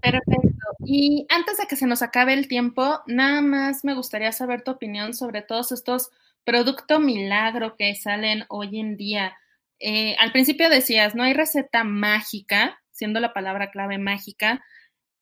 Perfecto. 0.00 0.48
Y 0.84 1.26
antes 1.28 1.58
de 1.58 1.66
que 1.66 1.76
se 1.76 1.86
nos 1.86 2.02
acabe 2.02 2.32
el 2.32 2.48
tiempo, 2.48 3.00
nada 3.06 3.40
más 3.42 3.84
me 3.84 3.94
gustaría 3.94 4.32
saber 4.32 4.62
tu 4.62 4.70
opinión 4.72 5.14
sobre 5.14 5.42
todos 5.42 5.72
estos 5.72 6.10
producto 6.44 7.00
milagro 7.00 7.76
que 7.76 7.94
salen 7.94 8.44
hoy 8.48 8.80
en 8.80 8.96
día. 8.96 9.36
Eh, 9.78 10.16
al 10.18 10.32
principio 10.32 10.68
decías, 10.68 11.14
no 11.14 11.22
hay 11.22 11.34
receta 11.34 11.84
mágica, 11.84 12.80
siendo 12.92 13.20
la 13.20 13.32
palabra 13.32 13.70
clave 13.70 13.98
mágica, 13.98 14.62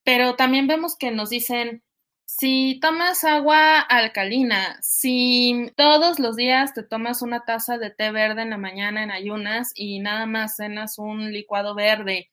pero 0.03 0.35
también 0.35 0.67
vemos 0.67 0.97
que 0.97 1.11
nos 1.11 1.29
dicen, 1.29 1.83
si 2.25 2.79
tomas 2.81 3.23
agua 3.23 3.79
alcalina, 3.79 4.77
si 4.81 5.71
todos 5.75 6.19
los 6.19 6.35
días 6.35 6.73
te 6.73 6.83
tomas 6.83 7.21
una 7.21 7.45
taza 7.45 7.77
de 7.77 7.89
té 7.89 8.11
verde 8.11 8.43
en 8.43 8.51
la 8.51 8.57
mañana 8.57 9.03
en 9.03 9.11
ayunas 9.11 9.71
y 9.75 9.99
nada 9.99 10.25
más 10.25 10.55
cenas 10.55 10.99
un 10.99 11.31
licuado 11.33 11.75
verde, 11.75 12.29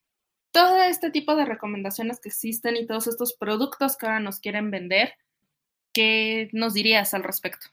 todo 0.51 0.83
este 0.83 1.11
tipo 1.11 1.37
de 1.37 1.45
recomendaciones 1.45 2.21
que 2.21 2.29
existen 2.29 2.77
y 2.77 2.87
todos 2.87 3.07
estos 3.07 3.35
productos 3.35 3.97
que 3.97 4.07
ahora 4.07 4.21
nos 4.21 4.41
quieren 4.41 4.71
vender, 4.71 5.15
¿qué 5.93 6.49
nos 6.53 6.75
dirías 6.75 7.15
al 7.15 7.25
respecto? 7.25 7.69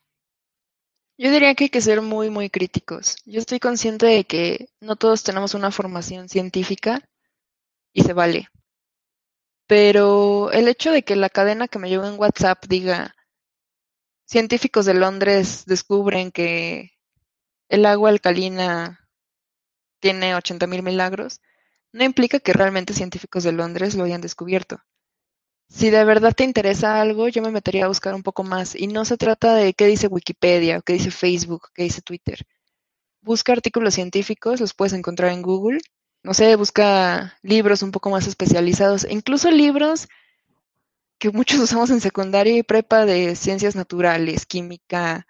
Yo 1.17 1.31
diría 1.31 1.53
que 1.53 1.65
hay 1.65 1.69
que 1.69 1.81
ser 1.81 2.01
muy, 2.01 2.29
muy 2.29 2.49
críticos. 2.49 3.17
Yo 3.25 3.39
estoy 3.39 3.59
consciente 3.59 4.07
de 4.07 4.23
que 4.25 4.69
no 4.81 4.95
todos 4.95 5.23
tenemos 5.23 5.53
una 5.53 5.71
formación 5.71 6.27
científica 6.27 7.07
y 7.93 8.03
se 8.03 8.13
vale. 8.13 8.47
Pero 9.67 10.51
el 10.51 10.67
hecho 10.67 10.91
de 10.91 11.03
que 11.03 11.15
la 11.15 11.29
cadena 11.29 11.67
que 11.67 11.79
me 11.79 11.89
llegó 11.89 12.05
en 12.05 12.19
WhatsApp 12.19 12.65
diga, 12.67 13.15
científicos 14.25 14.85
de 14.85 14.95
Londres 14.95 15.65
descubren 15.65 16.31
que 16.31 16.91
el 17.69 17.85
agua 17.85 18.09
alcalina 18.09 19.07
tiene 19.99 20.35
80.000 20.35 20.81
milagros, 20.83 21.41
no 21.93 22.03
implica 22.03 22.39
que 22.39 22.53
realmente 22.53 22.93
científicos 22.93 23.43
de 23.43 23.53
Londres 23.53 23.95
lo 23.95 24.03
hayan 24.03 24.21
descubierto. 24.21 24.81
Si 25.69 25.89
de 25.89 26.03
verdad 26.03 26.33
te 26.35 26.43
interesa 26.43 26.99
algo, 27.01 27.29
yo 27.29 27.41
me 27.41 27.51
metería 27.51 27.85
a 27.85 27.87
buscar 27.87 28.13
un 28.13 28.23
poco 28.23 28.43
más. 28.43 28.75
Y 28.75 28.87
no 28.87 29.05
se 29.05 29.17
trata 29.17 29.55
de 29.55 29.73
qué 29.73 29.87
dice 29.87 30.07
Wikipedia, 30.07 30.79
o 30.79 30.81
qué 30.81 30.93
dice 30.93 31.11
Facebook, 31.11 31.69
qué 31.73 31.83
dice 31.83 32.01
Twitter. 32.01 32.45
Busca 33.21 33.53
artículos 33.53 33.93
científicos, 33.93 34.59
los 34.59 34.73
puedes 34.73 34.93
encontrar 34.93 35.31
en 35.31 35.41
Google. 35.41 35.79
No 36.23 36.33
sé, 36.33 36.55
busca 36.55 37.37
libros 37.41 37.83
un 37.83 37.91
poco 37.91 38.09
más 38.09 38.27
especializados, 38.27 39.03
e 39.05 39.13
incluso 39.13 39.49
libros 39.51 40.07
que 41.19 41.31
muchos 41.31 41.59
usamos 41.61 41.89
en 41.89 42.01
secundaria 42.01 42.57
y 42.57 42.63
prepa 42.63 43.05
de 43.05 43.35
ciencias 43.35 43.75
naturales, 43.75 44.45
química, 44.45 45.25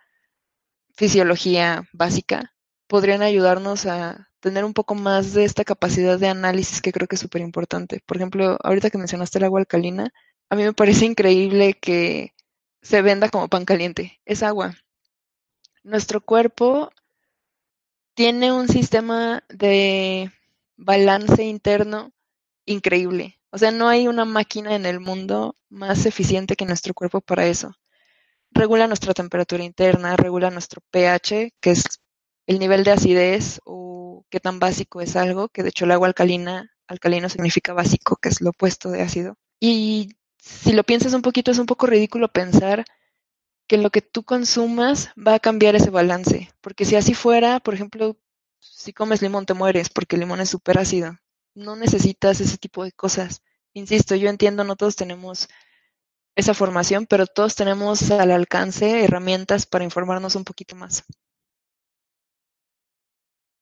fisiología 0.95 1.87
básica, 1.93 2.53
podrían 2.87 3.21
ayudarnos 3.21 3.85
a 3.85 4.29
tener 4.43 4.65
un 4.65 4.73
poco 4.73 4.93
más 4.93 5.33
de 5.33 5.45
esta 5.45 5.63
capacidad 5.63 6.19
de 6.19 6.27
análisis 6.27 6.81
que 6.81 6.91
creo 6.91 7.07
que 7.07 7.15
es 7.15 7.21
súper 7.21 7.41
importante. 7.41 8.01
Por 8.05 8.17
ejemplo, 8.17 8.57
ahorita 8.61 8.89
que 8.89 8.97
mencionaste 8.97 9.37
el 9.37 9.45
agua 9.45 9.61
alcalina, 9.61 10.11
a 10.49 10.57
mí 10.57 10.63
me 10.63 10.73
parece 10.73 11.05
increíble 11.05 11.75
que 11.75 12.33
se 12.81 13.01
venda 13.01 13.29
como 13.29 13.47
pan 13.47 13.63
caliente. 13.63 14.19
Es 14.25 14.43
agua. 14.43 14.75
Nuestro 15.83 16.19
cuerpo 16.19 16.91
tiene 18.15 18.51
un 18.51 18.67
sistema 18.67 19.45
de 19.47 20.29
balance 20.75 21.41
interno 21.45 22.11
increíble. 22.65 23.39
O 23.49 23.57
sea, 23.57 23.71
no 23.71 23.87
hay 23.87 24.09
una 24.09 24.25
máquina 24.25 24.75
en 24.75 24.85
el 24.85 24.99
mundo 24.99 25.55
más 25.69 26.05
eficiente 26.05 26.57
que 26.57 26.65
nuestro 26.65 26.93
cuerpo 26.93 27.21
para 27.21 27.45
eso. 27.45 27.71
Regula 28.51 28.87
nuestra 28.87 29.13
temperatura 29.13 29.63
interna, 29.63 30.17
regula 30.17 30.49
nuestro 30.51 30.81
pH, 30.91 31.53
que 31.61 31.71
es 31.71 31.85
el 32.47 32.59
nivel 32.59 32.83
de 32.83 32.91
acidez 32.91 33.61
o 33.65 34.25
qué 34.29 34.39
tan 34.39 34.59
básico 34.59 35.01
es 35.01 35.15
algo, 35.15 35.49
que 35.49 35.63
de 35.63 35.69
hecho 35.69 35.85
el 35.85 35.91
agua 35.91 36.07
alcalina, 36.07 36.71
alcalino 36.87 37.29
significa 37.29 37.73
básico, 37.73 38.17
que 38.17 38.29
es 38.29 38.41
lo 38.41 38.51
opuesto 38.51 38.89
de 38.89 39.01
ácido. 39.01 39.35
Y 39.59 40.15
si 40.39 40.73
lo 40.73 40.83
piensas 40.83 41.13
un 41.13 41.21
poquito, 41.21 41.51
es 41.51 41.59
un 41.59 41.65
poco 41.65 41.87
ridículo 41.87 42.27
pensar 42.27 42.85
que 43.67 43.77
lo 43.77 43.89
que 43.91 44.01
tú 44.01 44.23
consumas 44.23 45.09
va 45.15 45.35
a 45.35 45.39
cambiar 45.39 45.75
ese 45.75 45.89
balance, 45.89 46.51
porque 46.61 46.85
si 46.85 46.95
así 46.95 47.13
fuera, 47.13 47.59
por 47.59 47.73
ejemplo, 47.73 48.17
si 48.59 48.93
comes 48.93 49.21
limón 49.21 49.45
te 49.45 49.53
mueres 49.53 49.89
porque 49.89 50.15
el 50.15 50.21
limón 50.21 50.41
es 50.41 50.49
súper 50.49 50.77
ácido. 50.77 51.17
No 51.55 51.75
necesitas 51.75 52.41
ese 52.41 52.57
tipo 52.57 52.83
de 52.83 52.91
cosas. 52.91 53.41
Insisto, 53.73 54.15
yo 54.15 54.29
entiendo, 54.29 54.63
no 54.63 54.75
todos 54.75 54.95
tenemos 54.95 55.49
esa 56.35 56.53
formación, 56.53 57.05
pero 57.05 57.27
todos 57.27 57.55
tenemos 57.55 58.09
al 58.11 58.31
alcance 58.31 59.03
herramientas 59.03 59.65
para 59.65 59.83
informarnos 59.83 60.35
un 60.35 60.43
poquito 60.43 60.75
más. 60.75 61.03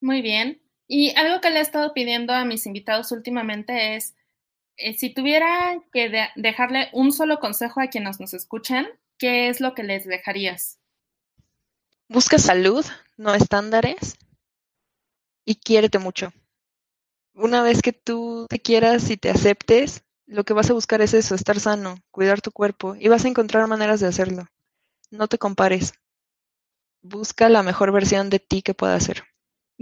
Muy 0.01 0.21
bien. 0.21 0.61
Y 0.87 1.15
algo 1.15 1.39
que 1.39 1.51
le 1.51 1.59
he 1.59 1.61
estado 1.61 1.93
pidiendo 1.93 2.33
a 2.33 2.43
mis 2.43 2.65
invitados 2.65 3.11
últimamente 3.11 3.95
es, 3.95 4.15
eh, 4.77 4.93
si 4.97 5.13
tuviera 5.13 5.81
que 5.93 6.11
dejarle 6.35 6.89
un 6.91 7.13
solo 7.13 7.39
consejo 7.39 7.79
a 7.79 7.87
quienes 7.87 8.19
nos 8.19 8.33
escuchan, 8.33 8.87
¿qué 9.17 9.47
es 9.47 9.61
lo 9.61 9.73
que 9.73 9.83
les 9.83 10.05
dejarías? 10.05 10.79
Busca 12.09 12.39
salud, 12.39 12.85
no 13.15 13.33
estándares, 13.33 14.17
y 15.45 15.55
quiérete 15.55 15.99
mucho. 15.99 16.33
Una 17.33 17.61
vez 17.63 17.81
que 17.81 17.93
tú 17.93 18.47
te 18.49 18.59
quieras 18.59 19.09
y 19.09 19.17
te 19.17 19.29
aceptes, 19.29 20.03
lo 20.25 20.43
que 20.43 20.53
vas 20.53 20.69
a 20.69 20.73
buscar 20.73 21.01
es 21.01 21.13
eso, 21.13 21.35
estar 21.35 21.59
sano, 21.59 21.95
cuidar 22.11 22.41
tu 22.41 22.51
cuerpo, 22.51 22.95
y 22.99 23.07
vas 23.07 23.23
a 23.23 23.29
encontrar 23.29 23.67
maneras 23.67 24.01
de 24.01 24.07
hacerlo. 24.07 24.47
No 25.09 25.27
te 25.27 25.37
compares. 25.37 25.93
Busca 27.01 27.47
la 27.49 27.63
mejor 27.63 27.91
versión 27.91 28.29
de 28.29 28.39
ti 28.39 28.61
que 28.61 28.73
pueda 28.73 28.99
ser. 28.99 29.23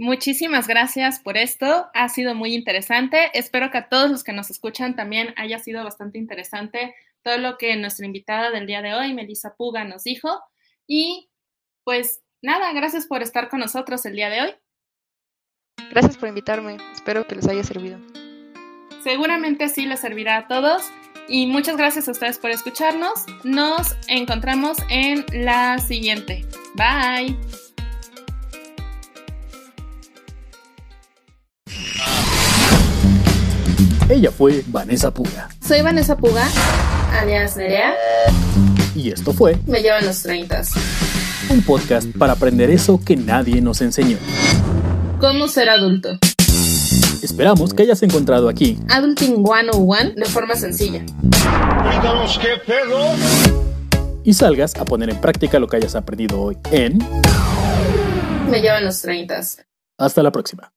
Muchísimas 0.00 0.66
gracias 0.66 1.20
por 1.20 1.36
esto. 1.36 1.90
Ha 1.92 2.08
sido 2.08 2.34
muy 2.34 2.54
interesante. 2.54 3.30
Espero 3.34 3.70
que 3.70 3.76
a 3.76 3.88
todos 3.90 4.10
los 4.10 4.24
que 4.24 4.32
nos 4.32 4.48
escuchan 4.48 4.96
también 4.96 5.34
haya 5.36 5.58
sido 5.58 5.84
bastante 5.84 6.16
interesante 6.16 6.94
todo 7.22 7.36
lo 7.36 7.58
que 7.58 7.76
nuestra 7.76 8.06
invitada 8.06 8.50
del 8.50 8.66
día 8.66 8.80
de 8.80 8.94
hoy, 8.94 9.12
Melissa 9.12 9.54
Puga, 9.56 9.84
nos 9.84 10.04
dijo. 10.04 10.40
Y 10.86 11.28
pues 11.84 12.22
nada, 12.40 12.72
gracias 12.72 13.04
por 13.04 13.22
estar 13.22 13.50
con 13.50 13.60
nosotros 13.60 14.06
el 14.06 14.16
día 14.16 14.30
de 14.30 14.40
hoy. 14.40 14.54
Gracias 15.90 16.16
por 16.16 16.30
invitarme. 16.30 16.78
Espero 16.94 17.26
que 17.26 17.34
les 17.34 17.46
haya 17.46 17.62
servido. 17.62 17.98
Seguramente 19.02 19.68
sí 19.68 19.84
les 19.84 20.00
servirá 20.00 20.38
a 20.38 20.48
todos. 20.48 20.90
Y 21.28 21.46
muchas 21.46 21.76
gracias 21.76 22.08
a 22.08 22.12
ustedes 22.12 22.38
por 22.38 22.50
escucharnos. 22.50 23.26
Nos 23.44 23.94
encontramos 24.08 24.78
en 24.88 25.26
la 25.44 25.78
siguiente. 25.78 26.46
Bye. 26.74 27.36
Ella 34.10 34.32
fue 34.32 34.64
Vanessa 34.66 35.14
Puga. 35.14 35.48
Soy 35.64 35.82
Vanessa 35.82 36.16
Puga, 36.16 36.44
alias 37.12 37.56
Nerea. 37.56 37.94
Y 38.96 39.12
esto 39.12 39.32
fue 39.32 39.56
Me 39.68 39.82
llevan 39.82 40.04
los 40.04 40.20
30. 40.22 40.62
Un 41.50 41.62
podcast 41.62 42.08
para 42.18 42.32
aprender 42.32 42.70
eso 42.70 43.00
que 43.04 43.14
nadie 43.14 43.60
nos 43.60 43.80
enseñó. 43.80 44.16
¿Cómo 45.20 45.46
ser 45.46 45.70
adulto? 45.70 46.18
Esperamos 47.22 47.72
que 47.72 47.84
hayas 47.84 48.02
encontrado 48.02 48.48
aquí 48.48 48.80
Adulting 48.88 49.44
101 49.46 50.14
de 50.16 50.24
forma 50.24 50.56
sencilla. 50.56 51.04
Díganos 51.22 52.36
qué 52.36 52.48
pedo. 52.66 53.12
y 54.24 54.34
salgas 54.34 54.74
a 54.74 54.84
poner 54.84 55.10
en 55.10 55.20
práctica 55.20 55.60
lo 55.60 55.68
que 55.68 55.76
hayas 55.76 55.94
aprendido 55.94 56.40
hoy 56.40 56.58
en 56.72 56.98
Me 58.50 58.60
llevan 58.60 58.84
los 58.84 59.00
30. 59.02 59.40
Hasta 59.98 60.22
la 60.24 60.32
próxima. 60.32 60.72